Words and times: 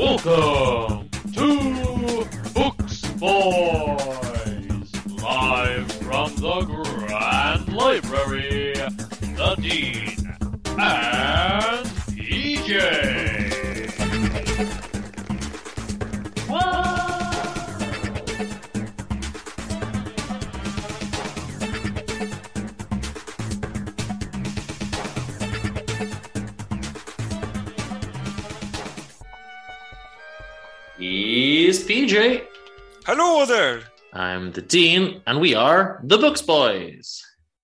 Welcome 0.00 1.10
to 1.34 2.24
Books 2.54 3.02
Boys, 3.18 4.88
live 5.22 5.92
from 5.92 6.34
the 6.36 6.62
Grand 6.64 7.68
Library, 7.68 8.72
the 8.72 9.56
Dean 9.60 10.16
and 10.78 11.86
PJ. 12.16 12.80
He's 31.32 31.84
PJ. 31.84 32.44
Hello 33.06 33.46
there, 33.46 33.84
I'm 34.12 34.50
the 34.50 34.62
Dean, 34.62 35.22
and 35.28 35.40
we 35.40 35.54
are 35.54 36.00
the 36.02 36.18
Books 36.18 36.42
Boys. 36.42 37.22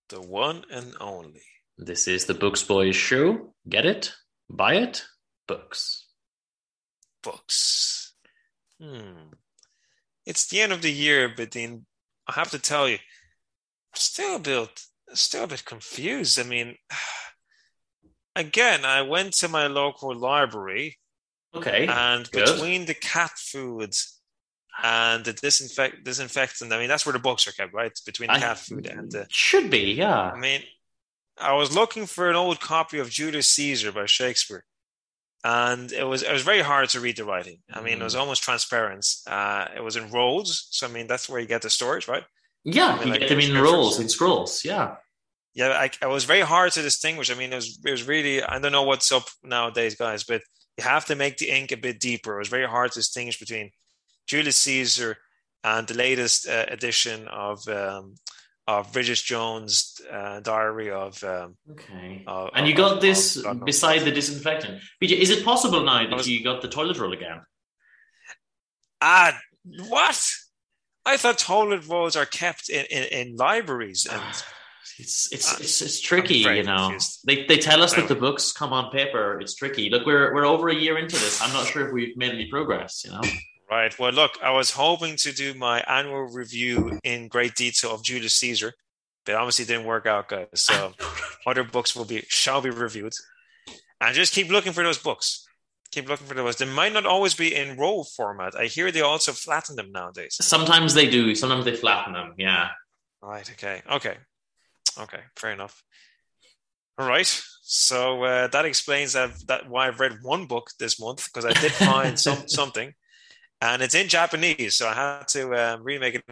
the 0.08 0.20
one 0.20 0.62
and 0.70 0.94
only. 1.00 1.42
This 1.76 2.06
is 2.06 2.26
the 2.26 2.34
Books 2.34 2.62
Boys 2.62 2.94
show. 2.94 3.54
Get 3.68 3.84
it? 3.84 4.14
Buy 4.48 4.74
it? 4.74 5.04
Books. 5.48 6.06
Books. 7.24 8.14
Hmm. 8.80 9.34
It's 10.24 10.46
the 10.46 10.60
end 10.60 10.70
of 10.70 10.82
the 10.82 10.92
year, 10.92 11.32
but 11.36 11.50
then 11.50 11.86
I 12.28 12.34
have 12.34 12.52
to 12.52 12.60
tell 12.60 12.88
you, 12.88 12.98
I'm 12.98 13.96
still 13.96 14.36
a 14.36 14.38
bit, 14.38 14.80
still 15.14 15.42
a 15.42 15.48
bit 15.48 15.64
confused. 15.64 16.38
I 16.38 16.44
mean, 16.44 16.76
again, 18.36 18.84
I 18.84 19.02
went 19.02 19.32
to 19.38 19.48
my 19.48 19.66
local 19.66 20.14
library, 20.14 20.98
Okay. 21.58 21.86
and 21.88 22.30
good. 22.30 22.46
between 22.46 22.86
the 22.86 22.94
cat 22.94 23.32
food 23.36 23.94
and 24.82 25.24
the 25.24 25.32
disinfect 25.32 26.04
disinfectant, 26.04 26.72
I 26.72 26.78
mean, 26.78 26.88
that's 26.88 27.06
where 27.06 27.12
the 27.12 27.18
books 27.18 27.46
are 27.48 27.52
kept, 27.52 27.72
right? 27.72 27.90
It's 27.90 28.00
between 28.00 28.28
the 28.28 28.34
I- 28.34 28.40
cat 28.40 28.58
food 28.58 28.86
and 28.86 29.10
the. 29.10 29.26
Should 29.30 29.70
be, 29.70 29.92
yeah. 29.92 30.30
I 30.30 30.38
mean, 30.38 30.62
I 31.38 31.54
was 31.54 31.74
looking 31.74 32.06
for 32.06 32.28
an 32.30 32.36
old 32.36 32.60
copy 32.60 32.98
of 32.98 33.10
Julius 33.10 33.48
Caesar 33.48 33.92
by 33.92 34.06
Shakespeare, 34.06 34.64
and 35.44 35.92
it 35.92 36.04
was 36.04 36.22
it 36.22 36.32
was 36.32 36.42
very 36.42 36.62
hard 36.62 36.88
to 36.90 37.00
read 37.00 37.16
the 37.16 37.24
writing. 37.24 37.58
I 37.72 37.80
mean, 37.80 38.00
it 38.00 38.04
was 38.04 38.14
almost 38.14 38.42
transparent. 38.42 39.06
Uh, 39.26 39.66
it 39.76 39.82
was 39.84 39.96
in 39.96 40.10
rolls, 40.10 40.68
so 40.70 40.86
I 40.86 40.90
mean 40.90 41.06
that's 41.06 41.28
where 41.28 41.40
you 41.40 41.46
get 41.46 41.62
the 41.62 41.70
storage, 41.70 42.08
right? 42.08 42.24
Yeah, 42.64 42.86
I 42.88 42.98
mean, 42.98 43.06
you 43.06 43.10
like 43.12 43.20
get 43.20 43.28
them 43.28 43.40
in 43.40 43.62
rolls, 43.62 44.00
in 44.00 44.08
scrolls, 44.08 44.64
yeah. 44.64 44.96
Yeah, 45.54 45.68
I, 45.68 45.84
it 46.02 46.08
was 46.08 46.24
very 46.24 46.40
hard 46.42 46.72
to 46.72 46.82
distinguish. 46.82 47.30
I 47.30 47.34
mean, 47.34 47.52
it 47.52 47.56
was 47.56 47.78
it 47.84 47.90
was 47.90 48.02
really 48.06 48.42
I 48.42 48.58
don't 48.58 48.72
know 48.72 48.82
what's 48.82 49.10
up 49.12 49.24
nowadays, 49.42 49.94
guys, 49.94 50.24
but 50.24 50.42
you 50.76 50.84
have 50.84 51.04
to 51.06 51.14
make 51.14 51.38
the 51.38 51.50
ink 51.50 51.72
a 51.72 51.76
bit 51.76 51.98
deeper. 52.00 52.36
It 52.36 52.38
was 52.40 52.48
very 52.48 52.66
hard 52.68 52.92
to 52.92 52.98
distinguish 53.00 53.38
between 53.38 53.70
Julius 54.26 54.58
Caesar 54.58 55.16
and 55.64 55.86
the 55.86 55.94
latest 55.94 56.48
uh, 56.48 56.66
edition 56.68 57.26
of 57.28 57.66
um, 57.68 58.14
of 58.68 58.92
Bridget 58.92 59.18
Jones' 59.24 60.00
uh, 60.10 60.40
Diary 60.40 60.90
of. 60.90 61.22
Um, 61.24 61.56
Okay. 61.70 62.24
of- 62.26 62.50
and 62.54 62.66
you 62.66 62.72
of- 62.72 62.78
got 62.78 63.00
this 63.00 63.36
of 63.36 63.64
beside 63.64 64.00
the 64.04 64.10
disinfectant. 64.10 64.82
PJ, 65.02 65.12
is 65.18 65.30
it 65.30 65.44
possible 65.44 65.82
now 65.84 66.02
that 66.08 66.16
was- 66.16 66.28
you 66.28 66.42
got 66.44 66.62
the 66.62 66.68
toilet 66.68 66.98
roll 66.98 67.12
again? 67.12 67.40
Ah, 69.00 69.38
what? 69.88 70.20
I 71.04 71.16
thought 71.16 71.38
toilet 71.38 71.86
rolls 71.86 72.16
are 72.16 72.26
kept 72.26 72.68
in, 72.68 72.84
in, 72.86 73.04
in 73.04 73.36
libraries 73.36 74.06
and 74.10 74.20
It's 74.98 75.32
it's 75.32 75.52
Uh, 75.52 75.56
it's, 75.60 75.82
it's 75.82 76.00
tricky, 76.00 76.38
you 76.38 76.62
know. 76.62 76.88
confused. 76.88 77.20
They 77.24 77.44
they 77.46 77.58
tell 77.58 77.82
us 77.82 77.94
that 77.94 78.08
the 78.08 78.14
books 78.14 78.52
come 78.52 78.72
on 78.72 78.90
paper. 78.90 79.38
It's 79.40 79.54
tricky. 79.54 79.90
Look, 79.90 80.06
we're 80.06 80.34
we're 80.34 80.46
over 80.46 80.68
a 80.68 80.74
year 80.74 80.98
into 80.98 81.16
this. 81.16 81.40
I'm 81.42 81.52
not 81.52 81.66
sure 81.66 81.86
if 81.86 81.92
we've 81.92 82.16
made 82.16 82.32
any 82.32 82.48
progress. 82.48 83.02
You 83.04 83.12
know. 83.12 83.20
right. 83.70 83.96
Well, 83.98 84.12
look, 84.12 84.32
I 84.42 84.50
was 84.50 84.70
hoping 84.70 85.16
to 85.18 85.32
do 85.32 85.54
my 85.54 85.80
annual 85.80 86.24
review 86.32 86.98
in 87.04 87.28
great 87.28 87.54
detail 87.54 87.94
of 87.94 88.02
Julius 88.02 88.34
Caesar, 88.36 88.72
but 89.24 89.34
obviously 89.34 89.64
didn't 89.64 89.86
work 89.86 90.06
out, 90.06 90.28
guys. 90.28 90.46
So 90.54 90.92
other 91.46 91.64
books 91.64 91.94
will 91.94 92.04
be 92.06 92.24
shall 92.28 92.60
be 92.60 92.70
reviewed, 92.70 93.12
and 94.00 94.14
just 94.14 94.32
keep 94.34 94.48
looking 94.50 94.72
for 94.72 94.82
those 94.82 94.98
books. 94.98 95.42
Keep 95.92 96.08
looking 96.08 96.26
for 96.26 96.34
those. 96.34 96.56
They 96.56 96.66
might 96.66 96.92
not 96.92 97.06
always 97.06 97.34
be 97.34 97.54
in 97.54 97.76
roll 97.78 98.04
format. 98.04 98.54
I 98.58 98.66
hear 98.66 98.90
they 98.90 99.00
also 99.02 99.32
flatten 99.32 99.76
them 99.76 99.92
nowadays. 99.92 100.36
Sometimes 100.40 100.94
they 100.94 101.08
do. 101.08 101.34
Sometimes 101.34 101.64
they 101.64 101.76
flatten 101.76 102.12
them. 102.12 102.34
Yeah. 102.36 102.68
Right. 103.22 103.48
Okay. 103.52 103.82
Okay. 103.90 104.16
Okay. 104.98 105.20
Fair 105.36 105.52
enough. 105.52 105.82
All 106.98 107.06
right. 107.08 107.26
So 107.62 108.22
uh, 108.24 108.46
that 108.48 108.64
explains 108.64 109.12
that, 109.14 109.30
that 109.48 109.68
why 109.68 109.88
I've 109.88 110.00
read 110.00 110.18
one 110.22 110.46
book 110.46 110.70
this 110.78 110.98
month 111.00 111.26
because 111.26 111.44
I 111.44 111.52
did 111.60 111.72
find 111.72 112.18
some 112.26 112.48
something, 112.48 112.94
and 113.60 113.82
it's 113.82 113.94
in 113.94 114.08
Japanese, 114.08 114.76
so 114.76 114.88
I 114.88 114.94
had 114.94 115.28
to 115.28 115.54
um, 115.54 115.82
remake 115.82 116.14
it 116.14 116.24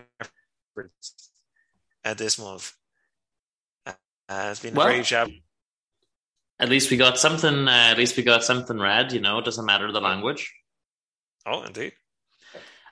at 2.05 2.17
this 2.19 2.39
month. 2.39 2.73
Uh, 3.87 3.93
it's 4.29 4.61
been 4.61 4.75
Well- 4.75 4.87
very 4.87 5.01
Jap- 5.01 5.43
At 6.61 6.69
least 6.69 6.91
we 6.91 6.97
got 6.97 7.19
something. 7.19 7.67
Uh, 7.69 7.89
at 7.91 7.99
least 7.99 8.17
we 8.17 8.23
got 8.23 8.45
something 8.45 8.79
read. 8.79 9.13
You 9.13 9.21
know, 9.21 9.39
it 9.39 9.45
doesn't 9.45 9.67
matter 9.67 9.91
the 9.93 10.01
language. 10.01 10.51
Oh, 11.45 11.63
indeed. 11.65 11.93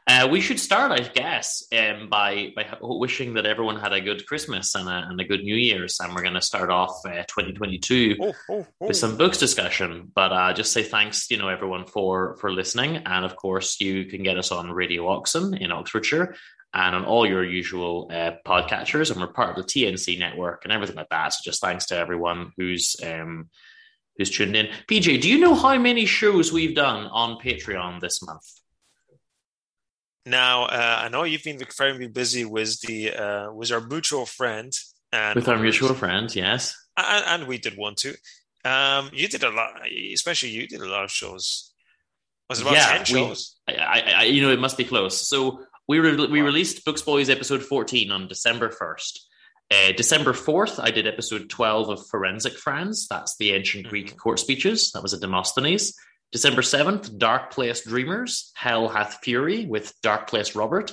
Uh, 0.06 0.26
we 0.28 0.40
should 0.40 0.58
start, 0.58 0.90
I 0.90 1.02
guess, 1.08 1.64
um, 1.72 2.08
by 2.08 2.52
by 2.56 2.66
wishing 2.80 3.34
that 3.34 3.46
everyone 3.46 3.78
had 3.78 3.92
a 3.92 4.00
good 4.00 4.26
Christmas 4.26 4.74
and 4.74 4.88
a, 4.88 5.06
and 5.08 5.20
a 5.20 5.24
good 5.24 5.44
New 5.44 5.54
Year's, 5.54 6.00
and 6.00 6.12
we're 6.12 6.22
going 6.22 6.34
to 6.34 6.40
start 6.40 6.70
off 6.70 7.00
uh, 7.06 7.22
2022 7.28 8.16
Oh, 8.20 8.32
oh, 8.50 8.66
oh. 8.80 8.86
with 8.88 8.96
some 8.96 9.16
books 9.16 9.38
discussion. 9.38 10.10
But 10.12 10.32
uh, 10.32 10.52
just 10.54 10.72
say 10.72 10.82
thanks, 10.82 11.30
you 11.30 11.36
know, 11.36 11.48
everyone 11.48 11.86
for 11.86 12.36
for 12.38 12.52
listening, 12.52 12.96
and 12.96 13.24
of 13.24 13.36
course, 13.36 13.80
you 13.80 14.06
can 14.06 14.24
get 14.24 14.38
us 14.38 14.50
on 14.50 14.72
Radio 14.72 15.06
Oxon 15.08 15.54
in 15.54 15.70
Oxfordshire 15.70 16.34
and 16.74 16.96
on 16.96 17.04
all 17.04 17.26
your 17.26 17.44
usual 17.44 18.10
uh, 18.10 18.32
podcatchers, 18.46 19.10
and 19.12 19.20
we're 19.20 19.28
part 19.28 19.56
of 19.56 19.56
the 19.56 19.70
TNC 19.72 20.19
network 20.19 20.64
and 20.64 20.72
everything 20.72 20.96
like 20.96 21.10
that. 21.10 21.32
So 21.32 21.40
just 21.44 21.60
thanks 21.60 21.86
to 21.86 21.96
everyone 21.96 22.52
who's 22.56 22.96
um, 23.04 23.50
who's 24.16 24.30
tuned 24.30 24.56
in. 24.56 24.69
PJ, 24.88 25.20
do 25.20 25.28
you 25.28 25.38
know 25.38 25.54
how 25.54 25.78
many 25.78 26.06
shows 26.06 26.52
we've 26.52 26.74
done 26.74 27.06
on 27.06 27.38
Patreon 27.38 28.00
this 28.00 28.20
month? 28.22 28.44
Now, 30.24 30.64
uh, 30.64 31.00
I 31.04 31.08
know 31.08 31.24
you've 31.24 31.42
been 31.42 31.60
very 31.76 32.08
busy 32.08 32.44
with 32.44 32.80
the 32.82 33.12
uh, 33.12 33.52
with 33.52 33.72
our 33.72 33.80
mutual 33.80 34.26
friend 34.26 34.72
and 35.12 35.34
With 35.34 35.48
our 35.48 35.58
mutual 35.58 35.94
friend, 35.94 36.34
yes. 36.34 36.76
and, 36.96 37.24
and 37.26 37.48
we 37.48 37.58
did 37.58 37.76
one 37.76 37.94
too. 37.96 38.14
Um, 38.64 39.10
you 39.12 39.26
did 39.28 39.42
a 39.42 39.50
lot, 39.50 39.80
especially 40.14 40.50
you 40.50 40.68
did 40.68 40.80
a 40.80 40.88
lot 40.88 41.04
of 41.04 41.10
shows. 41.10 41.72
Was 42.48 42.60
it 42.60 42.62
about 42.62 42.74
Yeah, 42.74 42.96
ten 42.96 43.04
shows? 43.04 43.56
I, 43.66 43.74
I, 43.74 44.00
I, 44.18 44.22
you 44.24 44.42
know, 44.42 44.52
it 44.52 44.60
must 44.60 44.78
be 44.78 44.84
close. 44.84 45.28
So 45.28 45.64
we 45.88 45.98
re- 45.98 46.26
we 46.26 46.40
released 46.40 46.84
Books 46.84 47.02
Boys 47.02 47.28
episode 47.28 47.62
fourteen 47.62 48.12
on 48.12 48.28
December 48.28 48.70
first. 48.70 49.28
Uh, 49.70 49.92
December 49.96 50.32
fourth, 50.34 50.78
I 50.78 50.90
did 50.92 51.06
episode 51.06 51.50
twelve 51.50 51.88
of 51.88 52.06
Forensic 52.08 52.52
Friends. 52.52 53.08
That's 53.08 53.36
the 53.38 53.52
ancient 53.52 53.88
Greek 53.88 54.16
court 54.16 54.38
speeches. 54.38 54.92
That 54.92 55.02
was 55.02 55.14
a 55.14 55.18
Demosthenes. 55.18 55.94
December 56.32 56.62
seventh, 56.62 57.17
Dark 57.19 57.50
Place 57.50 57.84
Dreamers. 57.84 58.50
Hell 58.55 58.88
Hath 58.88 59.19
Fury 59.23 59.67
with 59.67 59.93
Dark 60.02 60.29
Place 60.29 60.55
Robert. 60.56 60.93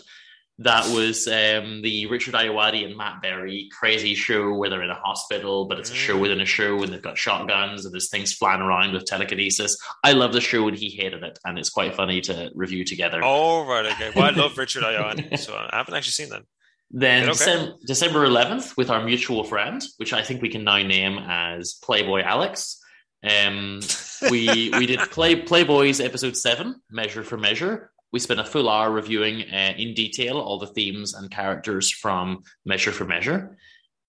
That 0.61 0.93
was 0.93 1.25
um, 1.25 1.81
the 1.81 2.07
Richard 2.07 2.33
Ayoade 2.33 2.85
and 2.85 2.97
Matt 2.97 3.21
Berry 3.21 3.69
crazy 3.71 4.13
show 4.13 4.53
where 4.53 4.69
they're 4.69 4.83
in 4.83 4.89
a 4.89 4.93
hospital, 4.95 5.65
but 5.69 5.79
it's 5.79 5.89
a 5.89 5.95
show 5.95 6.17
Mm. 6.17 6.21
within 6.21 6.41
a 6.41 6.45
show, 6.45 6.83
and 6.83 6.91
they've 6.91 7.01
got 7.01 7.17
shotguns 7.17 7.85
and 7.85 7.93
there's 7.93 8.09
things 8.09 8.33
flying 8.33 8.59
around 8.59 8.91
with 8.91 9.05
telekinesis. 9.05 9.77
I 10.03 10.11
love 10.11 10.33
the 10.33 10.41
show, 10.41 10.67
and 10.67 10.75
he 10.77 10.89
hated 10.89 11.23
it, 11.23 11.39
and 11.45 11.57
it's 11.57 11.69
quite 11.69 11.95
funny 11.95 12.19
to 12.21 12.51
review 12.55 12.83
together. 12.83 13.21
Oh 13.23 13.65
right, 13.65 13.85
okay. 13.85 14.11
Well, 14.13 14.25
I 14.25 14.31
love 14.31 14.57
Richard 14.57 14.83
Ayoade, 14.83 15.39
so 15.39 15.55
I 15.55 15.69
haven't 15.77 15.93
actually 15.93 16.11
seen 16.11 16.29
that. 16.31 16.43
Then 16.91 17.29
Okay. 17.29 17.31
Decem- 17.39 17.75
December 17.87 18.27
11th, 18.27 18.75
with 18.75 18.89
our 18.89 19.01
mutual 19.01 19.45
friend, 19.45 19.81
which 19.95 20.11
I 20.11 20.23
think 20.23 20.41
we 20.41 20.49
can 20.49 20.65
now 20.65 20.79
name 20.83 21.19
as 21.19 21.75
Playboy 21.81 22.23
Alex. 22.23 22.81
Um, 23.23 23.79
we 24.31 24.69
we 24.77 24.85
did 24.85 24.99
Play 25.11 25.35
Playboys 25.41 26.03
episode 26.03 26.35
seven, 26.37 26.81
Measure 26.89 27.23
for 27.23 27.37
Measure. 27.37 27.91
We 28.11 28.19
spent 28.19 28.39
a 28.39 28.45
full 28.45 28.69
hour 28.69 28.89
reviewing 28.89 29.41
uh, 29.51 29.73
in 29.77 29.93
detail 29.93 30.39
all 30.39 30.57
the 30.57 30.67
themes 30.67 31.13
and 31.13 31.29
characters 31.29 31.91
from 31.91 32.43
Measure 32.65 32.91
for 32.91 33.05
Measure. 33.05 33.57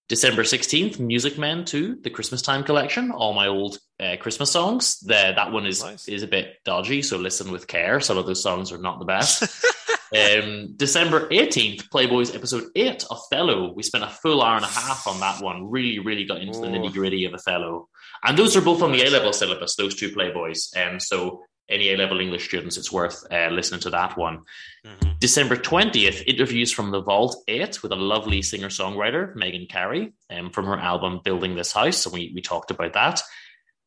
December 0.09 0.43
16th, 0.43 0.99
Music 0.99 1.39
Men 1.39 1.65
2, 1.65 1.99
the 2.03 2.11
Christmas 2.11 2.43
Time 2.43 2.65
collection, 2.65 3.12
all 3.12 3.33
my 3.35 3.47
old 3.47 3.79
uh, 4.01 4.17
Christmas 4.19 4.51
songs. 4.51 4.99
The, 5.01 5.35
that 5.37 5.53
one 5.53 5.67
is, 5.67 5.85
Nice. 5.85 6.09
is 6.09 6.25
a 6.25 6.27
bit 6.27 6.57
dodgy, 6.65 7.03
so 7.03 7.17
listen 7.17 7.53
with 7.53 7.69
care. 7.69 8.01
Some 8.01 8.19
of 8.19 8.27
those 8.27 8.43
songs 8.43 8.73
are 8.73 8.79
not 8.79 8.99
the 8.99 9.05
best. 9.05 9.43
um, 10.17 10.73
December 10.77 11.29
18th, 11.29 11.91
Playboy's 11.91 12.35
episode 12.35 12.65
8, 12.75 13.05
Othello. 13.09 13.73
We 13.73 13.85
spent 13.85 14.03
a 14.03 14.09
full 14.09 14.43
hour 14.43 14.57
and 14.57 14.65
a 14.65 14.69
half 14.69 15.07
on 15.07 15.21
that 15.21 15.43
one. 15.45 15.71
Really, 15.71 15.99
really 16.01 16.25
got 16.25 16.41
into 16.41 16.59
the 16.59 16.67
Oh. 16.67 16.71
nitty 16.71 16.93
gritty 16.93 17.27
of 17.27 17.35
Othello. 17.35 17.89
And 18.25 18.37
those 18.38 18.56
are 18.56 18.61
both 18.61 18.82
on 18.82 18.93
the 18.93 19.02
A 19.02 19.11
level 19.11 19.32
syllabus, 19.32 19.76
those 19.76 19.94
two 19.94 20.11
Playboys. 20.11 20.76
Um, 20.76 21.00
so, 21.00 21.43
any 21.69 21.93
A 21.93 21.96
level 21.96 22.20
English 22.20 22.46
students, 22.46 22.76
it's 22.76 22.90
worth 22.90 23.25
uh, 23.32 23.49
listening 23.50 23.81
to 23.82 23.90
that 23.90 24.17
one. 24.19 24.40
Mhm. 24.84 25.19
December 25.20 25.56
20th, 25.56 26.25
interviews 26.26 26.72
from 26.72 26.90
the 26.90 27.00
Vault 27.00 27.37
8 27.46 27.82
with 27.82 27.93
a 27.93 27.96
lovely 27.96 28.43
singer 28.43 28.69
songwriter, 28.69 29.34
Megan 29.37 29.67
Carey, 29.69 30.12
um, 30.31 30.50
from 30.50 30.67
her 30.67 30.76
album 30.78 31.20
Building 31.25 31.55
This 31.55 31.72
House. 31.72 31.99
So 31.99 32.11
we, 32.11 32.32
we 32.34 32.40
talked 32.40 32.70
about 32.72 32.93
that. 32.94 33.22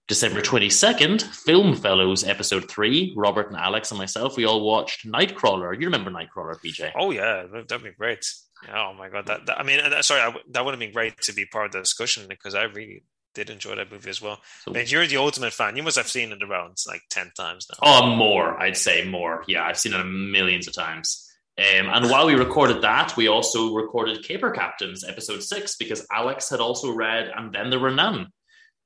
December 0.07 0.41
22nd, 0.41 1.21
Film 1.24 1.75
Fellows 1.75 2.24
episode 2.25 2.69
3. 2.69 3.13
Robert 3.15 3.47
and 3.47 3.57
Alex 3.57 3.89
and 3.91 3.97
myself, 3.97 4.36
we 4.38 4.45
all 4.45 4.65
watched 4.65 5.06
Nightcrawler. 5.07 5.74
You 5.79 5.88
remember 5.88 6.12
Nightcrawler, 6.12 6.56
PJ? 6.63 6.91
Oh 6.95 7.12
yeah, 7.12 7.44
that- 7.51 7.68
that'd 7.68 7.83
be 7.83 7.91
great. 7.91 8.25
Oh 8.74 8.94
my 8.94 9.09
god, 9.09 9.25
that, 9.27 9.45
that- 9.45 9.59
I 9.59 9.63
mean, 9.63 9.79
uh, 9.79 10.01
sorry, 10.01 10.21
I 10.21 10.33
that 10.51 10.63
would 10.63 10.71
have 10.74 10.79
been 10.79 10.91
great 10.94 11.19
to 11.21 11.33
be 11.33 11.45
part 11.45 11.68
of 11.68 11.71
the 11.74 11.79
discussion 11.79 12.27
because 12.29 12.53
I 12.56 12.63
really 12.63 13.03
did 13.33 13.50
enjoy 13.50 13.75
that 13.75 13.91
movie 13.91 14.09
as 14.09 14.21
well. 14.21 14.39
So- 14.63 14.75
you're 14.77 15.07
the 15.07 15.18
ultimate 15.18 15.53
fan. 15.53 15.75
You 15.75 15.83
must 15.83 15.97
have 15.97 16.07
seen 16.07 16.31
it 16.31 16.44
around 16.44 16.77
like 16.88 17.01
ten 17.09 17.31
times 17.35 17.68
now. 17.71 17.77
Oh, 17.81 18.15
more, 18.15 18.59
I'd 18.62 18.77
say 18.77 19.03
more. 19.06 19.44
Yeah, 19.47 19.63
I've 19.63 19.80
seen 19.80 19.94
it 19.94 20.03
millions 20.03 20.68
of 20.68 20.74
times. 20.74 21.30
Um, 21.57 21.88
and 21.88 22.09
while 22.09 22.25
we 22.25 22.33
recorded 22.33 22.81
that, 22.81 23.15
we 23.15 23.27
also 23.27 23.75
recorded 23.75 24.24
Caper 24.24 24.50
Captains 24.50 25.03
episode 25.03 25.44
6 25.44 25.75
because 25.75 26.03
Alex 26.12 26.50
had 26.50 26.59
also 26.59 26.91
read 26.91 27.31
And 27.35 27.53
Then 27.53 27.69
There 27.69 27.80
Were 27.80 27.91
None. 27.91 28.30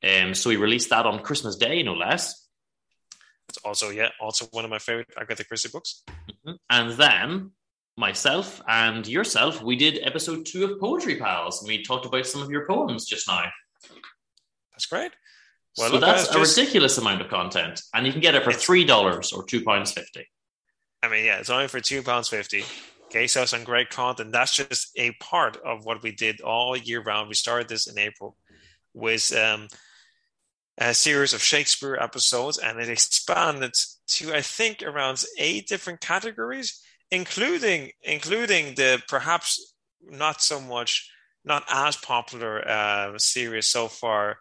Um, 0.04 0.34
so 0.34 0.50
we 0.50 0.58
released 0.58 0.90
that 0.90 1.06
on 1.06 1.20
Christmas 1.24 1.56
Day, 1.56 1.82
no 1.82 1.94
less. 1.94 2.46
It's 3.48 3.58
also, 3.64 3.90
yeah, 3.90 4.10
also 4.20 4.48
one 4.52 4.66
of 4.66 4.70
my 4.70 4.80
favorite 4.80 5.08
Agatha 5.18 5.46
Christie 5.46 5.70
books. 5.72 6.04
And 6.70 6.92
then 6.92 7.52
myself 7.96 8.62
and 8.68 9.08
yourself, 9.08 9.64
we 9.64 9.78
did 9.78 10.00
episode 10.04 10.46
two 10.46 10.66
of 10.66 10.78
Poetry 10.82 11.16
Pals, 11.16 11.62
and 11.62 11.70
we 11.70 11.84
talked 11.84 12.06
about 12.06 12.26
some 12.26 12.42
of 12.42 12.52
your 12.52 12.68
poems 12.68 13.06
just 13.06 13.30
now. 13.30 13.46
That's 14.78 14.86
great. 14.86 15.12
Well, 15.76 15.88
so 15.88 15.94
look, 15.96 16.02
that's 16.02 16.30
a 16.30 16.34
just- 16.34 16.56
ridiculous 16.56 17.00
amount 17.00 17.22
of 17.22 17.30
content, 17.30 17.82
and 17.96 18.06
you 18.06 18.12
can 18.12 18.22
get 18.22 18.36
it 18.36 18.44
for 18.44 18.54
three 18.54 18.86
dollars 18.86 19.34
or 19.34 19.44
two 19.44 19.64
pounds 19.64 19.92
fifty. 19.92 20.28
I 21.02 21.10
mean, 21.10 21.26
yeah, 21.26 21.40
it's 21.40 21.50
only 21.50 21.68
for 21.68 21.80
two 21.80 22.04
pounds 22.04 22.28
fifty. 22.30 22.64
Okay, 23.06 23.26
so 23.26 23.44
some 23.46 23.64
great 23.64 23.90
content. 23.90 24.32
That's 24.32 24.56
just 24.56 24.92
a 24.98 25.12
part 25.14 25.58
of 25.66 25.84
what 25.84 26.04
we 26.04 26.12
did 26.12 26.42
all 26.42 26.78
year 26.78 27.02
round. 27.02 27.28
We 27.28 27.34
started 27.34 27.70
this 27.70 27.88
in 27.88 27.98
April 27.98 28.38
with 28.94 29.36
um, 29.36 29.68
a 30.78 30.94
series 30.94 31.34
of 31.34 31.42
Shakespeare 31.42 31.98
episodes, 32.00 32.60
and 32.60 32.80
it 32.80 32.90
expanded 32.90 33.74
to 34.10 34.36
I 34.36 34.42
think 34.42 34.84
around 34.84 35.24
eight 35.40 35.68
different 35.68 36.02
categories, 36.02 36.84
including 37.10 37.92
including 38.04 38.76
the 38.76 39.02
perhaps 39.08 39.74
not 40.04 40.40
so 40.42 40.60
much, 40.60 41.10
not 41.44 41.64
as 41.68 41.96
popular 41.98 42.68
uh, 42.68 43.18
series 43.18 43.68
so 43.68 43.88
far, 43.88 44.38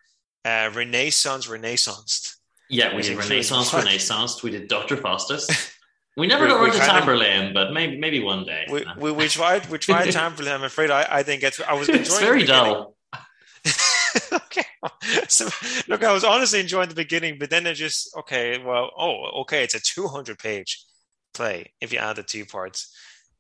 uh, 0.47 0.71
Renaissance 0.75 1.49
Renaissance. 1.49 2.39
Yeah, 2.71 2.95
we 2.97 3.03
did 3.03 3.19
Renaissance? 3.19 3.73
Renaissance. 3.73 4.43
We 4.43 4.51
did 4.51 4.69
Doctor 4.69 4.97
Faustus. 4.97 5.49
We 6.17 6.27
never 6.27 6.45
We- 6.45 6.51
got 6.51 6.63
around 6.63 6.73
to 6.73 6.79
kind 6.79 7.05
Tamburlaine, 7.05 7.53
but 7.53 7.75
maybe 7.75 7.99
maybe 7.99 8.23
one 8.23 8.45
day. 8.45 8.67
We, 8.71 8.87
we, 8.97 9.13
we 9.13 9.29
tried 9.29 9.69
we 9.69 9.77
tried 9.77 10.09
Tamperley. 10.15 10.51
I'm 10.51 10.65
afraid 10.65 10.91
I, 10.91 11.07
I 11.11 11.23
didn't 11.23 11.43
get 11.43 11.55
through. 11.55 11.67
I 11.67 11.75
was 11.75 11.89
enjoying 11.89 12.01
it's 12.07 12.19
very 12.19 12.45
dull. 12.45 12.97
okay. 14.33 14.65
So, 15.29 15.51
look, 15.89 16.03
I 16.03 16.13
was 16.13 16.25
honestly 16.25 16.61
enjoying 16.61 16.89
the 16.89 16.95
beginning, 16.95 17.37
but 17.39 17.51
then 17.51 17.67
it 17.67 17.75
just 17.75 18.17
okay. 18.17 18.57
Well, 18.57 18.93
oh, 18.97 19.43
okay. 19.43 19.63
It's 19.63 19.75
a 19.75 19.81
200 19.81 20.39
page 20.39 20.83
play 21.35 21.75
if 21.83 21.93
you 21.93 21.99
add 21.99 22.17
the 22.17 22.23
two 22.23 22.47
parts. 22.47 22.97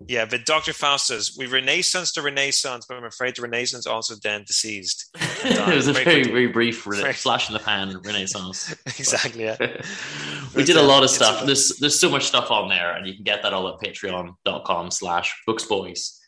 Yeah, 0.06 0.26
but 0.26 0.44
Doctor 0.44 0.74
Faustus, 0.74 1.36
we 1.38 1.46
Renaissance 1.46 2.12
the 2.12 2.20
Renaissance, 2.20 2.84
but 2.86 2.98
I'm 2.98 3.04
afraid 3.04 3.34
the 3.36 3.42
Renaissance 3.42 3.86
also 3.86 4.14
then 4.22 4.44
deceased. 4.46 5.08
it 5.42 5.74
was 5.74 5.88
a 5.88 5.92
Very 5.94 6.04
very 6.04 6.24
very 6.24 6.46
brief 6.48 6.86
re- 6.86 7.12
flash 7.14 7.48
in 7.48 7.54
the 7.54 7.60
pan 7.60 7.98
Renaissance. 8.04 8.74
exactly. 8.86 9.44
Yeah. 9.44 9.56
we 10.54 10.64
did 10.64 10.76
a 10.76 10.82
lot 10.82 11.02
of 11.02 11.08
stuff. 11.08 11.42
a- 11.42 11.46
There's 11.46 11.78
there's 11.78 11.98
so 11.98 12.10
much 12.10 12.24
stuff 12.26 12.50
on 12.50 12.68
there, 12.68 12.92
and 12.92 13.06
you 13.06 13.14
can 13.14 13.24
get 13.24 13.42
that 13.42 13.54
all 13.54 13.68
at 13.68 13.80
patreon.com 13.80 14.90
slash 14.90 15.34
booksboys. 15.48 16.18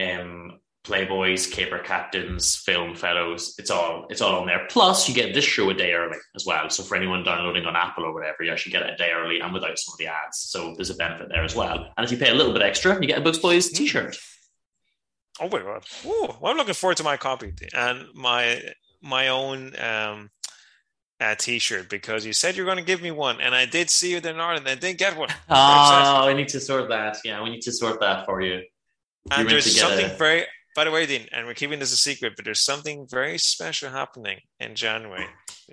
Um 0.00 0.58
Playboys, 0.84 1.50
Caper 1.50 1.78
Captains, 1.78 2.56
Film 2.56 2.94
Fellows, 2.96 3.54
it's 3.58 3.70
all 3.70 4.06
it's 4.10 4.20
all 4.20 4.40
on 4.40 4.46
there. 4.46 4.66
Plus 4.68 5.08
you 5.08 5.14
get 5.14 5.32
this 5.32 5.44
show 5.44 5.70
a 5.70 5.74
day 5.74 5.92
early 5.92 6.18
as 6.34 6.44
well. 6.44 6.68
So 6.70 6.82
for 6.82 6.96
anyone 6.96 7.22
downloading 7.22 7.64
on 7.66 7.76
Apple 7.76 8.04
or 8.04 8.12
whatever, 8.12 8.42
you 8.42 8.50
actually 8.50 8.72
get 8.72 8.82
it 8.82 8.94
a 8.94 8.96
day 8.96 9.10
early 9.14 9.38
and 9.40 9.52
without 9.52 9.78
some 9.78 9.94
of 9.94 9.98
the 9.98 10.06
ads. 10.08 10.38
So 10.38 10.74
there's 10.74 10.90
a 10.90 10.94
benefit 10.96 11.28
there 11.28 11.44
as 11.44 11.54
well. 11.54 11.92
And 11.96 12.04
if 12.04 12.10
you 12.10 12.18
pay 12.18 12.30
a 12.30 12.34
little 12.34 12.52
bit 12.52 12.62
extra, 12.62 12.94
you 13.00 13.06
get 13.06 13.18
a 13.18 13.20
Books 13.20 13.38
Boys 13.38 13.70
t-shirt. 13.70 14.16
Oh 15.40 15.46
wait, 15.46 15.64
what? 15.64 15.84
Ooh, 16.04 16.34
well, 16.40 16.50
I'm 16.52 16.56
looking 16.56 16.74
forward 16.74 16.96
to 16.98 17.04
my 17.04 17.16
copy 17.16 17.52
and 17.74 18.06
my 18.14 18.60
my 19.00 19.28
own 19.28 19.72
um, 19.80 20.30
uh, 21.20 21.34
T-shirt 21.36 21.88
because 21.88 22.26
you 22.26 22.32
said 22.32 22.56
you're 22.56 22.66
going 22.66 22.78
to 22.78 22.84
give 22.84 23.00
me 23.02 23.10
one, 23.12 23.40
and 23.40 23.54
I 23.54 23.66
did 23.66 23.88
see 23.88 24.14
it 24.14 24.26
in 24.26 24.38
Ireland. 24.38 24.68
I 24.68 24.74
didn't 24.74 24.98
get 24.98 25.16
one. 25.16 25.28
Oh, 25.48 26.26
I 26.28 26.32
need 26.34 26.48
to 26.48 26.60
sort 26.60 26.88
that. 26.90 27.18
Yeah, 27.24 27.42
we 27.42 27.50
need 27.50 27.62
to 27.62 27.72
sort 27.72 28.00
that 28.00 28.26
for 28.26 28.40
you. 28.42 28.62
and 29.30 29.46
meant 29.46 29.48
there's 29.48 29.80
something 29.80 30.06
a- 30.06 30.14
very. 30.14 30.44
By 30.74 30.84
the 30.84 30.90
way, 30.90 31.04
Dean, 31.06 31.26
and 31.32 31.46
we're 31.46 31.54
keeping 31.54 31.78
this 31.78 31.92
a 31.92 31.96
secret, 31.96 32.32
but 32.36 32.44
there's 32.44 32.62
something 32.64 33.06
very 33.10 33.36
special 33.38 33.90
happening 33.90 34.40
in 34.58 34.74
January. 34.74 35.26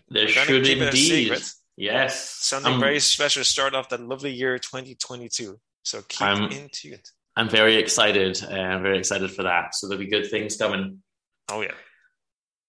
There 0.09 0.25
We're 0.25 0.27
should 0.27 0.65
keep 0.65 0.77
it 0.77 0.81
a 0.83 0.87
indeed. 0.87 1.25
secret. 1.27 1.43
Yes. 1.77 2.29
Something 2.41 2.73
I'm, 2.73 2.79
very 2.81 2.99
special 2.99 3.41
to 3.41 3.47
start 3.47 3.73
off 3.73 3.87
that 3.89 4.01
lovely 4.01 4.31
year 4.33 4.59
2022. 4.59 5.57
So 5.83 6.01
keep 6.07 6.21
I'm- 6.21 6.51
in 6.51 6.69
tune. 6.71 6.99
I'm 7.37 7.47
very 7.47 7.75
excited. 7.77 8.43
Uh, 8.43 8.53
I'm 8.53 8.83
very 8.83 8.97
excited 8.99 9.31
for 9.31 9.43
that. 9.43 9.73
So 9.73 9.87
there'll 9.87 10.03
be 10.03 10.09
good 10.09 10.29
things 10.29 10.57
coming. 10.57 11.01
Oh 11.49 11.61
yeah, 11.61 11.71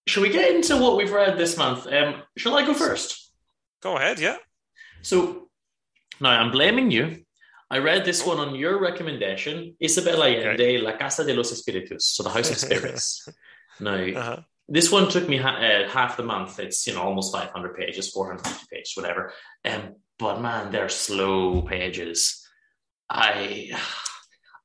Shall 0.07 0.23
we 0.23 0.29
get 0.31 0.55
into 0.55 0.77
what 0.77 0.97
we've 0.97 1.11
read 1.11 1.37
this 1.37 1.57
month? 1.57 1.89
Um, 1.89 2.23
shall 2.39 2.57
I 2.57 2.65
go 2.65 2.73
first? 2.73 3.33
go 3.83 3.97
ahead. 3.97 4.21
Yeah. 4.21 4.37
So 5.03 5.49
now 6.21 6.31
I'm 6.31 6.53
blaming 6.53 6.93
you. 6.93 7.25
I 7.71 7.79
read 7.79 8.05
this 8.05 8.27
one 8.27 8.39
on 8.39 8.55
your 8.57 8.81
recommendation, 8.81 9.77
Isabel 9.81 10.23
Allende, 10.23 10.79
La 10.79 10.97
Casa 10.97 11.25
de 11.25 11.35
los 11.35 11.53
Espíritus, 11.53 12.03
so 12.03 12.23
the 12.25 12.31
House 12.31 12.51
of 12.51 12.59
Spirits. 12.59 13.29
now, 13.81 13.95
Uh-huh. 13.95 14.41
this 14.69 14.91
one 14.91 15.09
took 15.09 15.29
me 15.29 15.37
ha- 15.37 15.57
uh, 15.61 15.89
half 15.89 16.17
the 16.17 16.25
month. 16.25 16.59
It's 16.59 16.87
you 16.87 16.95
know 16.95 17.03
almost 17.03 17.33
500 17.33 17.77
pages, 17.77 18.11
450 18.11 18.67
pages, 18.73 18.93
whatever. 18.97 19.33
Um, 19.65 19.95
but 20.19 20.41
man, 20.41 20.73
they're 20.73 20.89
slow 20.89 21.63
pages. 21.63 22.45
I, 23.09 23.71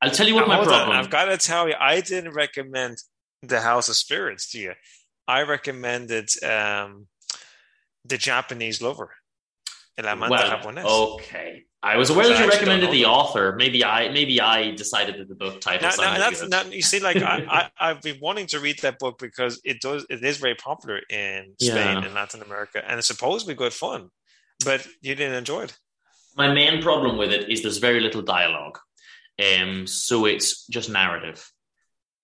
I'll 0.02 0.12
tell 0.12 0.28
you 0.28 0.36
what 0.36 0.42
Now, 0.42 0.48
my 0.48 0.56
hold 0.56 0.68
on, 0.70 0.74
problem. 0.74 0.98
I've 0.98 1.10
got 1.10 1.26
to 1.26 1.38
tell 1.38 1.68
you, 1.68 1.76
I 1.80 2.02
didn't 2.02 2.34
recommend 2.34 2.98
the 3.42 3.62
House 3.62 3.88
of 3.90 3.96
Spirits 3.96 4.50
to 4.52 4.60
you. 4.60 4.74
I 5.28 5.44
recommended 5.44 6.30
um, 6.44 7.08
the 8.04 8.18
Japanese 8.18 8.82
Lover, 8.82 9.12
El 9.98 10.08
Amante 10.08 10.32
well, 10.32 10.60
Japonés. 10.60 10.84
okay. 11.16 11.64
I 11.82 11.98
was 11.98 12.10
aware 12.10 12.28
that 12.28 12.40
you 12.40 12.50
recommended 12.50 12.90
the 12.92 13.06
author. 13.06 13.56
Maybe 13.56 13.86
I 13.86 14.10
maybe 14.10 14.42
I 14.42 14.72
decided 14.72 15.20
that 15.20 15.30
the 15.30 15.36
book 15.36 15.62
title 15.62 15.88
Now, 15.88 16.14
now, 16.14 16.18
that's 16.18 16.48
now, 16.48 16.64
you 16.64 16.82
see, 16.82 17.00
like 17.00 17.18
I, 17.18 17.46
I, 17.48 17.70
I've 17.92 18.02
been 18.02 18.18
wanting 18.20 18.48
to 18.48 18.60
read 18.60 18.80
that 18.80 18.98
book 18.98 19.20
because 19.20 19.62
it 19.64 19.82
does 19.82 20.06
it 20.10 20.24
is 20.24 20.38
very 20.38 20.56
popular 20.56 21.00
in 21.10 21.54
Spain 21.62 21.76
Yeah. 21.78 22.04
and 22.04 22.14
Latin 22.16 22.42
America, 22.42 22.84
and 22.86 22.98
it's 22.98 23.08
supposed 23.08 23.46
to 23.46 23.52
be 23.54 23.56
good 23.56 23.72
fun. 23.74 24.10
But 24.66 24.86
you 25.02 25.14
didn't 25.16 25.36
enjoy 25.36 25.64
it. 25.64 25.78
My 26.36 26.52
main 26.52 26.82
problem 26.82 27.18
with 27.18 27.32
it 27.32 27.50
is 27.52 27.62
there's 27.62 27.78
very 27.78 28.00
little 28.00 28.24
dialogue, 28.24 28.80
um, 29.40 29.86
so 29.86 30.26
it's 30.26 30.66
just 30.68 30.90
narrative. 30.90 31.48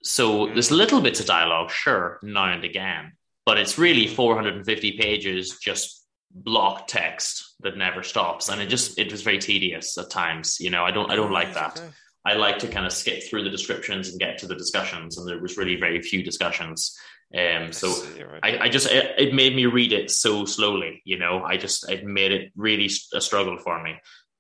So 0.04 0.48
Mm. 0.48 0.54
there's 0.54 0.72
little 0.72 1.02
bits 1.02 1.20
of 1.20 1.28
dialogue, 1.28 1.70
sure, 1.72 2.20
now 2.24 2.52
and 2.52 2.64
again, 2.66 3.14
but 3.46 3.58
it's 3.60 3.78
really 3.78 4.08
Mm. 4.08 4.16
450 4.16 4.94
pages 4.98 5.60
just 5.60 6.01
block 6.34 6.88
text 6.88 7.56
that 7.62 7.78
never 7.78 8.04
stops, 8.04 8.50
and 8.50 8.62
it 8.62 8.68
just 8.68 8.98
it 9.00 9.12
was 9.12 9.22
very 9.22 9.40
tedious 9.40 9.98
at 9.98 10.10
times. 10.10 10.58
You 10.60 10.70
know, 10.70 10.84
I 10.86 10.92
don't 10.92 11.12
I 11.12 11.16
don't 11.16 11.32
like 11.32 11.54
that. 11.54 11.80
Okay. 11.80 11.90
I 12.24 12.34
like 12.36 12.60
to 12.60 12.68
kind 12.68 12.86
of 12.86 12.94
skip 12.94 13.24
through 13.24 13.44
the 13.44 13.50
descriptions 13.50 14.10
and 14.10 14.20
get 14.20 14.38
to 14.40 14.48
the 14.48 14.56
discussions, 14.56 15.18
and 15.18 15.28
there 15.28 15.42
was 15.42 15.58
really 15.58 15.76
very 15.76 16.02
few 16.02 16.24
discussions. 16.24 16.98
Um, 17.34 17.72
so 17.72 17.88
I 17.90 18.24
right. 18.24 18.44
I, 18.44 18.66
I 18.66 18.70
just 18.70 18.88
it, 18.92 19.16
it 19.18 19.34
made 19.34 19.56
me 19.56 19.66
read 19.66 19.94
it 19.94 20.12
so 20.12 20.46
slowly. 20.46 21.02
You 21.06 21.18
know, 21.18 21.44
I 21.44 21.58
just 21.58 21.90
it 21.90 22.06
made 22.06 22.32
it 22.32 22.52
really 22.56 22.90
a 23.14 23.22
struggle 23.22 23.58
for 23.58 23.82
me. 23.82 23.92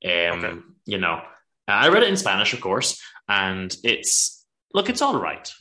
Um, 0.03 0.43
Okay. 0.43 0.60
you 0.86 0.98
know, 0.98 1.21
I 1.67 1.88
read 1.89 2.03
it 2.03 2.10
in 2.10 2.17
Spanish, 2.17 2.53
of 2.53 2.62
course, 2.62 3.01
and 3.27 3.75
it's 3.83 4.45
look, 4.74 4.89
it's 4.89 5.01
all 5.01 5.19
right. 5.19 5.51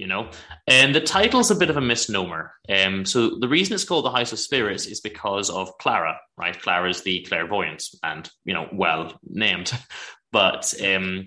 You 0.00 0.06
know, 0.06 0.30
and 0.66 0.94
the 0.94 1.00
title's 1.02 1.50
a 1.50 1.54
bit 1.54 1.68
of 1.68 1.76
a 1.76 1.80
misnomer. 1.82 2.54
Um, 2.70 3.04
so 3.04 3.38
the 3.38 3.48
reason 3.48 3.74
it's 3.74 3.84
called 3.84 4.06
the 4.06 4.10
House 4.10 4.32
of 4.32 4.38
Spirits 4.38 4.86
is 4.86 5.02
because 5.02 5.50
of 5.50 5.76
Clara, 5.76 6.18
right? 6.38 6.58
Clara 6.58 6.88
is 6.88 7.02
the 7.02 7.20
clairvoyant, 7.28 7.84
and 8.02 8.26
you 8.46 8.54
know, 8.54 8.66
well 8.72 9.12
named. 9.22 9.72
But 10.32 10.72
um, 10.80 11.24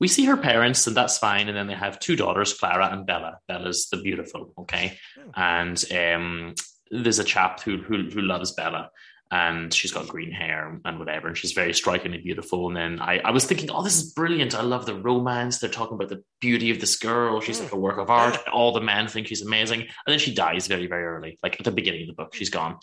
we 0.00 0.08
see 0.08 0.24
her 0.24 0.36
parents, 0.36 0.84
and 0.88 0.96
that's 0.96 1.18
fine. 1.18 1.46
And 1.48 1.56
then 1.56 1.68
they 1.68 1.74
have 1.74 2.00
two 2.00 2.16
daughters, 2.16 2.52
Clara 2.52 2.90
and 2.92 3.06
Bella. 3.06 3.38
Bella's 3.46 3.88
the 3.90 4.02
beautiful, 4.02 4.52
okay, 4.58 4.98
and 5.34 5.82
um, 5.92 6.54
there's 6.90 7.20
a 7.20 7.24
chap 7.24 7.62
who 7.62 7.78
who, 7.78 8.10
who 8.10 8.20
loves 8.20 8.52
Bella 8.52 8.90
and 9.32 9.72
she's 9.72 9.92
got 9.92 10.08
green 10.08 10.32
hair 10.32 10.80
and 10.84 10.98
whatever, 10.98 11.28
and 11.28 11.36
she's 11.36 11.52
very 11.52 11.72
strikingly 11.72 12.18
beautiful. 12.18 12.66
And 12.66 12.76
then 12.76 13.00
I, 13.00 13.18
I 13.18 13.30
was 13.30 13.44
thinking, 13.44 13.70
oh, 13.70 13.82
this 13.82 13.96
is 13.96 14.12
brilliant. 14.12 14.56
I 14.56 14.62
love 14.62 14.86
the 14.86 14.94
romance. 14.94 15.58
They're 15.58 15.70
talking 15.70 15.94
about 15.94 16.08
the 16.08 16.24
beauty 16.40 16.70
of 16.70 16.80
this 16.80 16.96
girl. 16.96 17.40
She's 17.40 17.60
like 17.60 17.72
a 17.72 17.76
work 17.76 17.98
of 17.98 18.10
art. 18.10 18.38
All 18.52 18.72
the 18.72 18.80
men 18.80 19.06
think 19.06 19.28
she's 19.28 19.42
amazing. 19.42 19.80
And 19.80 19.88
then 20.06 20.18
she 20.18 20.34
dies 20.34 20.66
very, 20.66 20.88
very 20.88 21.04
early, 21.04 21.38
like 21.42 21.60
at 21.60 21.64
the 21.64 21.70
beginning 21.70 22.02
of 22.02 22.08
the 22.08 22.22
book, 22.22 22.34
she's 22.34 22.50
gone. 22.50 22.78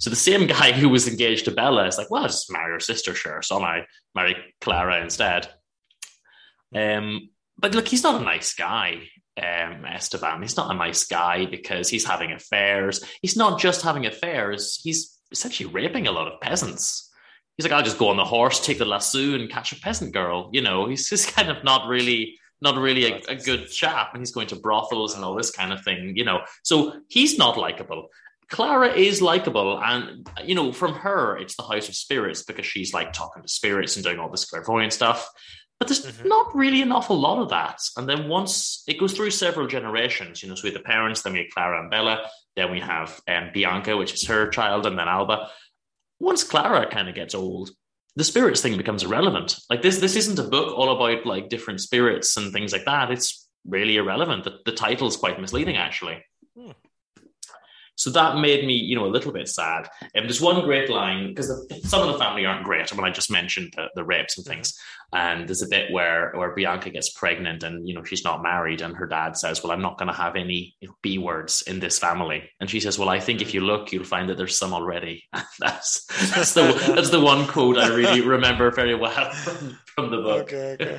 So 0.00 0.10
the 0.10 0.16
same 0.16 0.46
guy 0.46 0.72
who 0.72 0.88
was 0.88 1.06
engaged 1.06 1.44
to 1.44 1.52
Bella 1.52 1.86
is 1.86 1.98
like, 1.98 2.10
well, 2.10 2.22
I'll 2.22 2.28
just 2.28 2.50
marry 2.50 2.72
her 2.72 2.80
sister, 2.80 3.14
sure. 3.14 3.42
So 3.42 3.62
I 3.62 3.86
marry 4.14 4.36
Clara 4.60 5.00
instead. 5.02 5.48
Um, 6.74 7.30
but 7.58 7.74
look, 7.74 7.86
he's 7.86 8.02
not 8.02 8.20
a 8.20 8.24
nice 8.24 8.54
guy 8.54 9.02
um, 9.36 9.84
Esteban. 9.86 10.42
He's 10.42 10.56
not 10.56 10.74
a 10.74 10.76
nice 10.76 11.04
guy 11.04 11.46
because 11.46 11.88
he's 11.88 12.04
having 12.04 12.32
affairs. 12.32 13.04
He's 13.22 13.36
not 13.36 13.60
just 13.60 13.82
having 13.82 14.06
affairs. 14.06 14.80
He's 14.82 15.18
essentially 15.32 15.68
raping 15.68 16.06
a 16.06 16.12
lot 16.12 16.28
of 16.28 16.40
peasants. 16.40 17.10
He's 17.56 17.64
like, 17.64 17.72
I'll 17.72 17.84
just 17.84 17.98
go 17.98 18.08
on 18.08 18.16
the 18.16 18.24
horse, 18.24 18.64
take 18.64 18.78
the 18.78 18.84
lasso, 18.84 19.34
and 19.34 19.50
catch 19.50 19.72
a 19.72 19.80
peasant 19.80 20.12
girl. 20.12 20.50
You 20.52 20.62
know, 20.62 20.86
he's 20.88 21.08
just 21.08 21.34
kind 21.34 21.50
of 21.50 21.64
not 21.64 21.88
really, 21.88 22.38
not 22.60 22.76
really 22.76 23.12
a, 23.12 23.20
a 23.28 23.36
good 23.36 23.70
chap, 23.70 24.10
and 24.12 24.20
he's 24.20 24.32
going 24.32 24.48
to 24.48 24.56
brothels 24.56 25.14
and 25.14 25.24
all 25.24 25.34
this 25.34 25.50
kind 25.50 25.72
of 25.72 25.82
thing. 25.82 26.16
You 26.16 26.24
know, 26.24 26.40
so 26.62 27.00
he's 27.08 27.38
not 27.38 27.56
likable. 27.56 28.08
Clara 28.48 28.92
is 28.92 29.22
likable, 29.22 29.80
and 29.82 30.28
you 30.44 30.54
know, 30.54 30.72
from 30.72 30.94
her, 30.94 31.38
it's 31.38 31.56
the 31.56 31.62
House 31.62 31.88
of 31.88 31.94
Spirits 31.94 32.42
because 32.42 32.66
she's 32.66 32.92
like 32.92 33.12
talking 33.12 33.42
to 33.42 33.48
spirits 33.48 33.96
and 33.96 34.04
doing 34.04 34.18
all 34.18 34.30
this 34.30 34.44
clairvoyant 34.44 34.92
stuff. 34.92 35.28
But 35.82 35.88
there's 35.88 36.06
mm-hmm. 36.06 36.28
not 36.28 36.54
really 36.54 36.80
an 36.80 36.92
awful 36.92 37.18
lot 37.18 37.42
of 37.42 37.48
that. 37.48 37.80
And 37.96 38.08
then 38.08 38.28
once 38.28 38.84
it 38.86 39.00
goes 39.00 39.14
through 39.14 39.32
several 39.32 39.66
generations, 39.66 40.40
you 40.40 40.48
know, 40.48 40.54
so 40.54 40.62
we 40.62 40.70
have 40.70 40.80
the 40.80 40.84
parents, 40.84 41.22
then 41.22 41.32
we 41.32 41.40
have 41.40 41.48
Clara 41.52 41.80
and 41.80 41.90
Bella, 41.90 42.24
then 42.56 42.70
we 42.70 42.80
have 42.80 43.20
um, 43.28 43.50
Bianca, 43.52 43.96
which 43.96 44.14
is 44.14 44.26
her 44.26 44.48
child, 44.48 44.86
and 44.86 44.98
then 44.98 45.08
Alba. 45.08 45.48
Once 46.20 46.44
Clara 46.44 46.88
kind 46.88 47.08
of 47.08 47.14
gets 47.14 47.34
old, 47.34 47.70
the 48.16 48.24
spirits 48.24 48.60
thing 48.60 48.76
becomes 48.76 49.02
irrelevant. 49.02 49.58
Like 49.70 49.82
this, 49.82 49.98
this 49.98 50.16
isn't 50.16 50.38
a 50.38 50.48
book 50.48 50.76
all 50.76 50.94
about 50.94 51.24
like 51.26 51.48
different 51.48 51.80
spirits 51.80 52.36
and 52.36 52.52
things 52.52 52.72
like 52.72 52.84
that. 52.84 53.10
It's 53.10 53.48
really 53.66 53.96
irrelevant. 53.96 54.44
The, 54.44 54.58
the 54.64 54.72
title 54.72 55.08
is 55.08 55.16
quite 55.16 55.40
misleading, 55.40 55.76
actually. 55.76 56.24
Hmm. 56.56 56.72
So 58.02 58.10
that 58.10 58.38
made 58.38 58.66
me, 58.66 58.74
you 58.74 58.96
know, 58.96 59.06
a 59.06 59.14
little 59.14 59.32
bit 59.32 59.48
sad. 59.48 59.88
And 60.14 60.22
um, 60.22 60.24
there's 60.24 60.40
one 60.40 60.60
great 60.64 60.90
line 60.90 61.28
because 61.28 61.48
some 61.84 62.02
of 62.02 62.12
the 62.12 62.18
family 62.18 62.44
aren't 62.44 62.64
great. 62.64 62.92
I 62.92 62.96
mean, 62.96 63.04
I 63.04 63.10
just 63.10 63.30
mentioned 63.30 63.74
the, 63.76 63.90
the 63.94 64.04
rapes 64.04 64.36
and 64.36 64.44
things. 64.44 64.76
And 65.14 65.46
there's 65.46 65.62
a 65.62 65.68
bit 65.68 65.92
where 65.92 66.32
where 66.34 66.54
Bianca 66.54 66.88
gets 66.88 67.10
pregnant 67.10 67.62
and 67.62 67.86
you 67.86 67.94
know 67.94 68.02
she's 68.02 68.24
not 68.24 68.42
married, 68.42 68.80
and 68.80 68.96
her 68.96 69.06
dad 69.06 69.36
says, 69.36 69.62
"Well, 69.62 69.70
I'm 69.70 69.82
not 69.82 69.98
going 69.98 70.08
to 70.08 70.14
have 70.14 70.36
any 70.36 70.74
you 70.80 70.88
know, 70.88 70.94
b 71.02 71.18
words 71.18 71.62
in 71.66 71.80
this 71.80 71.98
family." 71.98 72.48
And 72.60 72.70
she 72.70 72.80
says, 72.80 72.98
"Well, 72.98 73.10
I 73.10 73.20
think 73.20 73.42
if 73.42 73.52
you 73.52 73.60
look, 73.60 73.92
you'll 73.92 74.04
find 74.04 74.30
that 74.30 74.38
there's 74.38 74.56
some 74.56 74.72
already." 74.72 75.24
And 75.34 75.44
that's 75.58 76.06
that's 76.30 76.54
the 76.54 76.62
that's 76.96 77.10
the 77.10 77.20
one 77.20 77.46
quote 77.46 77.76
I 77.76 77.88
really 77.88 78.22
remember 78.22 78.70
very 78.70 78.94
well 78.94 79.30
from, 79.44 79.78
from 79.84 80.10
the 80.10 80.16
book. 80.16 80.50
Okay, 80.50 80.76
okay. 80.80 80.98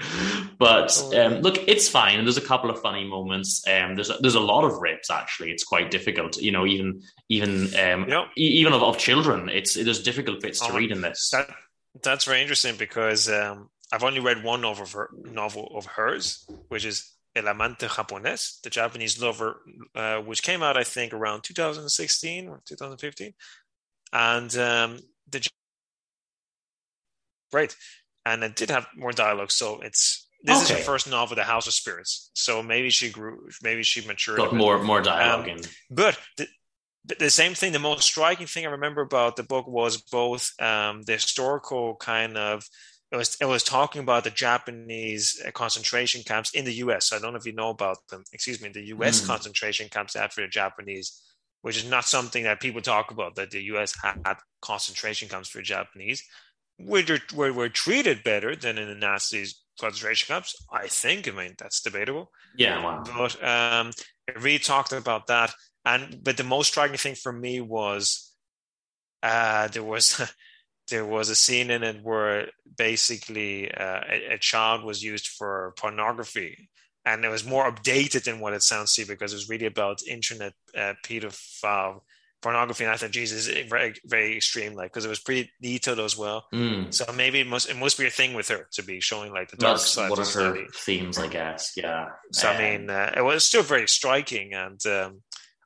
But 0.60 0.96
um, 1.16 1.42
look, 1.42 1.68
it's 1.68 1.90
fine. 1.90 2.24
There's 2.24 2.38
a 2.38 2.42
couple 2.42 2.70
of 2.70 2.80
funny 2.82 3.06
moments. 3.06 3.68
Um, 3.68 3.96
there's 3.96 4.12
a, 4.12 4.18
there's 4.20 4.36
a 4.36 4.40
lot 4.40 4.64
of 4.64 4.78
rapes 4.78 5.10
actually. 5.10 5.50
It's 5.50 5.64
quite 5.64 5.90
difficult. 5.90 6.38
You 6.38 6.52
know, 6.52 6.68
even 6.68 6.93
even 7.30 7.68
um, 7.76 8.10
yep. 8.10 8.26
even 8.36 8.74
of, 8.74 8.84
of 8.84 8.98
children. 8.98 9.50
It's 9.50 9.76
there's 9.76 10.04
difficult 10.04 10.42
bits 10.42 10.60
to 10.60 10.72
oh, 10.72 10.76
read 10.76 10.92
in 10.92 11.02
this. 11.02 11.30
That, 11.32 11.50
that's 12.02 12.26
very 12.26 12.42
interesting 12.42 12.76
because 12.78 13.30
um, 13.30 13.70
I've 13.92 14.04
only 14.04 14.20
read 14.20 14.44
one 14.44 14.62
novel 14.62 14.84
of, 14.84 14.92
her, 14.94 15.10
novel 15.24 15.72
of 15.76 15.86
hers, 15.86 16.48
which 16.70 16.86
is 16.86 17.14
El 17.36 17.48
Amante 17.48 17.88
Japonés, 17.88 18.62
the 18.62 18.70
Japanese 18.70 19.22
lover, 19.22 19.62
uh, 19.96 20.18
which 20.18 20.44
came 20.44 20.64
out, 20.64 20.78
I 20.78 20.84
think, 20.84 21.14
around 21.14 21.44
2016 21.44 22.48
or 22.48 22.62
2015. 22.66 23.34
And 24.12 24.58
um, 24.58 25.00
the 25.30 25.48
right, 27.52 27.76
and 28.26 28.44
it 28.44 28.56
did 28.56 28.70
have 28.70 28.88
more 28.96 29.12
dialogue. 29.12 29.52
So 29.52 29.82
it's 29.82 30.28
this 30.44 30.64
okay. 30.64 30.74
is 30.74 30.80
her 30.80 30.86
first 30.86 31.10
novel, 31.10 31.36
The 31.36 31.44
House 31.44 31.68
of 31.68 31.74
Spirits. 31.74 32.30
So 32.34 32.62
maybe 32.62 32.90
she 32.90 33.10
grew, 33.10 33.48
maybe 33.64 33.84
she 33.84 34.06
matured. 34.06 34.38
Got 34.38 34.54
more 34.54 34.82
more 34.84 35.02
dialogue 35.02 35.50
um, 35.50 35.58
in. 35.58 35.62
But 35.90 36.20
the, 36.38 36.48
the 37.06 37.30
same 37.30 37.54
thing. 37.54 37.74
The 37.74 37.80
most 37.80 38.04
striking 38.04 38.48
thing 38.48 38.66
I 38.66 38.70
remember 38.70 39.02
about 39.02 39.36
the 39.36 39.44
book 39.44 39.68
was 39.68 39.98
both 39.98 40.52
um, 40.60 41.02
the 41.04 41.14
historical 41.14 41.96
kind 41.96 42.38
of 42.38 42.66
it 43.14 43.18
was 43.18 43.38
it 43.40 43.46
was 43.46 43.64
talking 43.64 44.02
about 44.02 44.24
the 44.24 44.32
Japanese 44.32 45.40
uh, 45.46 45.52
concentration 45.52 46.24
camps 46.24 46.52
in 46.56 46.66
the 46.66 46.74
U.S. 46.76 47.08
so 47.08 47.16
I 47.16 47.20
don't 47.20 47.34
know 47.34 47.38
if 47.38 47.46
you 47.46 47.54
know 47.54 47.70
about 47.70 47.98
them. 48.10 48.24
Excuse 48.34 48.60
me, 48.60 48.70
the 48.70 48.88
U.S. 48.88 49.22
Mm. 49.22 49.28
concentration 49.28 49.88
camps 49.88 50.16
after 50.16 50.42
the 50.42 50.48
Japanese, 50.48 51.22
which 51.62 51.78
is 51.78 51.88
not 51.88 52.06
something 52.06 52.44
that 52.46 52.60
people 52.60 52.82
talk 52.82 53.12
about. 53.12 53.36
That 53.36 53.52
the 53.52 53.62
U.S. 53.66 53.94
had 54.02 54.38
concentration 54.62 55.30
camps 55.30 55.50
for 55.50 55.62
Japanese, 55.62 56.24
which 56.80 57.32
were, 57.36 57.54
were 57.54 57.70
treated 57.70 58.24
better 58.24 58.56
than 58.56 58.80
in 58.80 58.88
the 58.88 58.96
Nazis 58.96 59.62
concentration 59.80 60.34
camps. 60.34 60.56
I 60.72 60.88
think. 60.88 61.28
I 61.28 61.32
mean, 61.32 61.54
that's 61.60 61.82
debatable. 61.82 62.32
Yeah, 62.58 62.84
wow. 62.84 63.04
But 63.06 63.44
um, 63.44 63.92
it 64.28 64.42
really 64.42 64.58
talked 64.58 64.92
about 64.92 65.28
that. 65.28 65.54
And 65.86 66.24
but 66.24 66.38
the 66.38 66.44
most 66.44 66.70
striking 66.70 66.98
thing 66.98 67.16
for 67.16 67.34
me 67.34 67.60
was 67.60 68.32
uh, 69.22 69.68
there 69.70 69.84
was 69.84 70.22
there 70.90 71.06
was 71.06 71.30
a 71.30 71.36
scene 71.36 71.72
in 71.72 71.84
it 71.84 72.04
where 72.04 72.48
basically 72.78 73.72
uh, 73.72 74.02
a, 74.10 74.34
a, 74.34 74.38
child 74.38 74.84
was 74.84 75.02
used 75.02 75.28
for 75.28 75.74
pornography. 75.78 76.70
And 77.06 77.24
it 77.26 77.30
was 77.30 77.46
more 77.46 77.70
updated 77.70 78.24
than 78.24 78.40
what 78.40 78.54
it 78.54 78.64
sounds 78.64 78.94
to 78.96 79.06
because 79.06 79.34
it 79.34 79.38
was 79.38 79.50
really 79.50 79.66
about 79.66 80.06
internet 80.08 80.54
uh, 80.78 80.94
pedophile 81.06 82.02
pornography. 82.42 82.84
And 82.84 82.94
i 82.94 82.98
thought 82.98 83.12
jesus 83.12 83.48
very 83.70 83.94
very 84.06 84.36
extreme 84.36 84.74
like 84.74 84.92
because 84.92 85.06
it 85.06 85.10
was 85.10 85.20
pretty 85.20 85.50
detailed 85.62 86.00
as 86.00 86.18
well. 86.18 86.46
Mm. 86.54 86.94
so 86.94 87.06
maybe 87.16 87.40
it 87.40 87.48
must 87.48 87.70
it 87.70 87.78
must 87.78 87.98
be 87.98 88.06
a 88.06 88.10
thing 88.10 88.34
with 88.34 88.50
her 88.50 88.68
to 88.74 88.84
be 88.84 89.00
showing 89.00 89.34
like 89.34 89.50
the 89.50 89.58
dark 89.58 89.78
That's 89.78 89.90
side 89.90 90.10
one 90.10 90.20
of 90.20 90.34
her 90.34 90.66
themes 90.76 91.18
i 91.18 91.28
guess 91.28 91.74
yeah. 91.78 92.08
So 92.32 92.50
i 92.50 92.58
mean 92.58 92.90
uh, 92.90 93.14
it 93.16 93.22
was 93.22 93.46
still 93.46 93.64
very 93.64 93.88
striking 93.88 94.54
and 94.54 94.86
um, 94.86 95.22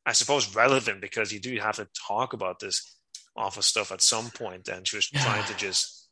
i 0.07 0.13
suppose 0.13 0.55
relevant 0.55 0.99
because 1.01 1.31
you 1.31 1.39
do 1.39 1.55
have 1.59 1.75
to 1.75 1.87
talk 2.07 2.33
about 2.33 2.59
this 2.59 2.97
of 3.37 3.63
stuff 3.63 3.91
at 3.91 4.01
some 4.01 4.29
point. 4.31 4.67
and 4.67 4.87
she 4.87 4.97
was 4.97 5.11
yeah. 5.13 5.23
trying 5.23 5.43
to 5.45 5.55
just, 5.57 6.07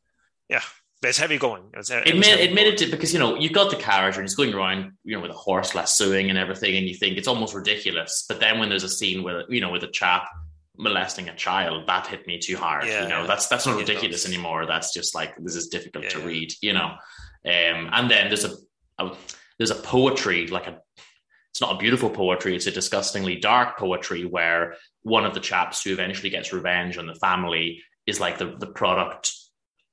yeah. 0.48 0.62
It's 1.02 1.18
heavy 1.18 1.38
going. 1.38 1.62
It's, 1.74 1.90
it, 1.90 2.08
it, 2.08 2.18
made, 2.18 2.40
it 2.40 2.54
made 2.54 2.66
it 2.66 2.78
to, 2.78 2.90
because 2.90 3.12
you 3.12 3.20
know 3.20 3.36
you've 3.36 3.52
got 3.52 3.70
the 3.70 3.76
character 3.76 4.18
and 4.18 4.26
he's 4.26 4.34
going 4.34 4.54
around 4.54 4.92
you 5.04 5.14
know 5.14 5.20
with 5.20 5.30
a 5.30 5.34
horse 5.34 5.74
lassoing 5.74 6.30
and 6.30 6.38
everything, 6.38 6.74
and 6.74 6.88
you 6.88 6.94
think 6.94 7.18
it's 7.18 7.28
almost 7.28 7.54
ridiculous. 7.54 8.24
But 8.26 8.40
then 8.40 8.58
when 8.58 8.70
there's 8.70 8.82
a 8.82 8.88
scene 8.88 9.22
with 9.22 9.44
you 9.50 9.60
know 9.60 9.70
with 9.70 9.84
a 9.84 9.88
chap 9.88 10.26
molesting 10.78 11.28
a 11.28 11.36
child, 11.36 11.86
that 11.86 12.06
hit 12.06 12.26
me 12.26 12.38
too 12.38 12.56
hard. 12.56 12.86
Yeah, 12.86 13.02
you 13.02 13.08
know 13.10 13.26
that's 13.26 13.46
that's 13.46 13.66
not 13.66 13.76
ridiculous 13.76 14.26
anymore. 14.26 14.64
That's 14.66 14.92
just 14.92 15.14
like 15.14 15.36
this 15.36 15.54
is 15.54 15.68
difficult 15.68 16.04
yeah, 16.04 16.10
to 16.10 16.18
yeah. 16.20 16.26
read. 16.26 16.52
You 16.62 16.72
know, 16.72 16.86
um, 16.86 17.90
and 17.92 18.10
then 18.10 18.28
there's 18.28 18.46
a, 18.46 18.54
a 18.98 19.14
there's 19.58 19.70
a 19.70 19.76
poetry 19.76 20.46
like 20.46 20.66
a 20.66 20.80
it's 21.56 21.62
not 21.62 21.76
a 21.76 21.78
beautiful 21.78 22.10
poetry 22.10 22.54
it's 22.54 22.66
a 22.66 22.70
disgustingly 22.70 23.34
dark 23.34 23.78
poetry 23.78 24.26
where 24.26 24.74
one 25.04 25.24
of 25.24 25.32
the 25.32 25.40
chaps 25.40 25.82
who 25.82 25.90
eventually 25.90 26.28
gets 26.28 26.52
revenge 26.52 26.98
on 26.98 27.06
the 27.06 27.14
family 27.14 27.82
is 28.06 28.20
like 28.20 28.36
the, 28.36 28.54
the 28.58 28.66
product 28.66 29.32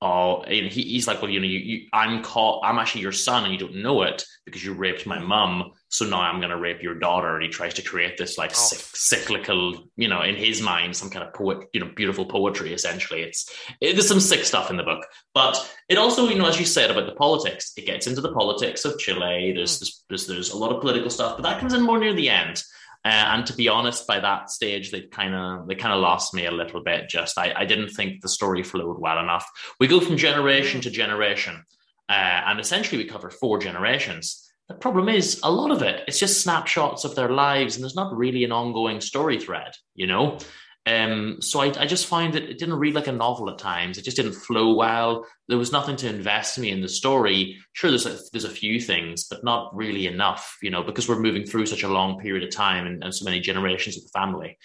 of 0.04 0.46
he, 0.48 0.68
he's 0.68 1.08
like 1.08 1.22
well 1.22 1.32
you 1.32 1.40
know 1.40 1.48
you, 1.48 1.60
you, 1.60 1.88
i'm 1.94 2.22
caught 2.24 2.64
i'm 2.64 2.78
actually 2.78 3.02
your 3.02 3.12
son 3.12 3.44
and 3.44 3.54
you 3.54 3.60
don't 3.60 3.76
know 3.76 4.02
it 4.02 4.26
because 4.46 4.64
you 4.64 4.74
raped 4.74 5.06
my 5.06 5.20
mum. 5.20 5.72
So 5.90 6.06
now 6.06 6.22
i'm 6.22 6.40
going 6.40 6.50
to 6.50 6.58
rape 6.58 6.82
your 6.82 6.96
daughter. 6.96 7.36
And 7.36 7.44
he 7.44 7.50
tries 7.50 7.76
to 7.76 7.82
create 7.82 8.18
this 8.18 8.38
like 8.38 8.52
oh. 8.52 8.72
cyclical 8.94 9.86
you 9.96 10.08
know 10.08 10.22
in 10.22 10.36
his 10.36 10.62
mind 10.62 10.96
some 10.96 11.10
kind 11.10 11.26
of 11.26 11.34
poet 11.34 11.68
you 11.74 11.80
know 11.80 11.92
beautiful 11.96 12.26
poetry 12.26 12.74
essentially. 12.74 13.22
It's 13.22 13.52
it, 13.80 13.94
there's 13.94 14.08
some 14.08 14.20
sick 14.20 14.44
stuff 14.46 14.70
in 14.70 14.78
the 14.78 14.84
book. 14.84 15.06
But 15.34 15.58
it 15.90 15.98
also 15.98 16.28
you 16.28 16.36
know 16.36 16.48
as 16.48 16.60
you 16.60 16.66
said 16.66 16.92
about 16.92 17.06
the 17.06 17.16
politics 17.16 17.74
it 17.78 17.86
gets 17.86 18.08
into 18.08 18.22
the 18.22 18.34
politics 18.34 18.86
of 18.86 19.00
chile. 19.00 19.54
There's 19.56 19.80
mm. 19.80 20.04
there's, 20.10 20.28
there's 20.28 20.52
a 20.52 20.58
lot 20.58 20.72
of 20.72 20.82
political 20.82 21.10
stuff 21.10 21.38
but 21.38 21.44
that 21.44 21.60
comes 21.60 21.74
in 21.74 21.82
more 21.82 22.00
near 22.00 22.14
the 22.14 22.30
end 22.30 22.64
uh, 23.06 23.10
and 23.34 23.46
to 23.46 23.54
be 23.54 23.68
honest, 23.68 24.08
by 24.08 24.20
that 24.20 24.50
stage, 24.50 24.92
they 24.92 25.02
kind 25.02 25.36
of 25.36 25.68
they 25.68 25.76
kind 25.76 25.94
of 25.94 26.00
lost 26.00 26.34
me 26.34 26.46
a 26.46 26.52
little 26.52 26.82
bit. 26.82 27.10
Just 27.10 27.38
I, 27.38 27.54
I 27.56 27.66
didn't 27.66 27.90
think 27.90 28.22
the 28.22 28.30
story 28.30 28.64
flowed 28.64 29.00
well 29.00 29.20
enough. 29.20 29.50
We 29.80 29.88
go 29.88 30.00
from 30.00 30.16
generation 30.16 30.80
to 30.82 30.90
generation, 30.90 31.64
uh, 32.08 32.42
and 32.48 32.60
essentially 32.60 32.98
we 32.98 33.10
cover 33.10 33.30
four 33.30 33.60
generations. 33.60 34.50
The 34.70 34.76
problem 34.76 35.10
is 35.10 35.42
a 35.44 35.52
lot 35.52 35.72
of 35.72 35.82
it 35.82 36.06
it's 36.08 36.20
just 36.20 36.42
snapshots 36.42 37.04
of 37.04 37.16
their 37.16 37.30
lives, 37.30 37.76
and 37.76 37.84
there's 37.84 37.96
not 37.96 38.16
really 38.16 38.46
an 38.46 38.54
ongoing 38.54 39.02
story 39.02 39.38
thread. 39.38 39.74
You 39.96 40.08
know, 40.08 40.38
um, 40.86 41.38
so 41.42 41.62
I, 41.62 41.68
I, 41.80 41.86
just 41.86 42.08
find 42.08 42.34
that 42.34 42.44
it 42.44 42.58
didn't 42.58 42.76
read 42.76 42.94
like 42.94 43.08
a 43.08 43.14
novel 43.14 43.50
at 43.50 43.58
times. 43.58 43.98
It 43.98 44.04
just 44.04 44.18
didn't 44.18 44.34
flow 44.34 44.74
well. 44.74 45.26
There 45.48 45.58
was 45.58 45.72
nothing 45.72 45.96
to 45.98 46.10
invest 46.10 46.60
me 46.60 46.72
in 46.72 46.82
the 46.82 46.90
story. 46.90 47.58
Sure, 47.72 47.90
there's 47.90 48.06
a, 48.06 48.20
there's 48.34 48.44
a 48.44 48.50
few 48.50 48.82
things, 48.82 49.26
but 49.30 49.46
not 49.46 49.74
really 49.74 50.08
enough, 50.08 50.58
you 50.62 50.70
know, 50.70 50.84
because 50.84 51.08
we're 51.08 51.22
moving 51.22 51.46
through 51.46 51.68
such 51.68 51.84
a 51.84 51.88
long 51.88 52.20
period 52.20 52.44
of 52.44 52.50
time 52.50 52.86
and, 52.86 53.02
and 53.02 53.16
so 53.16 53.24
many 53.24 53.40
generations 53.40 53.96
of 53.96 54.04
the 54.04 54.10
family. 54.10 54.58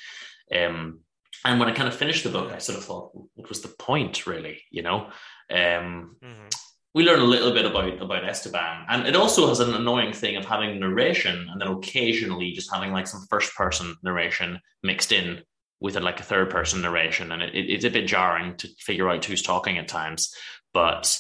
Um, 0.53 1.01
and 1.45 1.61
when 1.61 1.69
I 1.69 1.73
kind 1.73 1.89
of 1.89 1.95
finished 1.95 2.25
the 2.25 2.31
book, 2.31 2.51
I 2.53 2.59
sort 2.59 2.79
of 2.79 2.85
thought, 2.85 3.11
what 3.35 3.49
was 3.49 3.61
the 3.61 3.69
point, 3.69 4.27
really? 4.27 4.61
You 4.73 4.83
know, 4.83 5.07
um, 5.51 6.17
mm-hmm. 6.21 6.49
we 6.95 7.05
learn 7.05 7.21
a 7.21 7.25
little 7.25 7.53
bit 7.53 7.65
about 7.65 8.03
about 8.03 8.29
Esteban, 8.29 8.87
and 8.89 9.07
it 9.07 9.15
also 9.15 9.47
has 9.47 9.61
an 9.61 9.73
annoying 9.73 10.13
thing 10.13 10.37
of 10.37 10.45
having 10.45 10.81
narration 10.81 11.47
and 11.49 11.61
then 11.61 11.69
occasionally 11.69 12.51
just 12.51 12.73
having 12.75 12.91
like 12.91 13.07
some 13.07 13.25
first 13.31 13.55
person 13.55 13.95
narration 14.03 14.59
mixed 14.83 15.13
in 15.13 15.43
with 15.81 15.97
a, 15.97 16.01
like 16.01 16.21
a 16.21 16.25
third 16.25 16.51
person 16.51 16.81
narration, 16.83 17.33
and 17.33 17.43
it, 17.43 17.55
it, 17.55 17.71
it's 17.71 17.85
a 17.85 17.91
bit 17.91 18.07
jarring 18.07 18.57
to 18.57 18.69
figure 18.79 19.09
out 19.09 19.25
who's 19.25 19.43
talking 19.43 19.79
at 19.79 19.89
times. 19.89 20.35
But 20.75 21.19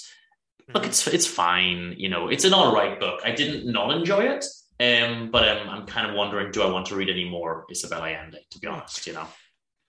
look, 0.75 0.87
it's 0.87 1.07
it's 1.07 1.27
fine. 1.27 1.95
You 1.97 2.09
know, 2.09 2.29
it's 2.29 2.45
an 2.45 2.53
all 2.53 2.75
right 2.75 2.99
book. 2.99 3.21
I 3.25 3.33
didn't 3.33 3.71
not 3.71 3.97
enjoy 3.97 4.25
it, 4.25 4.45
um, 4.81 5.31
but 5.31 5.49
I'm 5.49 5.69
I'm 5.69 5.87
kind 5.87 6.09
of 6.11 6.17
wondering, 6.17 6.51
do 6.53 6.63
I 6.63 6.71
want 6.71 6.87
to 6.87 6.97
read 6.97 7.09
any 7.09 7.29
more 7.29 7.67
Isabel 7.71 8.01
Allende? 8.05 8.39
To 8.51 8.59
be 8.59 8.67
honest, 8.67 9.07
you 9.07 9.13
know. 9.13 9.27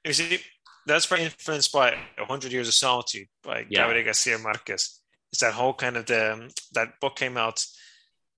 You 0.05 0.13
see, 0.13 0.39
that's 0.85 1.05
very 1.05 1.23
influenced 1.23 1.71
by 1.71 1.95
A 2.17 2.25
Hundred 2.25 2.51
Years 2.51 2.67
of 2.67 2.73
Solitude 2.73 3.27
by 3.43 3.65
Yeah. 3.69 3.85
Gabriel 3.85 4.05
Garcia 4.05 4.37
Marquez. 4.39 5.01
It's 5.31 5.41
that 5.41 5.53
whole 5.53 5.73
kind 5.73 5.97
of 5.97 6.05
the 6.05 6.33
um, 6.33 6.49
that 6.73 6.99
book 7.01 7.15
came 7.15 7.37
out 7.37 7.63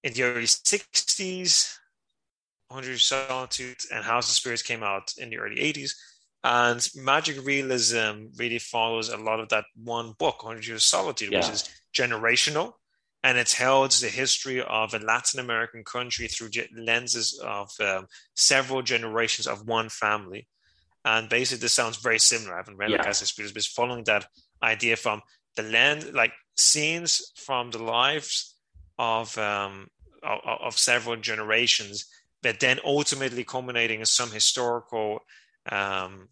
in 0.03 0.13
the 0.13 0.23
early 0.23 0.45
'60s. 0.45 1.77
Hundred 2.69 2.87
Years 2.87 3.11
of 3.11 3.27
Solitude 3.27 3.77
and 3.93 4.03
House 4.03 4.29
of 4.29 4.35
Spirits 4.35 4.61
came 4.61 4.81
out 4.81 5.11
in 5.17 5.29
the 5.29 5.37
early 5.37 5.57
'80s, 5.57 5.91
and 6.43 6.87
Magic 6.95 7.45
Realism 7.45 8.27
really 8.37 8.59
follows 8.59 9.09
a 9.09 9.17
lot 9.17 9.39
of 9.39 9.49
that 9.49 9.65
one 9.75 10.13
book, 10.17 10.37
Hundred 10.41 10.67
Years 10.67 10.79
of 10.79 10.83
Solitude, 10.83 11.31
which 11.33 11.49
is 11.49 11.69
generational, 11.93 12.73
and 13.23 13.37
it 13.37 13.47
tells 13.47 14.01
the 14.01 14.07
history 14.07 14.61
of 14.61 14.93
a 14.93 14.99
Latin 14.99 15.39
American 15.39 15.83
country 15.83 16.27
through 16.27 16.49
lenses 16.75 17.39
of 17.43 17.69
um, 17.79 18.07
several 18.35 18.81
generations 18.81 19.45
of 19.47 19.67
one 19.67 19.89
family. 19.89 20.47
And 21.05 21.29
basically, 21.29 21.61
this 21.61 21.73
sounds 21.73 21.97
very 21.97 22.19
similar. 22.19 22.53
I 22.53 22.57
haven't 22.57 22.77
read 22.77 22.89
Yeah. 22.89 22.97
like 22.97 23.05
Casa 23.05 23.25
Spirits, 23.25 23.53
but 23.53 23.59
it's 23.59 23.67
following 23.67 24.03
that 24.05 24.25
idea 24.63 24.95
from 24.95 25.21
the 25.55 25.63
land, 25.63 26.13
like 26.13 26.33
scenes 26.57 27.31
from 27.35 27.71
the 27.71 27.79
lives 27.79 28.55
of 28.97 29.37
um, 29.37 29.87
of, 30.23 30.39
of 30.67 30.77
several 30.77 31.15
generations, 31.17 32.05
but 32.43 32.59
then 32.59 32.79
ultimately 32.85 33.43
culminating 33.43 33.99
in 33.99 34.05
some 34.05 34.31
historical, 34.31 35.19
um, 35.69 36.29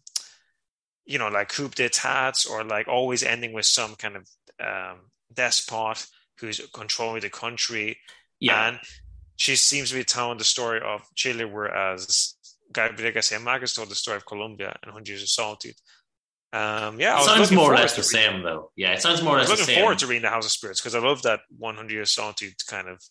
you 1.04 1.18
know, 1.18 1.28
like 1.28 1.48
coup 1.48 1.68
d'etats, 1.68 2.46
or 2.46 2.64
like 2.64 2.88
always 2.88 3.22
ending 3.22 3.52
with 3.52 3.66
some 3.66 3.94
kind 3.96 4.16
of 4.16 4.28
um, 4.64 4.98
despot 5.32 6.06
who's 6.38 6.60
controlling 6.72 7.20
the 7.20 7.30
country. 7.30 7.98
Yeah, 8.40 8.68
And 8.68 8.78
she 9.36 9.56
seems 9.56 9.90
to 9.90 9.96
be 9.96 10.04
telling 10.04 10.38
the 10.38 10.44
story 10.44 10.80
of 10.80 11.02
Chile, 11.14 11.44
whereas 11.44 12.34
Gabriel 12.72 13.12
Garcia 13.12 13.38
Marquez 13.40 13.74
told 13.74 13.90
the 13.90 13.94
story 13.94 14.16
of 14.16 14.24
Colombia 14.26 14.68
and 14.82 14.90
100 14.92 15.08
Years 15.08 15.22
of 15.22 15.28
Solitude. 15.28 15.74
Um, 16.52 16.98
yeah, 16.98 17.20
it 17.20 17.24
sounds 17.24 17.52
more 17.52 17.72
or 17.72 17.76
less 17.76 17.94
the 17.94 18.02
reading- 18.16 18.32
same, 18.32 18.42
though. 18.42 18.70
Yeah, 18.76 18.92
it 18.92 19.02
sounds 19.02 19.22
more 19.22 19.34
or 19.36 19.38
less 19.38 19.50
was 19.50 19.58
the 19.58 19.62
looking 19.62 19.74
same. 19.74 19.82
forward 19.82 19.98
to 19.98 20.06
reading 20.06 20.22
The 20.22 20.30
House 20.30 20.46
of 20.46 20.50
Spirits 20.52 20.80
because 20.80 20.94
I 20.94 20.98
love 21.00 21.22
that 21.22 21.40
100 21.58 21.92
Years 21.92 22.08
of 22.08 22.12
Solitude 22.12 22.54
kind 22.66 22.88
of 22.88 23.02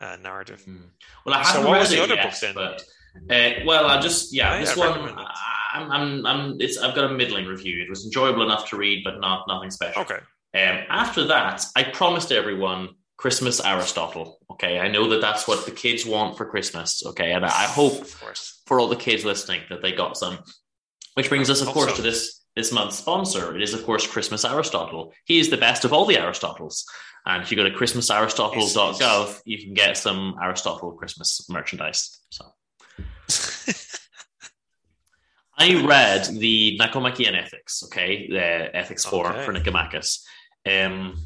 uh, 0.00 0.16
narrative. 0.22 0.62
Mm. 0.66 0.90
Well, 1.26 1.34
I 1.34 1.44
haven't 1.44 1.64
what 1.68 1.80
read 1.82 1.92
it 1.92 1.98
other 2.00 2.14
yet, 2.14 2.24
book 2.30 2.40
then? 2.40 2.54
but 2.54 2.82
uh, 3.30 3.50
well, 3.64 3.86
I 3.86 4.00
just 4.00 4.32
yeah, 4.32 4.54
Yeah, 4.54 4.60
this 4.60 4.76
one. 4.76 5.14
I'm, 5.74 5.90
I'm 5.90 6.26
I'm 6.26 6.60
it's 6.60 6.78
I've 6.78 6.94
got 6.94 7.10
a 7.10 7.14
middling 7.14 7.46
review. 7.46 7.82
It 7.82 7.88
was 7.88 8.04
enjoyable 8.04 8.42
enough 8.42 8.68
to 8.70 8.76
read, 8.76 9.04
but 9.04 9.20
not 9.20 9.46
nothing 9.48 9.70
special. 9.70 10.02
Okay. 10.02 10.18
Um, 10.54 10.84
after 10.90 11.24
that, 11.28 11.64
I 11.74 11.84
promised 11.84 12.30
everyone 12.30 12.90
Christmas 13.16 13.64
Aristotle. 13.64 14.38
Okay, 14.50 14.78
I 14.78 14.88
know 14.88 15.08
that 15.10 15.20
that's 15.20 15.48
what 15.48 15.64
the 15.64 15.70
kids 15.70 16.04
want 16.04 16.36
for 16.36 16.44
Christmas. 16.44 17.02
Okay, 17.06 17.32
and 17.32 17.44
I 17.44 17.48
I 17.48 17.64
hope 17.64 18.02
Of 18.02 18.20
course. 18.20 18.60
for 18.66 18.80
all 18.80 18.88
the 18.88 18.96
kids 18.96 19.24
listening 19.24 19.62
that 19.70 19.80
they 19.82 19.92
got 19.92 20.16
some. 20.16 20.38
Which 21.14 21.28
brings 21.28 21.50
us, 21.50 21.60
of 21.60 21.68
course, 21.68 21.90
so. 21.90 21.96
to 21.96 22.02
this 22.02 22.42
this 22.56 22.72
month's 22.72 22.96
sponsor. 22.98 23.54
It 23.56 23.62
is, 23.62 23.72
of 23.74 23.84
course, 23.84 24.06
Christmas 24.06 24.44
Aristotle. 24.44 25.12
He 25.24 25.38
is 25.38 25.48
the 25.48 25.56
best 25.56 25.84
of 25.84 25.92
all 25.92 26.04
the 26.04 26.16
Aristotles. 26.16 26.84
And 27.24 27.42
if 27.42 27.50
you 27.50 27.56
go 27.56 27.64
to 27.64 27.70
christmasaristotle.gov, 27.70 29.40
you 29.44 29.58
can 29.58 29.74
get 29.74 29.96
some 29.96 30.36
Aristotle 30.42 30.92
Christmas 30.92 31.48
merchandise. 31.48 32.18
So 32.30 32.46
I 35.58 35.84
read 35.84 36.26
the 36.26 36.76
Nicomachean 36.78 37.34
Ethics, 37.34 37.82
okay, 37.84 38.26
the 38.28 38.74
Ethics 38.74 39.04
for 39.04 39.28
Okay. 39.28 39.44
for 39.44 39.52
Nicomachus. 39.52 40.22
Um, 40.66 41.18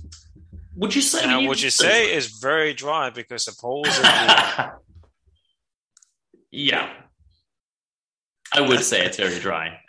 would 0.76 0.94
you 0.94 1.02
say? 1.02 1.26
Now, 1.26 1.46
what 1.46 1.62
you 1.62 1.70
say 1.70 2.12
is 2.12 2.38
very 2.40 2.74
dry 2.74 3.10
because 3.10 3.44
supposedly 3.44 4.08
yeah, 6.50 6.92
I 8.52 8.60
would 8.60 8.82
say 8.82 9.04
it's 9.04 9.16
very 9.16 9.38
dry. 9.38 9.80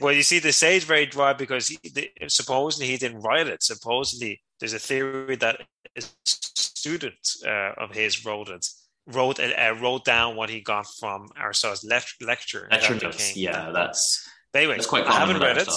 Well, 0.00 0.14
you 0.14 0.22
see, 0.22 0.38
they 0.38 0.52
say 0.52 0.76
it's 0.76 0.86
very 0.86 1.06
dry 1.06 1.34
because 1.34 1.68
he, 1.68 1.78
they, 1.94 2.10
supposedly 2.28 2.86
he 2.86 2.96
didn't 2.96 3.20
write 3.20 3.48
it. 3.48 3.62
Supposedly, 3.62 4.40
there's 4.58 4.72
a 4.72 4.78
theory 4.78 5.36
that 5.36 5.60
a 5.96 6.02
student 6.24 7.18
uh, 7.46 7.72
of 7.76 7.92
his 7.92 8.24
wrote 8.24 8.48
it, 8.48 8.66
wrote 9.06 9.40
uh, 9.40 9.74
wrote 9.80 10.04
down 10.04 10.36
what 10.36 10.50
he 10.50 10.60
got 10.60 10.86
from 10.98 11.28
Aristotle's 11.38 11.84
lect- 11.84 12.22
lecture. 12.22 12.68
Lecture 12.70 12.94
that 12.94 13.02
notes, 13.02 13.16
became 13.16 13.42
yeah, 13.44 13.66
that 13.66 13.74
that's 13.74 14.28
But 14.52 14.60
anyway, 14.60 14.76
that's 14.76 14.86
quite 14.86 15.06
I 15.06 15.18
haven't 15.18 15.40
read 15.40 15.58
it. 15.58 15.68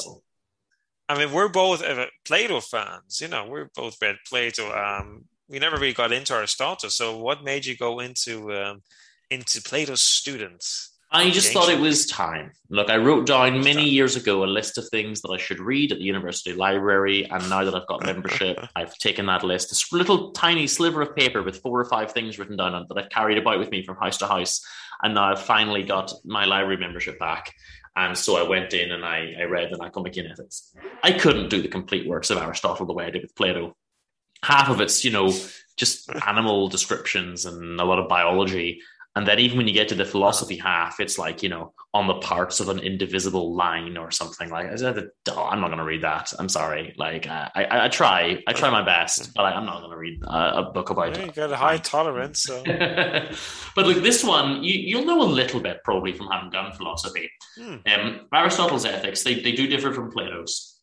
I 1.10 1.18
mean, 1.18 1.34
we're 1.34 1.50
both 1.50 1.84
uh, 1.84 2.06
Plato 2.26 2.60
fans. 2.62 3.20
You 3.22 3.28
know, 3.28 3.46
we're 3.48 3.70
both 3.76 3.98
read 4.02 4.18
Plato. 4.28 4.72
Um, 4.72 5.26
we 5.50 5.60
never 5.60 5.78
really 5.78 5.94
got 5.94 6.12
into 6.12 6.34
Aristotle. 6.34 6.90
So, 6.90 7.18
what 7.18 7.44
made 7.44 7.66
you 7.66 7.76
go 7.76 8.00
into 8.00 8.54
um, 8.54 8.82
into 9.30 9.62
Plato's 9.62 10.02
students? 10.02 10.92
I 11.13 11.30
just 11.30 11.54
thought 11.54 11.69
it 11.69 11.80
was 11.80 12.08
time. 12.08 12.52
Look, 12.69 12.89
I 12.89 12.97
wrote 12.97 13.28
down 13.28 13.63
many 13.63 13.88
years 13.88 14.15
ago 14.15 14.43
a 14.43 14.45
list 14.45 14.80
of 14.80 14.89
things 14.89 15.21
that 15.21 15.30
I 15.30 15.38
should 15.38 15.60
read 15.60 15.91
at 15.91 15.99
the 15.99 16.04
university 16.04 16.54
library, 16.54 17.30
and 17.30 17.47
now 17.52 17.63
that 17.63 17.76
I've 17.76 17.88
got 17.88 18.04
membership, 18.04 18.60
I've 18.76 18.97
taken 18.97 19.28
that 19.28 19.43
list, 19.43 19.69
this 19.69 19.93
little 19.93 20.32
tiny 20.32 20.65
sliver 20.65 21.04
of 21.04 21.15
paper 21.15 21.43
with 21.43 21.62
four 21.62 21.80
or 21.80 21.86
five 21.86 22.12
things 22.12 22.39
written 22.39 22.58
down 22.58 22.73
on 22.73 22.82
it 22.82 22.88
that 22.89 22.97
I've 22.97 23.10
carried 23.10 23.38
about 23.38 23.60
with 23.60 23.69
me 23.69 23.86
from 23.86 23.97
house 23.97 24.17
to 24.17 24.28
house, 24.28 24.65
and 25.04 25.13
now 25.13 25.32
I've 25.32 25.41
finally 25.41 25.84
got 25.84 26.12
my 26.26 26.45
library 26.45 26.78
membership 26.78 27.19
back. 27.19 27.54
And 27.95 28.17
so 28.17 28.43
I 28.43 28.49
went 28.49 28.73
in 28.73 28.91
and 28.91 29.06
I, 29.06 29.34
I 29.39 29.43
read 29.43 29.69
the 29.71 29.78
Nicomachean 29.78 30.26
Ethics. 30.32 30.76
I 31.04 31.12
couldn't 31.12 31.49
do 31.49 31.62
the 31.62 31.67
complete 31.67 32.08
works 32.08 32.32
of 32.32 32.39
Aristotle 32.39 32.88
the 32.88 32.93
way 32.93 33.06
I 33.06 33.12
did 33.12 33.21
with 33.21 33.36
Plato. 33.36 33.76
Half 34.43 34.69
of 34.69 34.82
it's, 34.82 35.06
you 35.06 35.12
know, 35.12 35.32
just 35.78 36.10
animal 36.28 36.69
descriptions 36.69 37.45
and 37.45 37.80
a 37.80 37.86
lot 37.86 37.99
of 37.99 38.10
biology. 38.10 38.82
And 39.15 39.28
then 39.28 39.38
even 39.38 39.58
when 39.58 39.67
you 39.67 39.73
get 39.76 39.89
to 39.89 39.95
the 39.95 40.06
philosophy 40.06 40.58
half, 40.58 40.99
it's 40.99 41.19
like, 41.19 41.43
you 41.43 41.49
know, 41.49 41.73
on 41.93 42.08
the 42.08 42.15
parts 42.15 42.60
of 42.60 42.69
an 42.69 42.80
indivisible 42.80 43.56
line 43.56 43.95
or 43.95 44.10
something 44.10 44.49
like 44.49 44.71
I 44.71 44.76
said, 44.76 45.08
"Oh, 45.30 45.43
I'm 45.43 45.62
not 45.62 45.67
going 45.67 45.78
to 45.78 45.84
read 45.84 46.02
that. 46.02 46.34
I'm 46.39 46.49
sorry. 46.49 46.95
Like 46.97 47.28
I, 47.28 47.52
I, 47.54 47.86
I 47.86 47.88
try, 47.89 48.41
I 48.47 48.54
try 48.54 48.71
my 48.71 48.82
best, 48.84 49.32
but 49.36 49.43
I, 49.45 49.52
I'm 49.52 49.65
not 49.67 49.82
going 49.82 49.91
to 49.91 49.97
read 49.97 50.19
a, 50.23 50.58
a 50.62 50.71
book 50.73 50.89
about 50.89 51.15
Yeah, 51.15 51.23
it. 51.23 51.28
you 51.28 51.32
got 51.34 51.52
a 51.52 51.56
high 51.56 51.78
tolerance, 51.78 52.41
so 52.41 52.63
but 53.76 53.86
look, 53.86 54.02
this 54.04 54.23
one, 54.23 54.63
you, 54.63 54.73
you'll 54.73 55.06
know 55.06 55.21
a 55.21 55.30
little 55.30 55.60
bit 55.60 55.84
probably 55.84 56.13
from 56.13 56.28
having 56.32 56.49
done 56.49 56.71
philosophy. 56.73 57.30
Hmm. 57.56 57.76
Um, 57.86 58.21
Aristotle's 58.34 58.86
ethics, 58.86 59.23
they, 59.23 59.36
they 59.41 59.52
do 59.52 59.67
differ 59.67 59.93
from 59.93 60.12
Plato's. 60.12 60.80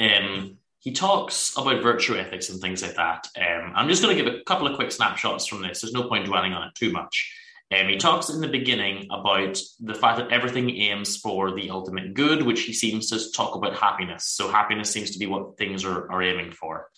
Um, 0.00 0.56
he 0.80 0.92
talks 0.92 1.52
about 1.56 1.82
virtue 1.82 2.16
ethics 2.16 2.48
and 2.48 2.60
things 2.60 2.82
like 2.82 2.94
that. 2.96 3.28
Um, 3.38 3.72
I'm 3.76 3.88
just 3.88 4.02
going 4.02 4.16
to 4.16 4.22
give 4.24 4.34
a 4.34 4.42
couple 4.44 4.66
of 4.66 4.74
quick 4.76 4.90
snapshots 4.90 5.46
from 5.46 5.62
this. 5.62 5.82
There's 5.82 5.92
no 5.92 6.08
point 6.08 6.24
dwelling 6.26 6.52
on 6.54 6.66
it 6.66 6.74
too 6.74 6.90
much. 6.90 7.36
Um, 7.78 7.88
he 7.88 7.96
talks 7.98 8.30
in 8.30 8.40
the 8.40 8.48
beginning 8.48 9.06
about 9.12 9.56
the 9.78 9.94
fact 9.94 10.18
that 10.18 10.32
everything 10.32 10.70
aims 10.70 11.16
for 11.16 11.54
the 11.54 11.70
ultimate 11.70 12.14
good, 12.14 12.42
which 12.42 12.62
he 12.62 12.72
seems 12.72 13.08
to 13.10 13.30
talk 13.32 13.54
about 13.54 13.78
happiness. 13.78 14.26
So 14.26 14.48
happiness 14.48 14.90
seems 14.90 15.12
to 15.12 15.18
be 15.20 15.26
what 15.26 15.56
things 15.56 15.84
are, 15.84 16.10
are 16.10 16.22
aiming 16.22 16.50
for. 16.50 16.88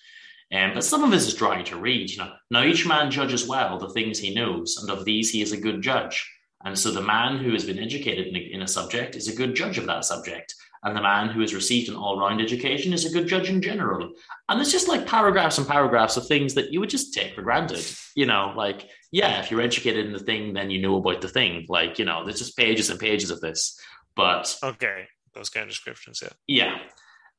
Um, 0.53 0.73
but 0.75 0.85
some 0.85 1.05
of 1.05 1.11
this 1.11 1.27
is 1.27 1.35
dry 1.35 1.63
to 1.63 1.77
read. 1.77 2.11
You 2.11 2.19
know, 2.19 2.33
now 2.51 2.65
each 2.65 2.87
man 2.87 3.11
judges 3.11 3.47
well 3.47 3.79
the 3.79 3.91
things 3.91 4.19
he 4.19 4.35
knows, 4.35 4.79
and 4.81 4.91
of 4.91 5.05
these 5.05 5.31
he 5.31 5.43
is 5.43 5.53
a 5.53 5.61
good 5.61 5.83
judge. 5.83 6.31
And 6.65 6.79
so 6.79 6.91
the 6.91 7.03
man 7.03 7.39
who 7.39 7.53
has 7.53 7.65
been 7.65 7.79
educated 7.79 8.29
in 8.29 8.37
a, 8.37 8.39
in 8.39 8.63
a 8.63 8.69
subject 8.69 9.17
is 9.17 9.29
a 9.29 9.37
good 9.37 9.55
judge 9.55 9.79
of 9.79 9.87
that 9.87 10.05
subject, 10.05 10.55
and 10.85 10.97
the 10.97 11.03
man 11.03 11.29
who 11.29 11.41
has 11.41 11.55
received 11.55 11.89
an 11.89 11.97
all-round 11.97 12.41
education 12.41 12.93
is 12.93 13.05
a 13.05 13.13
good 13.13 13.29
judge 13.29 13.49
in 13.49 13.63
general. 13.63 14.11
And 14.49 14.61
it's 14.61 14.73
just 14.73 14.89
like 14.89 15.07
paragraphs 15.07 15.59
and 15.59 15.67
paragraphs 15.67 16.17
of 16.17 16.27
things 16.27 16.55
that 16.55 16.73
you 16.73 16.81
would 16.81 16.91
just 16.91 17.15
take 17.15 17.35
for 17.35 17.43
granted. 17.43 17.85
You 18.15 18.27
know, 18.27 18.53
like 18.57 18.89
yeah, 19.11 19.41
if 19.41 19.51
you're 19.51 19.61
educated 19.61 20.07
in 20.07 20.13
the 20.13 20.19
thing, 20.19 20.53
then 20.53 20.71
you 20.71 20.81
know 20.81 20.97
about 20.97 21.21
the 21.21 21.29
thing. 21.29 21.67
Like 21.69 21.99
you 21.99 22.05
know, 22.05 22.25
there's 22.25 22.39
just 22.39 22.57
pages 22.57 22.91
and 22.91 22.99
pages 22.99 23.31
of 23.31 23.41
this. 23.41 23.79
But 24.17 24.57
okay, 24.63 25.07
those 25.35 25.51
kind 25.51 25.65
of 25.65 25.71
descriptions, 25.71 26.23
yeah. 26.23 26.31
yeah. 26.47 26.79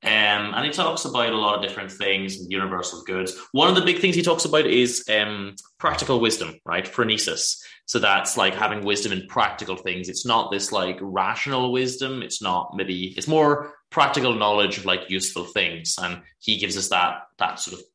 Um, 0.03 0.53
and 0.53 0.65
he 0.65 0.71
talks 0.71 1.05
about 1.05 1.31
a 1.31 1.37
lot 1.37 1.55
of 1.55 1.61
different 1.61 1.91
things, 1.91 2.37
and 2.37 2.51
universal 2.51 3.03
goods. 3.03 3.37
One 3.53 3.69
of 3.69 3.75
the 3.75 3.85
big 3.85 3.99
things 3.99 4.15
he 4.15 4.21
talks 4.21 4.43
about 4.43 4.65
is 4.65 5.05
um, 5.09 5.55
practical 5.77 6.19
wisdom, 6.19 6.59
right? 6.65 6.85
Phronesis. 6.85 7.61
So 7.85 7.99
that's 7.99 8.35
like 8.35 8.53
having 8.53 8.83
wisdom 8.83 9.13
in 9.13 9.27
practical 9.27 9.77
things. 9.77 10.09
It's 10.09 10.25
not 10.25 10.51
this 10.51 10.71
like 10.71 10.97
rational 11.01 11.71
wisdom. 11.71 12.21
It's 12.21 12.41
not 12.41 12.71
maybe, 12.75 13.13
it's 13.17 13.27
more 13.27 13.73
practical 13.91 14.33
knowledge 14.33 14.77
of 14.77 14.85
like 14.85 15.09
useful 15.09 15.45
things. 15.45 15.95
And 16.01 16.21
he 16.39 16.57
gives 16.57 16.77
us 16.77 16.89
that, 16.89 17.23
that 17.39 17.59
sort 17.59 17.79
of 17.79 17.85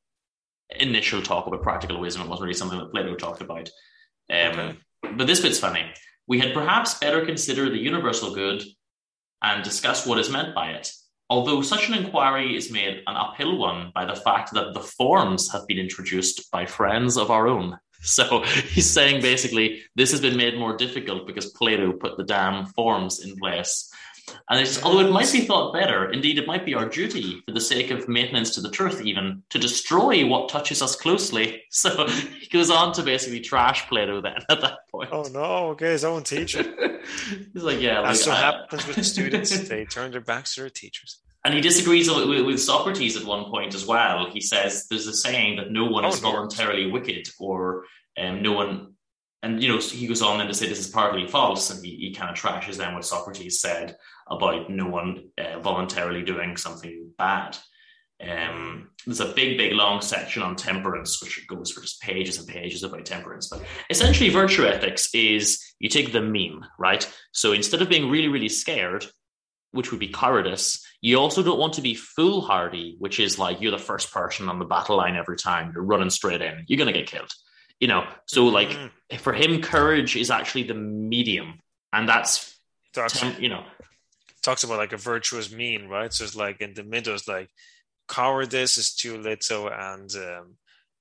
initial 0.78 1.22
talk 1.22 1.46
about 1.46 1.62
practical 1.62 2.00
wisdom. 2.00 2.22
It 2.22 2.28
wasn't 2.28 2.44
really 2.44 2.54
something 2.54 2.78
that 2.78 2.90
Plato 2.90 3.14
talked 3.16 3.42
about. 3.42 3.68
Um, 4.30 4.58
Okay. 4.58 4.78
But 5.02 5.26
this 5.26 5.40
bit's 5.40 5.58
funny. 5.58 5.84
We 6.26 6.38
had 6.38 6.52
perhaps 6.52 6.94
better 6.94 7.24
consider 7.24 7.70
the 7.70 7.78
universal 7.78 8.34
good 8.34 8.62
and 9.42 9.62
discuss 9.62 10.06
what 10.06 10.18
is 10.18 10.30
meant 10.30 10.54
by 10.54 10.72
it. 10.72 10.92
Although 11.30 11.62
such 11.62 11.88
an 11.88 11.94
inquiry 11.94 12.56
is 12.56 12.72
made 12.72 13.02
an 13.06 13.16
uphill 13.16 13.58
one 13.58 13.92
by 13.94 14.04
the 14.04 14.16
fact 14.16 14.52
that 14.54 14.74
the 14.74 14.80
forms 14.80 15.52
have 15.52 15.66
been 15.66 15.78
introduced 15.78 16.50
by 16.50 16.66
friends 16.66 17.16
of 17.16 17.30
our 17.30 17.48
own. 17.48 17.78
So 18.00 18.44
he's 18.44 18.88
saying 18.88 19.22
basically 19.22 19.82
this 19.96 20.12
has 20.12 20.20
been 20.20 20.36
made 20.36 20.56
more 20.56 20.76
difficult 20.76 21.26
because 21.26 21.46
Plato 21.46 21.92
put 21.92 22.16
the 22.16 22.22
damn 22.22 22.66
forms 22.66 23.24
in 23.24 23.36
place. 23.36 23.92
And 24.50 24.60
it's, 24.60 24.82
although 24.82 25.00
it 25.06 25.10
might 25.12 25.30
be 25.32 25.40
thought 25.42 25.72
better, 25.72 26.10
indeed, 26.10 26.38
it 26.38 26.46
might 26.46 26.64
be 26.64 26.74
our 26.74 26.88
duty, 26.88 27.42
for 27.46 27.52
the 27.52 27.60
sake 27.60 27.90
of 27.90 28.08
maintenance 28.08 28.54
to 28.54 28.60
the 28.60 28.70
truth, 28.70 29.00
even 29.02 29.42
to 29.50 29.58
destroy 29.58 30.26
what 30.26 30.48
touches 30.48 30.82
us 30.82 30.96
closely. 30.96 31.62
So 31.70 32.06
he 32.08 32.46
goes 32.48 32.70
on 32.70 32.92
to 32.94 33.02
basically 33.02 33.40
trash 33.40 33.88
Plato 33.88 34.20
then 34.20 34.36
at 34.48 34.60
that 34.62 34.78
point. 34.90 35.10
Oh 35.12 35.24
no, 35.32 35.68
okay, 35.70 35.90
his 35.92 36.04
own 36.04 36.22
teacher. 36.24 36.62
He's 37.52 37.62
like, 37.62 37.80
yeah, 37.80 38.00
like, 38.00 38.08
That's 38.10 38.26
what 38.26 38.36
I- 38.36 38.40
happens 38.40 38.86
with 38.86 39.04
students. 39.06 39.68
They 39.68 39.84
turn 39.84 40.10
their 40.10 40.20
backs 40.22 40.54
to 40.54 40.62
their 40.62 40.70
teachers. 40.70 41.18
And 41.44 41.54
he 41.54 41.60
disagrees 41.60 42.10
with, 42.10 42.28
with- 42.28 42.46
with 42.46 42.60
Socrates 42.60 43.16
at 43.16 43.24
one 43.24 43.44
point 43.44 43.74
as 43.74 43.86
well. 43.86 44.28
He 44.30 44.40
says 44.40 44.86
there's 44.88 45.06
a 45.06 45.14
saying 45.14 45.56
that 45.56 45.70
no 45.70 45.84
one 45.84 46.04
Oh, 46.04 46.08
is 46.08 46.22
no. 46.22 46.32
voluntarily 46.32 46.90
wicked, 46.90 47.28
or 47.38 47.84
um, 48.18 48.42
no 48.42 48.52
one. 48.52 48.94
And 49.44 49.62
you 49.62 49.68
know, 49.68 49.78
he 49.78 50.08
goes 50.08 50.20
on 50.20 50.38
then 50.38 50.48
to 50.48 50.54
say 50.54 50.66
this 50.68 50.80
is 50.80 50.88
partly 50.88 51.28
false, 51.28 51.70
and 51.70 51.84
he, 51.84 51.94
he 51.96 52.12
kind 52.14 52.28
of 52.30 52.36
trashes 52.36 52.76
then 52.76 52.94
what 52.94 53.04
Socrates 53.04 53.60
said 53.60 53.96
about 54.30 54.70
no 54.70 54.86
one 54.86 55.30
uh, 55.38 55.58
voluntarily 55.60 56.22
doing 56.22 56.56
something 56.56 57.10
bad. 57.16 57.56
Um, 58.20 58.90
there's 59.06 59.20
a 59.20 59.32
big, 59.32 59.56
big, 59.58 59.72
long 59.74 60.00
section 60.00 60.42
on 60.42 60.56
temperance, 60.56 61.22
which 61.22 61.46
goes 61.46 61.70
for 61.70 61.80
just 61.80 62.02
pages 62.02 62.38
and 62.38 62.48
pages 62.48 62.82
about 62.82 63.04
temperance. 63.04 63.48
But 63.48 63.62
essentially, 63.90 64.28
virtue 64.30 64.64
ethics 64.66 65.08
is 65.14 65.62
you 65.78 65.88
take 65.88 66.12
the 66.12 66.20
meme, 66.20 66.64
right? 66.78 67.08
So 67.32 67.52
instead 67.52 67.80
of 67.80 67.88
being 67.88 68.10
really, 68.10 68.28
really 68.28 68.48
scared, 68.48 69.06
which 69.70 69.90
would 69.92 70.00
be 70.00 70.08
cowardice, 70.08 70.84
you 71.00 71.16
also 71.18 71.42
don't 71.44 71.60
want 71.60 71.74
to 71.74 71.80
be 71.82 71.94
foolhardy, 71.94 72.96
which 72.98 73.20
is 73.20 73.38
like 73.38 73.60
you're 73.60 73.70
the 73.70 73.78
first 73.78 74.12
person 74.12 74.48
on 74.48 74.58
the 74.58 74.64
battle 74.64 74.96
line 74.96 75.14
every 75.14 75.36
time, 75.36 75.70
you're 75.72 75.84
running 75.84 76.10
straight 76.10 76.42
in, 76.42 76.64
you're 76.66 76.78
going 76.78 76.92
to 76.92 76.98
get 76.98 77.08
killed. 77.08 77.30
You 77.78 77.86
know, 77.86 78.04
so 78.26 78.46
like 78.46 78.70
Mhm. 78.70 78.90
for 79.20 79.32
him, 79.32 79.62
courage 79.62 80.16
is 80.16 80.32
actually 80.32 80.64
the 80.64 80.74
medium, 80.74 81.60
and 81.92 82.08
that's 82.08 82.58
tem- 83.20 83.40
you 83.40 83.48
know 83.48 83.64
talks 84.48 84.64
about 84.64 84.78
like 84.84 84.94
a 84.94 84.96
virtuous 85.12 85.52
mean, 85.52 85.88
right? 85.88 86.12
So 86.12 86.24
it's 86.24 86.36
like 86.36 86.60
in 86.60 86.72
the 86.74 86.82
middle, 86.94 87.14
it's 87.14 87.28
like 87.28 87.50
cowardice 88.08 88.78
is 88.78 88.94
too 88.94 89.18
little, 89.18 89.68
and 89.68 90.10
um, 90.16 90.56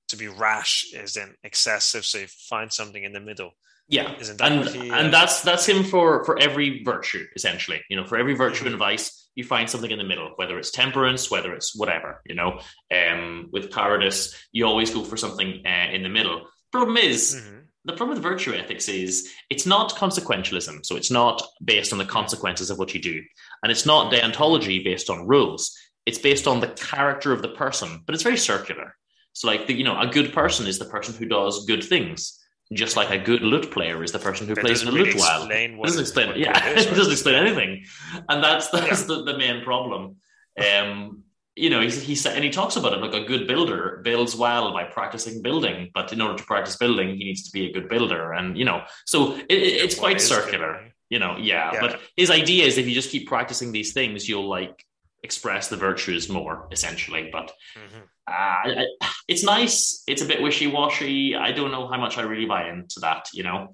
to 0.08 0.16
be 0.16 0.28
rash 0.28 0.92
is 0.92 1.14
then 1.14 1.34
excessive. 1.42 2.04
So 2.04 2.18
you 2.18 2.26
find 2.28 2.72
something 2.72 3.02
in 3.02 3.12
the 3.12 3.20
middle. 3.20 3.52
Yeah, 3.90 4.14
Isn't 4.20 4.36
that 4.38 4.52
and 4.52 4.68
he, 4.68 4.90
and 4.90 5.06
uh, 5.08 5.10
that's 5.10 5.40
that's 5.40 5.66
him 5.66 5.82
for 5.82 6.22
for 6.26 6.38
every 6.38 6.82
virtue 6.84 7.24
essentially. 7.34 7.80
You 7.88 7.96
know, 7.96 8.04
for 8.04 8.18
every 8.18 8.34
virtue 8.34 8.64
Mhm. 8.64 8.72
and 8.72 8.76
vice, 8.78 9.30
you 9.34 9.44
find 9.44 9.66
something 9.70 9.90
in 9.90 9.96
the 10.02 10.04
middle, 10.12 10.30
whether 10.36 10.58
it's 10.58 10.70
temperance, 10.70 11.30
whether 11.30 11.54
it's 11.54 11.74
whatever. 11.74 12.20
You 12.26 12.34
know, 12.34 12.60
um, 12.98 13.48
with 13.50 13.70
cowardice, 13.72 14.22
you 14.52 14.66
always 14.66 14.90
go 14.92 15.02
for 15.04 15.16
something 15.16 15.50
uh, 15.66 15.88
in 15.96 16.02
the 16.02 16.10
middle. 16.10 16.38
Problem 16.70 16.98
is, 16.98 17.20
Mhm. 17.34 17.67
The 17.84 17.92
problem 17.92 18.16
with 18.16 18.22
virtue 18.22 18.52
ethics 18.54 18.88
is 18.88 19.32
it's 19.50 19.66
not 19.66 19.94
consequentialism, 19.94 20.84
so 20.84 20.96
it's 20.96 21.10
not 21.10 21.42
based 21.64 21.92
on 21.92 21.98
the 21.98 22.04
consequences 22.04 22.70
of 22.70 22.78
what 22.78 22.94
you 22.94 23.00
do, 23.00 23.22
and 23.62 23.72
it's 23.72 23.86
not 23.86 24.12
deontology 24.12 24.84
based 24.84 25.10
on 25.10 25.26
rules. 25.26 25.76
It's 26.06 26.18
based 26.18 26.46
on 26.46 26.60
the 26.60 26.68
character 26.68 27.32
of 27.32 27.42
the 27.42 27.48
person, 27.48 28.02
but 28.06 28.14
it's 28.14 28.24
very 28.24 28.38
circular. 28.38 28.94
So, 29.32 29.46
like, 29.46 29.66
the, 29.66 29.74
you 29.74 29.84
know, 29.84 29.98
a 29.98 30.06
good 30.06 30.32
person 30.32 30.66
is 30.66 30.78
the 30.78 30.86
person 30.86 31.14
who 31.14 31.26
does 31.26 31.66
good 31.66 31.84
things, 31.84 32.38
just 32.72 32.96
like 32.96 33.10
a 33.10 33.18
good 33.18 33.42
lute 33.42 33.70
player 33.70 34.02
is 34.02 34.12
the 34.12 34.18
person 34.18 34.46
who 34.46 34.54
That 34.54 34.64
plays 34.64 34.80
the 34.80 34.86
doesn't 34.86 35.02
lute 35.02 35.14
well. 35.14 35.48
It 35.48 35.82
doesn't 35.82 36.00
explain, 36.00 36.28
what 36.28 36.38
yeah, 36.38 36.68
it 36.68 36.94
doesn't 36.94 37.12
explain 37.12 37.36
anything, 37.36 37.84
and 38.28 38.42
that's 38.42 38.68
that's 38.68 39.04
the, 39.04 39.22
the 39.22 39.38
main 39.38 39.62
problem. 39.62 40.16
Um, 40.58 41.22
you 41.58 41.70
know, 41.70 41.80
he's, 41.80 42.00
he's 42.02 42.24
and 42.26 42.44
he 42.44 42.50
talks 42.50 42.76
about 42.76 42.92
it 42.94 43.00
like 43.00 43.14
a 43.14 43.24
good 43.24 43.46
builder 43.46 44.00
builds 44.04 44.34
well 44.36 44.72
by 44.72 44.84
practicing 44.84 45.42
building, 45.42 45.90
but 45.94 46.12
in 46.12 46.20
order 46.20 46.36
to 46.38 46.44
practice 46.44 46.76
building, 46.76 47.08
he 47.16 47.24
needs 47.24 47.42
to 47.44 47.50
be 47.52 47.66
a 47.68 47.72
good 47.72 47.88
builder, 47.88 48.32
and 48.32 48.56
you 48.56 48.64
know, 48.64 48.82
so 49.06 49.34
it, 49.36 49.44
it, 49.50 49.74
it's 49.84 49.94
quite 49.98 50.20
circular. 50.20 50.72
You 51.10 51.18
know, 51.18 51.36
yeah, 51.38 51.72
Yeah. 51.72 51.80
But 51.80 52.00
his 52.16 52.30
idea 52.30 52.66
is 52.66 52.76
if 52.76 52.86
you 52.86 52.94
just 52.94 53.10
keep 53.10 53.26
practicing 53.28 53.72
these 53.72 53.92
things, 53.94 54.28
you'll 54.28 54.48
like 54.48 54.84
express 55.22 55.68
the 55.68 55.76
virtues 55.76 56.28
more, 56.28 56.68
essentially. 56.70 57.30
But 57.32 57.50
Mhm. 57.76 58.02
uh, 58.30 58.56
I, 58.64 58.84
I- 59.02 59.08
it's 59.26 59.42
nice. 59.42 60.02
It's 60.06 60.22
a 60.22 60.26
bit 60.26 60.40
wishy 60.42 60.66
washy. 60.66 61.34
I 61.34 61.50
don't 61.52 61.72
know 61.72 61.88
how 61.88 61.98
much 61.98 62.18
I 62.18 62.22
really 62.22 62.46
buy 62.46 62.68
into 62.68 63.00
that. 63.00 63.28
You 63.32 63.42
know. 63.44 63.72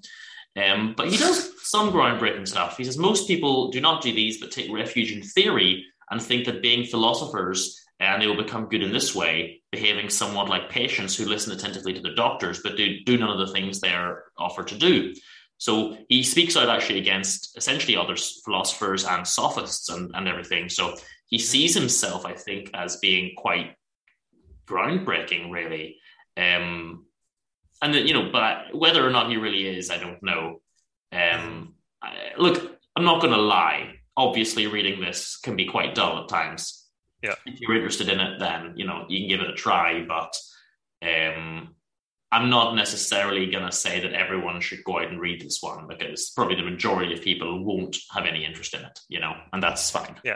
Um, 0.57 0.93
but 0.95 1.09
he 1.09 1.17
does 1.17 1.37
some 1.69 1.91
groundbreaking 1.91 2.47
stuff. 2.47 2.77
He 2.77 2.85
says 2.85 2.97
most 2.97 3.27
people 3.27 3.69
do 3.71 3.81
not 3.81 4.01
do 4.01 4.13
these, 4.13 4.39
but 4.39 4.51
take 4.51 4.71
refuge 4.71 5.11
in 5.11 5.21
theory 5.21 5.83
and 6.11 6.21
think 6.21 6.45
that 6.45 6.61
being 6.61 6.85
philosophers 6.85 7.81
and 7.99 8.21
they 8.21 8.27
will 8.27 8.35
become 8.35 8.67
good 8.67 8.83
in 8.83 8.91
this 8.91 9.15
way, 9.15 9.61
behaving 9.71 10.09
somewhat 10.09 10.49
like 10.49 10.69
patients 10.69 11.15
who 11.15 11.25
listen 11.25 11.53
attentively 11.53 11.93
to 11.93 12.01
the 12.01 12.13
doctors, 12.13 12.59
but 12.61 12.75
do, 12.75 12.99
do 13.05 13.17
none 13.17 13.29
of 13.29 13.45
the 13.45 13.53
things 13.53 13.79
they're 13.79 14.25
offered 14.37 14.67
to 14.67 14.77
do. 14.77 15.13
So 15.57 15.97
he 16.09 16.21
speaks 16.23 16.57
out 16.57 16.69
actually 16.69 16.99
against 16.99 17.57
essentially 17.57 17.95
other 17.95 18.15
philosophers 18.43 19.05
and 19.05 19.25
sophists 19.25 19.89
and, 19.89 20.11
and 20.13 20.27
everything. 20.27 20.67
So 20.67 20.95
he 21.27 21.39
sees 21.39 21.73
himself, 21.73 22.25
I 22.25 22.33
think, 22.33 22.69
as 22.73 22.97
being 22.97 23.33
quite 23.37 23.75
groundbreaking, 24.67 25.51
really. 25.51 25.97
Um, 26.37 27.05
and 27.81 27.95
you 27.95 28.13
know, 28.13 28.29
but 28.31 28.75
whether 28.75 29.05
or 29.05 29.11
not 29.11 29.29
he 29.29 29.37
really 29.37 29.67
is, 29.67 29.89
I 29.89 29.97
don't 29.97 30.21
know. 30.21 30.61
Um, 31.11 31.75
I, 32.01 32.33
look, 32.37 32.77
I'm 32.95 33.05
not 33.05 33.21
going 33.21 33.33
to 33.33 33.39
lie. 33.39 33.94
Obviously, 34.17 34.67
reading 34.67 35.01
this 35.01 35.37
can 35.37 35.55
be 35.55 35.65
quite 35.65 35.95
dull 35.95 36.21
at 36.23 36.29
times. 36.29 36.85
Yeah. 37.21 37.35
If 37.45 37.59
you're 37.59 37.75
interested 37.75 38.09
in 38.09 38.19
it, 38.19 38.39
then 38.39 38.73
you 38.75 38.85
know 38.85 39.05
you 39.09 39.19
can 39.19 39.29
give 39.29 39.41
it 39.41 39.49
a 39.49 39.55
try. 39.55 40.05
But 40.07 40.35
um, 41.01 41.75
I'm 42.31 42.49
not 42.49 42.75
necessarily 42.75 43.49
going 43.51 43.65
to 43.65 43.71
say 43.71 43.99
that 43.99 44.13
everyone 44.13 44.61
should 44.61 44.83
go 44.83 44.99
out 44.99 45.07
and 45.09 45.19
read 45.19 45.41
this 45.41 45.59
one 45.61 45.87
because 45.87 46.31
probably 46.35 46.55
the 46.55 46.63
majority 46.63 47.13
of 47.13 47.21
people 47.21 47.63
won't 47.63 47.97
have 48.11 48.25
any 48.25 48.45
interest 48.45 48.73
in 48.73 48.81
it. 48.81 48.99
You 49.09 49.19
know, 49.19 49.33
and 49.53 49.61
that's 49.61 49.89
fine. 49.91 50.15
Yeah. 50.23 50.35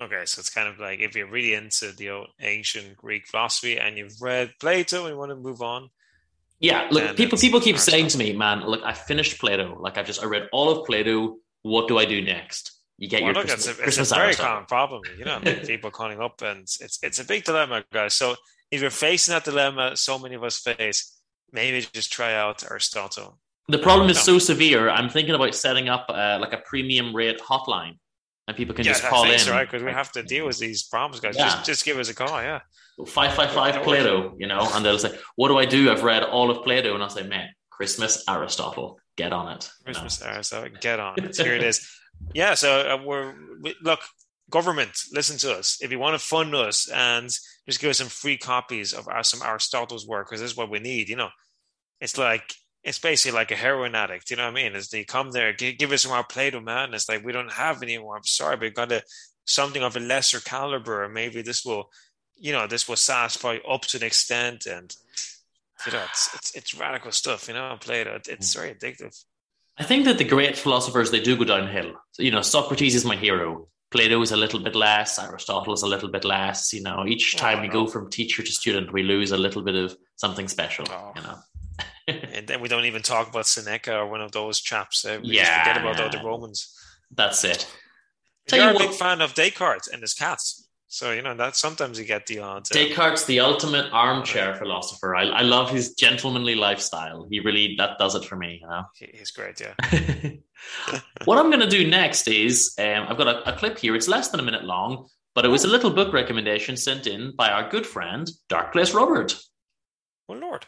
Okay, 0.00 0.22
so 0.24 0.40
it's 0.40 0.50
kind 0.50 0.68
of 0.68 0.80
like 0.80 0.98
if 0.98 1.14
you're 1.14 1.30
really 1.30 1.54
into 1.54 1.92
the 1.92 2.10
old 2.10 2.28
ancient 2.40 2.96
Greek 2.96 3.26
philosophy 3.28 3.78
and 3.78 3.96
you've 3.96 4.20
read 4.20 4.52
Plato 4.58 5.02
and 5.02 5.10
you 5.10 5.18
want 5.18 5.30
to 5.30 5.36
move 5.36 5.62
on, 5.62 5.90
Yeah, 6.58 6.88
look, 6.90 7.16
people 7.16 7.38
people 7.38 7.60
keep 7.60 7.78
saying 7.78 8.08
stuff. 8.08 8.20
to 8.20 8.26
me, 8.26 8.32
man, 8.36 8.62
look, 8.66 8.82
I 8.84 8.94
finished 8.94 9.38
Plato. 9.38 9.78
Like 9.80 9.98
I've 9.98 10.06
just 10.06 10.20
I 10.22 10.26
read 10.26 10.48
all 10.52 10.70
of 10.70 10.86
Plato. 10.86 11.36
What 11.62 11.86
do 11.86 11.98
I 11.98 12.04
do 12.04 12.20
next? 12.20 12.72
You 13.02 13.08
get 13.08 13.22
well, 13.22 13.32
your 13.32 13.42
look, 13.42 13.50
it's 13.50 13.66
a, 13.66 13.70
it's 13.70 13.80
Christmas 13.80 14.12
a 14.12 14.14
very 14.14 14.34
common 14.34 14.64
problem. 14.66 15.02
You 15.18 15.24
know, 15.24 15.40
people 15.66 15.90
calling 15.90 16.20
up, 16.20 16.40
and 16.40 16.60
it's 16.60 17.00
it's 17.02 17.18
a 17.18 17.24
big 17.24 17.42
dilemma, 17.42 17.82
guys. 17.92 18.14
So 18.14 18.36
if 18.70 18.80
you're 18.80 18.90
facing 18.90 19.32
that 19.32 19.42
dilemma, 19.42 19.96
so 19.96 20.20
many 20.20 20.36
of 20.36 20.44
us 20.44 20.58
face, 20.58 21.20
maybe 21.50 21.84
just 21.92 22.12
try 22.12 22.32
out 22.32 22.62
Aristotle. 22.62 23.40
The 23.66 23.78
problem 23.78 24.08
is 24.08 24.18
No. 24.18 24.34
so 24.34 24.38
severe. 24.38 24.88
I'm 24.88 25.08
thinking 25.08 25.34
about 25.34 25.52
setting 25.56 25.88
up 25.88 26.06
uh, 26.10 26.38
like 26.40 26.52
a 26.52 26.58
premium 26.58 27.12
rate 27.12 27.40
hotline, 27.40 27.98
and 28.46 28.56
people 28.56 28.72
can 28.72 28.84
just 28.84 29.02
call 29.02 29.24
in. 29.24 29.48
right? 29.50 29.68
Because 29.68 29.82
we 29.82 29.90
have 29.90 30.12
to 30.12 30.22
deal 30.22 30.46
with 30.46 30.60
these 30.60 30.84
problems, 30.84 31.18
guys. 31.18 31.34
Yeah. 31.36 31.46
Just 31.46 31.64
just 31.64 31.84
give 31.84 31.98
us 31.98 32.08
a 32.08 32.14
call. 32.14 32.40
Yeah. 32.40 32.60
five 33.08 33.34
five 33.34 33.50
five 33.50 33.82
Plato, 33.82 34.36
you 34.38 34.46
know, 34.46 34.70
and 34.74 34.84
they'll 34.84 34.96
say, 34.96 35.18
"What 35.34 35.48
do 35.48 35.58
I 35.58 35.64
do? 35.64 35.90
I've 35.90 36.04
read 36.04 36.22
all 36.22 36.52
of 36.52 36.62
Plato," 36.62 36.94
and 36.94 37.02
I'll 37.02 37.10
say, 37.10 37.26
"Man, 37.26 37.48
Christmas 37.68 38.22
Aristotle, 38.28 39.00
get 39.16 39.32
on 39.32 39.48
it." 39.56 39.68
Christmas 39.84 40.22
Aristotle, 40.22 40.70
get 40.80 41.00
on 41.00 41.18
it. 41.18 41.36
Here 41.36 41.56
it 41.56 41.64
is. 41.64 41.84
Yeah. 42.34 42.54
So 42.54 42.80
uh, 42.80 43.02
we're 43.04 43.34
we, 43.60 43.74
look, 43.82 44.00
government, 44.50 44.92
listen 45.12 45.38
to 45.38 45.58
us. 45.58 45.78
If 45.80 45.90
you 45.90 45.98
want 45.98 46.18
to 46.18 46.26
fund 46.26 46.54
us 46.54 46.88
and 46.88 47.28
just 47.66 47.80
give 47.80 47.90
us 47.90 47.98
some 47.98 48.08
free 48.08 48.36
copies 48.36 48.92
of 48.92 49.08
our, 49.08 49.22
some 49.22 49.42
Aristotle's 49.42 50.06
work, 50.06 50.28
because 50.28 50.40
this 50.40 50.52
is 50.52 50.56
what 50.56 50.70
we 50.70 50.78
need. 50.78 51.08
You 51.08 51.16
know, 51.16 51.30
it's 52.00 52.18
like 52.18 52.54
it's 52.84 52.98
basically 52.98 53.36
like 53.36 53.50
a 53.50 53.56
heroin 53.56 53.94
addict. 53.94 54.30
You 54.30 54.36
know 54.36 54.44
what 54.44 54.58
I 54.58 54.62
mean? 54.62 54.74
Is 54.74 54.88
they 54.88 55.04
come 55.04 55.30
there, 55.30 55.52
give, 55.52 55.78
give 55.78 55.92
us 55.92 56.02
some 56.02 56.12
more 56.12 56.24
Plato, 56.24 56.60
man. 56.60 56.94
It's 56.94 57.08
like 57.08 57.24
we 57.24 57.32
don't 57.32 57.52
have 57.52 57.82
any 57.82 57.98
more. 57.98 58.16
I'm 58.16 58.24
sorry, 58.24 58.56
but 58.56 58.62
we've 58.62 58.74
got 58.74 58.88
to 58.88 59.02
something 59.44 59.82
of 59.82 59.96
a 59.96 60.00
lesser 60.00 60.40
caliber, 60.40 61.08
maybe 61.08 61.42
this 61.42 61.64
will, 61.64 61.90
you 62.36 62.52
know, 62.52 62.66
this 62.66 62.88
will 62.88 62.96
satisfy 62.96 63.58
up 63.68 63.82
to 63.82 63.98
an 63.98 64.04
extent. 64.04 64.66
And 64.66 64.94
you 65.86 65.92
know, 65.92 66.04
it's 66.08 66.34
it's, 66.34 66.54
it's 66.54 66.74
radical 66.74 67.12
stuff. 67.12 67.48
You 67.48 67.54
know, 67.54 67.76
Plato. 67.80 68.14
It, 68.16 68.28
it's 68.28 68.54
very 68.54 68.74
addictive. 68.74 69.16
I 69.82 69.84
think 69.84 70.04
that 70.04 70.16
the 70.18 70.24
great 70.24 70.56
philosophers 70.56 71.10
they 71.10 71.18
do 71.18 71.36
go 71.36 71.42
downhill. 71.42 71.94
So, 72.12 72.22
you 72.22 72.30
know, 72.30 72.40
Socrates 72.40 72.94
is 72.94 73.04
my 73.04 73.16
hero. 73.16 73.66
Plato 73.90 74.22
is 74.22 74.30
a 74.30 74.36
little 74.36 74.60
bit 74.60 74.76
less. 74.76 75.18
Aristotle 75.18 75.72
is 75.74 75.82
a 75.82 75.88
little 75.88 76.08
bit 76.08 76.24
less. 76.24 76.72
You 76.72 76.82
know, 76.84 77.04
each 77.04 77.34
time 77.36 77.60
we 77.60 77.66
go 77.66 77.88
from 77.88 78.08
teacher 78.08 78.44
to 78.44 78.52
student, 78.52 78.92
we 78.92 79.02
lose 79.02 79.32
a 79.32 79.36
little 79.36 79.60
bit 79.60 79.74
of 79.74 79.96
something 80.14 80.46
special. 80.46 80.84
Oh. 80.88 81.12
You 81.16 81.22
know. 81.22 81.38
And 82.36 82.46
then 82.46 82.60
we 82.60 82.68
don't 82.68 82.84
even 82.84 83.02
talk 83.02 83.28
about 83.28 83.46
Seneca 83.46 83.96
or 83.98 84.06
one 84.06 84.20
of 84.20 84.30
those 84.30 84.60
chaps. 84.60 85.04
Uh, 85.04 85.18
we 85.20 85.30
just 85.30 85.34
Yeah, 85.34 85.64
forget 85.64 85.80
about 85.82 86.00
all 86.00 86.10
yeah. 86.12 86.20
the 86.20 86.28
Romans. 86.28 86.72
That's 87.10 87.42
it. 87.42 87.66
Tell 88.46 88.60
You're 88.60 88.70
you 88.70 88.76
a 88.76 88.88
big 88.88 88.96
fan 88.96 89.20
of 89.20 89.34
Descartes 89.34 89.88
and 89.88 90.00
his 90.00 90.14
cats. 90.14 90.61
So, 90.92 91.10
you 91.10 91.22
know, 91.22 91.34
that 91.34 91.56
sometimes 91.56 91.98
you 91.98 92.04
get 92.04 92.26
the 92.26 92.40
odd. 92.40 92.66
Uh, 92.70 92.74
Descartes, 92.74 93.24
the 93.24 93.40
ultimate 93.40 93.90
armchair 93.94 94.54
philosopher. 94.56 95.16
I, 95.16 95.22
I 95.22 95.40
love 95.40 95.70
his 95.70 95.94
gentlemanly 95.94 96.54
lifestyle. 96.54 97.26
He 97.30 97.40
really 97.40 97.76
that 97.78 97.98
does 97.98 98.14
it 98.14 98.26
for 98.26 98.36
me. 98.36 98.58
You 98.60 98.68
know. 98.68 98.84
he's 98.94 99.30
great, 99.30 99.58
yeah. 99.58 99.72
what 101.24 101.38
I'm 101.38 101.48
going 101.48 101.60
to 101.60 101.66
do 101.66 101.88
next 101.88 102.28
is 102.28 102.74
um, 102.78 103.06
I've 103.08 103.16
got 103.16 103.26
a, 103.26 103.54
a 103.54 103.56
clip 103.56 103.78
here. 103.78 103.96
It's 103.96 104.06
less 104.06 104.28
than 104.28 104.38
a 104.38 104.42
minute 104.42 104.64
long, 104.64 105.08
but 105.34 105.46
it 105.46 105.48
was 105.48 105.64
a 105.64 105.68
little 105.68 105.88
book 105.88 106.12
recommendation 106.12 106.76
sent 106.76 107.06
in 107.06 107.34
by 107.36 107.50
our 107.50 107.70
good 107.70 107.86
friend 107.86 108.30
Dark 108.50 108.74
Place 108.74 108.92
Robert. 108.92 109.34
Oh 110.28 110.34
Lord. 110.34 110.66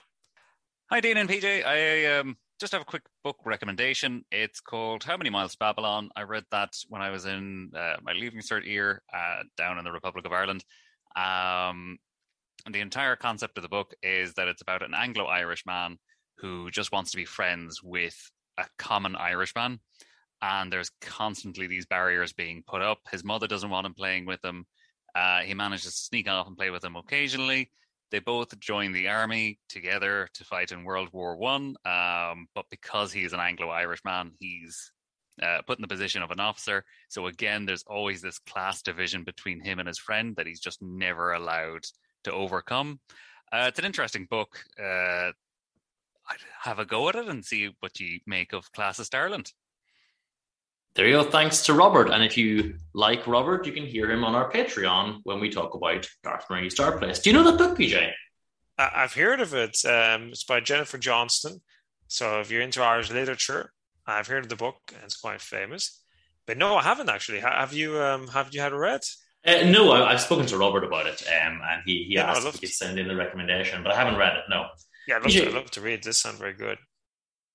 Hi, 0.90 1.00
Dean 1.00 1.18
and 1.18 1.28
PJ. 1.28 1.66
I 1.66 2.18
um, 2.18 2.38
just 2.60 2.72
have 2.72 2.82
a 2.82 2.86
quick 2.86 3.02
book 3.22 3.36
recommendation. 3.44 4.24
It's 4.30 4.60
called 4.60 5.02
How 5.02 5.16
Many 5.16 5.30
Miles 5.30 5.52
to 5.52 5.58
Babylon. 5.58 6.10
I 6.14 6.22
read 6.22 6.44
that 6.50 6.72
when 6.88 7.02
I 7.02 7.10
was 7.10 7.26
in 7.26 7.72
uh, 7.76 7.96
my 8.02 8.12
leaving 8.12 8.40
cert 8.40 8.64
year 8.64 9.02
uh, 9.12 9.42
down 9.56 9.78
in 9.78 9.84
the 9.84 9.92
Republic 9.92 10.24
of 10.24 10.32
Ireland. 10.32 10.64
Um, 11.16 11.98
and 12.64 12.74
the 12.74 12.80
entire 12.80 13.16
concept 13.16 13.58
of 13.58 13.62
the 13.62 13.68
book 13.68 13.94
is 14.02 14.34
that 14.34 14.48
it's 14.48 14.62
about 14.62 14.82
an 14.82 14.94
Anglo 14.94 15.24
Irish 15.24 15.66
man 15.66 15.98
who 16.38 16.70
just 16.70 16.92
wants 16.92 17.10
to 17.10 17.16
be 17.16 17.24
friends 17.24 17.82
with 17.82 18.16
a 18.56 18.64
common 18.78 19.16
Irishman. 19.16 19.80
And 20.40 20.72
there's 20.72 20.90
constantly 21.00 21.66
these 21.66 21.86
barriers 21.86 22.32
being 22.32 22.62
put 22.66 22.82
up. 22.82 22.98
His 23.10 23.24
mother 23.24 23.46
doesn't 23.46 23.70
want 23.70 23.86
him 23.86 23.94
playing 23.94 24.26
with 24.26 24.40
them. 24.42 24.66
Uh, 25.14 25.40
he 25.40 25.54
manages 25.54 25.84
to 25.84 25.90
sneak 25.90 26.28
off 26.28 26.46
and 26.46 26.56
play 26.56 26.70
with 26.70 26.82
them 26.82 26.96
occasionally. 26.96 27.70
They 28.10 28.20
both 28.20 28.58
join 28.60 28.92
the 28.92 29.08
army 29.08 29.58
together 29.68 30.28
to 30.34 30.44
fight 30.44 30.72
in 30.72 30.84
World 30.84 31.08
War 31.12 31.36
One. 31.36 31.76
Um, 31.84 32.46
but 32.54 32.66
because 32.70 33.12
he's 33.12 33.32
an 33.32 33.40
Anglo-Irish 33.40 34.04
man, 34.04 34.32
he's 34.38 34.92
uh, 35.42 35.62
put 35.66 35.78
in 35.78 35.82
the 35.82 35.88
position 35.88 36.22
of 36.22 36.30
an 36.30 36.40
officer. 36.40 36.84
So 37.08 37.26
again, 37.26 37.66
there's 37.66 37.84
always 37.86 38.22
this 38.22 38.38
class 38.38 38.82
division 38.82 39.24
between 39.24 39.64
him 39.64 39.78
and 39.78 39.88
his 39.88 39.98
friend 39.98 40.36
that 40.36 40.46
he's 40.46 40.60
just 40.60 40.80
never 40.80 41.32
allowed 41.32 41.84
to 42.24 42.32
overcome. 42.32 43.00
Uh, 43.52 43.66
it's 43.68 43.78
an 43.78 43.84
interesting 43.84 44.26
book. 44.30 44.60
Uh, 44.78 45.32
I'd 46.26 46.40
have 46.62 46.78
a 46.78 46.86
go 46.86 47.08
at 47.08 47.16
it 47.16 47.28
and 47.28 47.44
see 47.44 47.70
what 47.80 48.00
you 48.00 48.20
make 48.26 48.52
of 48.52 48.72
Classist 48.72 49.14
Ireland. 49.14 49.52
There 50.94 51.06
you 51.06 51.14
go. 51.14 51.24
Thanks 51.24 51.62
to 51.66 51.74
Robert. 51.74 52.08
And 52.10 52.22
if 52.22 52.36
you 52.36 52.74
like 52.92 53.26
Robert, 53.26 53.66
you 53.66 53.72
can 53.72 53.84
hear 53.84 54.10
him 54.10 54.22
on 54.22 54.34
our 54.34 54.50
Patreon 54.50 55.20
when 55.24 55.40
we 55.40 55.50
talk 55.50 55.74
about 55.74 56.08
Garth 56.22 56.46
Marenghi's 56.48 56.74
Dark 56.74 57.00
Place. 57.00 57.18
Do 57.18 57.30
you 57.30 57.34
know 57.34 57.42
that 57.50 57.58
book, 57.58 57.76
PJ? 57.76 58.12
I've 58.78 59.14
heard 59.14 59.40
of 59.40 59.54
it. 59.54 59.84
Um, 59.84 60.28
it's 60.28 60.44
by 60.44 60.60
Jennifer 60.60 60.98
Johnston. 60.98 61.60
So 62.06 62.40
if 62.40 62.50
you're 62.50 62.62
into 62.62 62.82
Irish 62.82 63.10
literature, 63.10 63.72
I've 64.06 64.28
heard 64.28 64.44
of 64.44 64.48
the 64.48 64.56
book, 64.56 64.76
and 64.88 65.02
it's 65.02 65.16
quite 65.16 65.40
famous. 65.40 66.02
But 66.46 66.58
no, 66.58 66.76
I 66.76 66.82
haven't 66.82 67.08
actually. 67.08 67.40
Have 67.40 67.72
you? 67.72 68.00
Um, 68.00 68.28
have 68.28 68.52
you 68.52 68.60
had 68.60 68.72
a 68.72 68.78
read? 68.78 69.00
Uh, 69.46 69.64
no, 69.66 69.92
I, 69.92 70.12
have 70.12 70.20
spoken 70.20 70.46
to 70.46 70.56
Robert 70.56 70.84
about 70.84 71.06
it, 71.06 71.22
um, 71.28 71.60
and 71.62 71.82
he, 71.84 72.04
he 72.04 72.14
yeah, 72.14 72.30
asked 72.30 72.46
if 72.46 72.54
he 72.54 72.60
could 72.60 72.70
send 72.70 72.98
in 72.98 73.06
the 73.06 73.14
recommendation, 73.14 73.82
but 73.82 73.92
I 73.92 73.96
haven't 73.96 74.16
read 74.16 74.36
it. 74.36 74.44
No. 74.48 74.66
Yeah, 75.06 75.16
I'd 75.16 75.22
love, 75.22 75.32
to, 75.32 75.46
I'd 75.46 75.52
love 75.52 75.70
to 75.72 75.80
read. 75.82 76.02
This 76.02 76.18
sounds 76.18 76.38
very 76.38 76.54
good. 76.54 76.78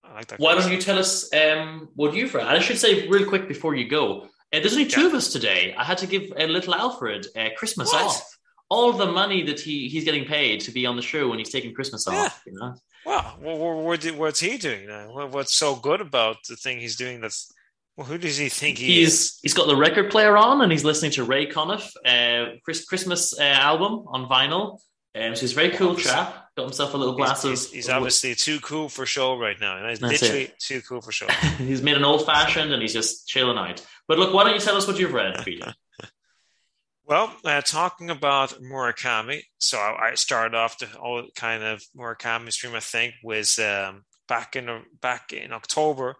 I 0.09 0.13
like 0.13 0.27
that. 0.27 0.39
Why 0.39 0.55
don't 0.55 0.71
you 0.71 0.81
tell 0.81 0.97
us 0.97 1.31
um, 1.33 1.89
what 1.95 2.13
you've 2.13 2.33
read? 2.33 2.47
I 2.47 2.59
should 2.59 2.77
say 2.77 3.07
real 3.07 3.27
quick 3.27 3.47
before 3.47 3.75
you 3.75 3.87
go. 3.87 4.23
Uh, 4.51 4.59
there's 4.59 4.73
only 4.73 4.87
two 4.87 5.01
yeah. 5.01 5.07
of 5.07 5.13
us 5.13 5.31
today. 5.31 5.75
I 5.77 5.83
had 5.83 5.97
to 5.99 6.07
give 6.07 6.31
a 6.35 6.47
little 6.47 6.73
Alfred 6.73 7.27
uh, 7.37 7.49
Christmas 7.55 7.93
off. 7.93 8.25
All 8.71 8.93
the 8.93 9.11
money 9.11 9.43
that 9.43 9.59
he, 9.59 9.87
he's 9.89 10.03
getting 10.03 10.25
paid 10.25 10.61
to 10.61 10.71
be 10.71 10.85
on 10.85 10.95
the 10.95 11.01
show 11.01 11.27
when 11.27 11.39
he's 11.39 11.49
taking 11.49 11.73
Christmas 11.73 12.05
yeah. 12.07 12.25
off. 12.25 12.41
You 12.45 12.53
know? 12.53 12.75
Well, 13.05 13.81
what, 13.81 14.05
what's 14.15 14.39
he 14.39 14.57
doing 14.57 14.87
now? 14.87 15.27
What's 15.27 15.55
so 15.55 15.75
good 15.75 16.01
about 16.01 16.37
the 16.47 16.55
thing 16.55 16.79
he's 16.79 16.95
doing 16.95 17.21
that's 17.21 17.51
well, 17.99 18.07
who 18.07 18.17
does 18.17 18.37
he 18.37 18.47
think 18.47 18.77
he 18.77 18.99
he's, 18.99 19.13
is? 19.13 19.39
He's 19.41 19.53
got 19.53 19.67
the 19.67 19.75
record 19.75 20.09
player 20.09 20.37
on 20.37 20.61
and 20.61 20.71
he's 20.71 20.85
listening 20.85 21.11
to 21.11 21.25
Ray 21.25 21.47
Conniff 21.47 21.91
uh, 22.05 22.55
Chris, 22.63 22.85
Christmas 22.85 23.37
uh, 23.37 23.43
album 23.43 24.05
on 24.07 24.29
vinyl. 24.29 24.79
Um, 25.15 25.35
so 25.35 25.41
he's 25.41 25.53
a 25.53 25.55
very 25.55 25.71
cool 25.71 25.95
chap. 25.95 26.49
Got 26.55 26.63
himself 26.63 26.93
a 26.93 26.97
little 26.97 27.15
glass 27.15 27.43
he's, 27.43 27.45
of. 27.45 27.71
He's, 27.71 27.71
he's 27.71 27.89
obviously 27.89 28.35
too 28.35 28.59
cool 28.59 28.89
for 28.89 29.05
show 29.05 29.37
right 29.37 29.59
now. 29.59 29.87
He's 29.87 30.01
literally 30.01 30.43
it. 30.43 30.59
too 30.59 30.81
cool 30.81 31.01
for 31.01 31.11
show. 31.11 31.27
he's 31.57 31.81
made 31.81 31.97
an 31.97 32.05
old 32.05 32.25
fashioned 32.25 32.71
and 32.71 32.81
he's 32.81 32.93
just 32.93 33.27
chilling 33.27 33.57
out. 33.57 33.83
But 34.07 34.19
look, 34.19 34.33
why 34.33 34.43
don't 34.43 34.53
you 34.53 34.59
tell 34.59 34.75
us 34.75 34.87
what 34.87 34.99
you've 34.99 35.13
read, 35.13 35.43
Peter? 35.43 35.73
well, 37.05 37.33
uh, 37.43 37.61
talking 37.61 38.09
about 38.11 38.61
Murakami. 38.61 39.41
So 39.57 39.79
I, 39.79 40.11
I 40.11 40.15
started 40.15 40.55
off 40.55 40.77
the 40.77 40.85
whole 40.85 41.27
kind 41.35 41.63
of 41.63 41.81
Murakami 41.97 42.51
stream. 42.51 42.75
I 42.75 42.79
think 42.79 43.15
was 43.23 43.57
um, 43.57 44.03
back 44.27 44.55
in 44.55 44.83
back 45.01 45.33
in 45.33 45.51
October. 45.51 46.15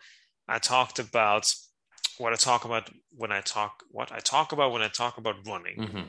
I 0.48 0.58
talked 0.58 0.98
about 0.98 1.54
what 2.18 2.34
I 2.34 2.38
talk 2.38 2.66
about 2.66 2.90
when 3.16 3.32
I 3.32 3.42
talk 3.42 3.84
what 3.92 4.12
I 4.12 4.20
talk 4.20 4.52
about 4.52 4.72
when 4.72 4.82
I 4.82 4.88
talk 4.88 5.18
about 5.18 5.48
running. 5.48 5.78
Mm-hmm. 5.78 6.02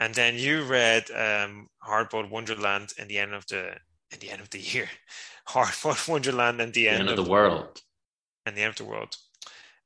And 0.00 0.14
then 0.14 0.36
you 0.36 0.62
read 0.62 1.10
um, 1.10 1.68
Hardboiled 1.86 2.30
Wonderland 2.30 2.92
in 2.98 3.08
the 3.08 3.18
end 3.18 3.34
of 3.34 3.46
the 3.46 3.76
in 4.10 4.20
the 4.20 4.30
end 4.30 4.40
of 4.40 4.50
the 4.50 4.60
year. 4.60 4.88
Hardboiled 5.48 6.08
Wonderland 6.08 6.60
and 6.60 6.72
the, 6.72 6.84
the 6.84 6.88
end, 6.88 7.00
end, 7.00 7.08
of, 7.10 7.18
of 7.18 7.24
the 7.24 7.30
world. 7.30 7.80
And 8.46 8.56
the 8.56 8.62
end 8.62 8.70
of 8.70 8.76
the 8.76 8.84
world. 8.84 9.16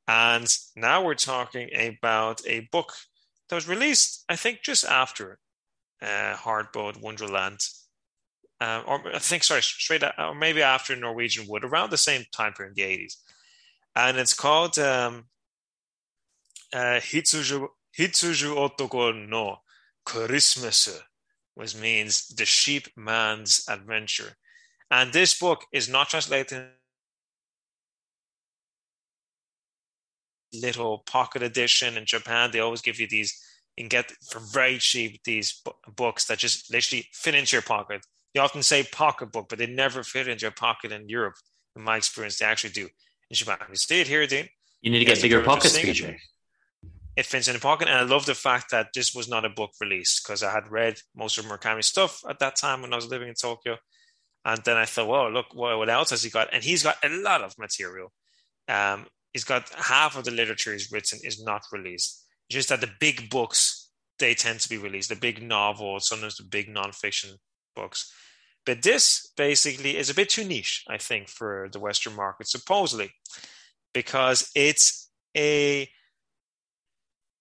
And 0.08 0.46
now 0.76 1.04
we're 1.04 1.14
talking 1.14 1.70
about 1.74 2.42
a 2.46 2.68
book 2.72 2.92
that 3.48 3.54
was 3.54 3.68
released, 3.68 4.24
I 4.28 4.36
think, 4.36 4.62
just 4.62 4.84
after 4.84 5.38
uh, 6.02 6.34
Hardboiled 6.34 7.00
Wonderland. 7.00 7.60
Uh, 8.60 8.82
or 8.86 9.14
I 9.14 9.18
think, 9.18 9.44
sorry, 9.44 9.62
straight, 9.62 10.02
or 10.18 10.34
maybe 10.34 10.62
after 10.62 10.94
Norwegian 10.94 11.46
Wood, 11.48 11.64
around 11.64 11.90
the 11.90 11.96
same 11.96 12.24
time 12.32 12.52
period 12.52 12.78
in 12.78 12.84
the 12.84 12.98
80s. 12.98 13.16
And 13.94 14.16
it's 14.18 14.34
called 14.34 14.78
um, 14.78 15.26
uh, 16.72 17.00
Hitsuji, 17.00 17.66
Hitsuji 17.98 18.54
Otoko 18.54 19.28
no 19.28 19.58
Christmas, 20.04 21.02
which 21.54 21.76
means 21.76 22.28
the 22.28 22.44
sheep 22.44 22.88
man's 22.96 23.64
adventure. 23.68 24.36
And 24.90 25.12
this 25.12 25.38
book 25.38 25.64
is 25.72 25.88
not 25.88 26.10
translated 26.10 26.68
little 30.52 30.98
pocket 31.06 31.42
edition 31.42 31.96
in 31.96 32.04
Japan. 32.04 32.50
They 32.50 32.60
always 32.60 32.82
give 32.82 33.00
you 33.00 33.08
these, 33.08 33.38
and 33.78 33.88
get 33.88 34.12
for 34.30 34.40
very 34.52 34.78
cheap 34.78 35.22
these 35.24 35.62
books 35.96 36.26
that 36.26 36.38
just 36.38 36.70
literally 36.70 37.08
fit 37.12 37.34
into 37.34 37.56
your 37.56 37.62
pocket. 37.62 38.04
They 38.34 38.40
often 38.40 38.62
say 38.62 38.82
pocket 38.82 39.32
book, 39.32 39.46
but 39.48 39.58
they 39.58 39.66
never 39.66 40.02
fit 40.02 40.28
into 40.28 40.42
your 40.42 40.52
pocket 40.52 40.92
in 40.92 41.08
Europe. 41.08 41.34
In 41.74 41.82
my 41.82 41.96
experience, 41.96 42.38
they 42.38 42.44
actually 42.44 42.74
do 42.74 42.82
in 42.82 43.34
Japan. 43.34 43.58
You 43.70 43.76
see 43.76 44.00
it 44.00 44.08
here, 44.08 44.26
Dean. 44.26 44.48
You 44.82 44.90
need 44.90 44.98
to 44.98 45.04
get 45.06 45.22
bigger 45.22 45.42
pockets, 45.42 45.78
PJ 45.78 46.16
it 47.16 47.26
fits 47.26 47.48
in 47.48 47.54
the 47.54 47.60
pocket. 47.60 47.88
And 47.88 47.98
I 47.98 48.02
love 48.02 48.26
the 48.26 48.34
fact 48.34 48.70
that 48.70 48.88
this 48.94 49.14
was 49.14 49.28
not 49.28 49.44
a 49.44 49.50
book 49.50 49.72
release 49.80 50.20
because 50.20 50.42
I 50.42 50.50
had 50.50 50.70
read 50.70 50.98
most 51.14 51.38
of 51.38 51.44
Murakami's 51.44 51.86
stuff 51.86 52.20
at 52.28 52.38
that 52.38 52.56
time 52.56 52.82
when 52.82 52.92
I 52.92 52.96
was 52.96 53.08
living 53.08 53.28
in 53.28 53.34
Tokyo. 53.34 53.76
And 54.44 54.62
then 54.64 54.76
I 54.76 54.86
thought, 54.86 55.08
well, 55.08 55.30
look, 55.30 55.54
what 55.54 55.88
else 55.88 56.10
has 56.10 56.22
he 56.22 56.30
got? 56.30 56.48
And 56.52 56.64
he's 56.64 56.82
got 56.82 56.96
a 57.04 57.08
lot 57.08 57.42
of 57.42 57.58
material. 57.58 58.12
Um, 58.68 59.06
he's 59.32 59.44
got 59.44 59.68
half 59.70 60.16
of 60.16 60.24
the 60.24 60.30
literature 60.30 60.72
he's 60.72 60.90
written 60.90 61.20
is 61.22 61.42
not 61.42 61.62
released. 61.70 62.26
Just 62.50 62.70
that 62.70 62.80
the 62.80 62.90
big 62.98 63.30
books, 63.30 63.90
they 64.18 64.34
tend 64.34 64.60
to 64.60 64.68
be 64.68 64.78
released, 64.78 65.10
the 65.10 65.16
big 65.16 65.42
novels, 65.42 66.08
sometimes 66.08 66.36
the 66.36 66.44
big 66.44 66.68
nonfiction 66.68 67.34
books. 67.76 68.12
But 68.64 68.82
this 68.82 69.32
basically 69.36 69.96
is 69.96 70.10
a 70.10 70.14
bit 70.14 70.28
too 70.28 70.44
niche, 70.44 70.84
I 70.88 70.98
think, 70.98 71.28
for 71.28 71.68
the 71.72 71.80
Western 71.80 72.14
market, 72.14 72.48
supposedly, 72.48 73.10
because 73.92 74.50
it's 74.54 75.10
a 75.36 75.88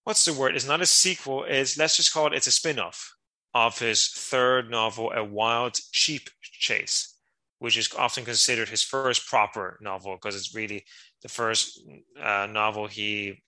what's 0.03 0.25
the 0.25 0.33
word? 0.33 0.55
It's 0.55 0.67
not 0.67 0.81
a 0.81 0.85
sequel. 0.85 1.45
It's 1.47 1.77
let's 1.77 1.97
just 1.97 2.13
call 2.13 2.27
it. 2.27 2.33
It's 2.33 2.47
a 2.47 2.51
spin-off 2.51 3.13
of 3.53 3.79
his 3.79 4.07
third 4.07 4.69
novel, 4.69 5.11
A 5.13 5.23
Wild 5.23 5.75
Sheep 5.91 6.29
Chase, 6.41 7.17
which 7.59 7.77
is 7.77 7.93
often 7.93 8.25
considered 8.25 8.69
his 8.69 8.83
first 8.83 9.27
proper 9.27 9.77
novel 9.81 10.15
because 10.15 10.35
it's 10.35 10.55
really 10.55 10.85
the 11.21 11.29
first 11.29 11.81
uh, 12.21 12.47
novel 12.49 12.87
he 12.87 13.41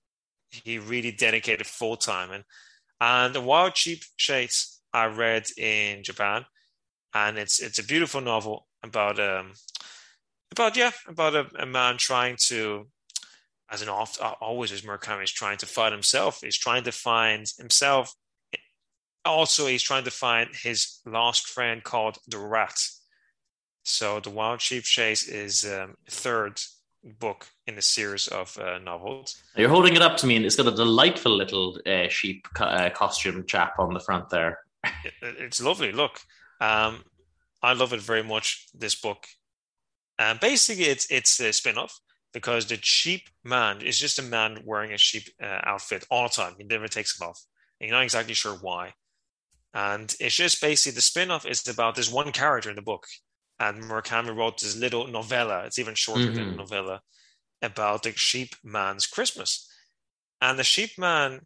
he 0.50 0.78
really 0.78 1.12
dedicated 1.12 1.66
full 1.66 1.98
time 1.98 2.32
and 2.32 2.44
and 3.02 3.36
the 3.36 3.42
Wild 3.42 3.76
Sheep 3.76 4.04
Chase 4.18 4.82
I 4.94 5.08
read 5.08 5.48
in 5.58 6.04
Japan, 6.04 6.46
and 7.14 7.38
it's 7.38 7.60
it's 7.60 7.80
a 7.80 7.84
beautiful 7.84 8.22
novel 8.22 8.68
about 8.84 9.20
um 9.20 9.54
about 10.52 10.78
yeah 10.78 10.92
about 11.08 11.36
a, 11.36 11.48
a 11.60 11.66
man 11.66 11.98
trying 11.98 12.38
to 12.48 12.88
as 13.72 13.82
an 13.82 13.90
oft 13.90 14.20
always 14.42 14.72
as 14.72 14.82
Murakami 14.82 15.24
is 15.24 15.32
trying 15.32 15.58
to 15.58 15.66
find 15.66 15.94
himself. 15.94 16.42
He's 16.42 16.58
trying 16.58 16.84
to 16.84 16.92
find 16.92 17.48
himself. 17.58 18.14
Also, 19.26 19.68
he's 19.68 19.82
trying 19.82 20.04
to 20.04 20.12
find 20.12 20.50
his 20.54 21.00
lost 21.06 21.48
friend 21.48 21.84
called 21.84 22.18
the 22.28 22.38
Rat. 22.38 22.78
So, 23.84 24.20
the 24.20 24.30
Wild 24.30 24.62
Sheep 24.62 24.84
Chase 24.84 25.28
is 25.28 25.66
um, 25.66 25.96
third 26.10 26.60
book 27.20 27.48
in 27.68 27.76
the 27.76 27.82
series 27.82 28.28
of 28.28 28.58
uh, 28.58 28.80
novels. 28.80 29.42
You're 29.56 29.70
holding 29.70 29.96
it 29.96 30.02
up 30.02 30.18
to 30.18 30.28
me, 30.28 30.36
and 30.36 30.46
it's 30.46 30.56
got 30.56 30.68
a 30.68 30.76
delightful 30.76 31.36
little 31.36 31.78
uh, 31.86 32.10
sheep 32.10 32.48
co- 32.54 32.66
uh, 32.66 32.90
costume 32.90 33.46
chap 33.46 33.80
on 33.80 33.94
the 33.94 34.00
front 34.00 34.30
there. 34.30 34.60
it, 34.84 35.14
it's 35.22 35.62
lovely. 35.62 35.92
Look, 35.92 36.20
um, 36.62 37.04
I 37.62 37.74
love 37.74 37.94
it 37.94 38.02
very 38.02 38.24
much. 38.24 38.68
This 38.74 38.96
book, 38.96 39.26
and 40.20 40.40
basically, 40.40 40.86
it's 40.86 41.10
it's 41.10 41.40
a 41.40 41.52
spin-off 41.54 42.00
because 42.34 42.66
the 42.66 42.80
sheep 42.82 43.30
man 43.44 43.82
is 43.82 44.00
just 44.00 44.20
a 44.20 44.24
man 44.24 44.60
wearing 44.66 44.92
a 44.92 44.98
sheep 44.98 45.30
uh, 45.42 45.60
outfit 45.64 46.06
all 46.10 46.24
the 46.24 46.30
time. 46.30 46.56
He 46.58 46.64
never 46.64 46.88
takes 46.88 47.20
it 47.20 47.24
off. 47.24 47.40
And 47.80 47.90
you're 47.90 47.98
not 47.98 48.04
exactly 48.04 48.34
sure 48.34 48.56
why. 48.56 48.94
And 49.74 50.14
it's 50.20 50.36
just 50.36 50.62
basically 50.62 50.96
the 50.96 51.02
spin 51.02 51.32
off 51.32 51.46
is 51.46 51.68
about 51.68 51.96
this 51.96 52.12
one 52.12 52.32
character 52.32 52.70
in 52.70 52.76
the 52.76 52.82
book. 52.82 53.06
And 53.60 53.84
Murakami 53.84 54.36
wrote 54.36 54.60
this 54.60 54.76
little 54.76 55.08
novella, 55.08 55.64
it's 55.66 55.80
even 55.80 55.96
shorter 55.96 56.26
mm-hmm. 56.26 56.36
than 56.36 56.50
a 56.50 56.56
novella, 56.56 57.02
about 57.62 58.04
the 58.04 58.12
sheep 58.12 58.56
man's 58.64 59.08
Christmas. 59.08 59.70
And 60.42 60.60
the 60.60 60.64
sheep 60.64 60.98
man 60.98 61.42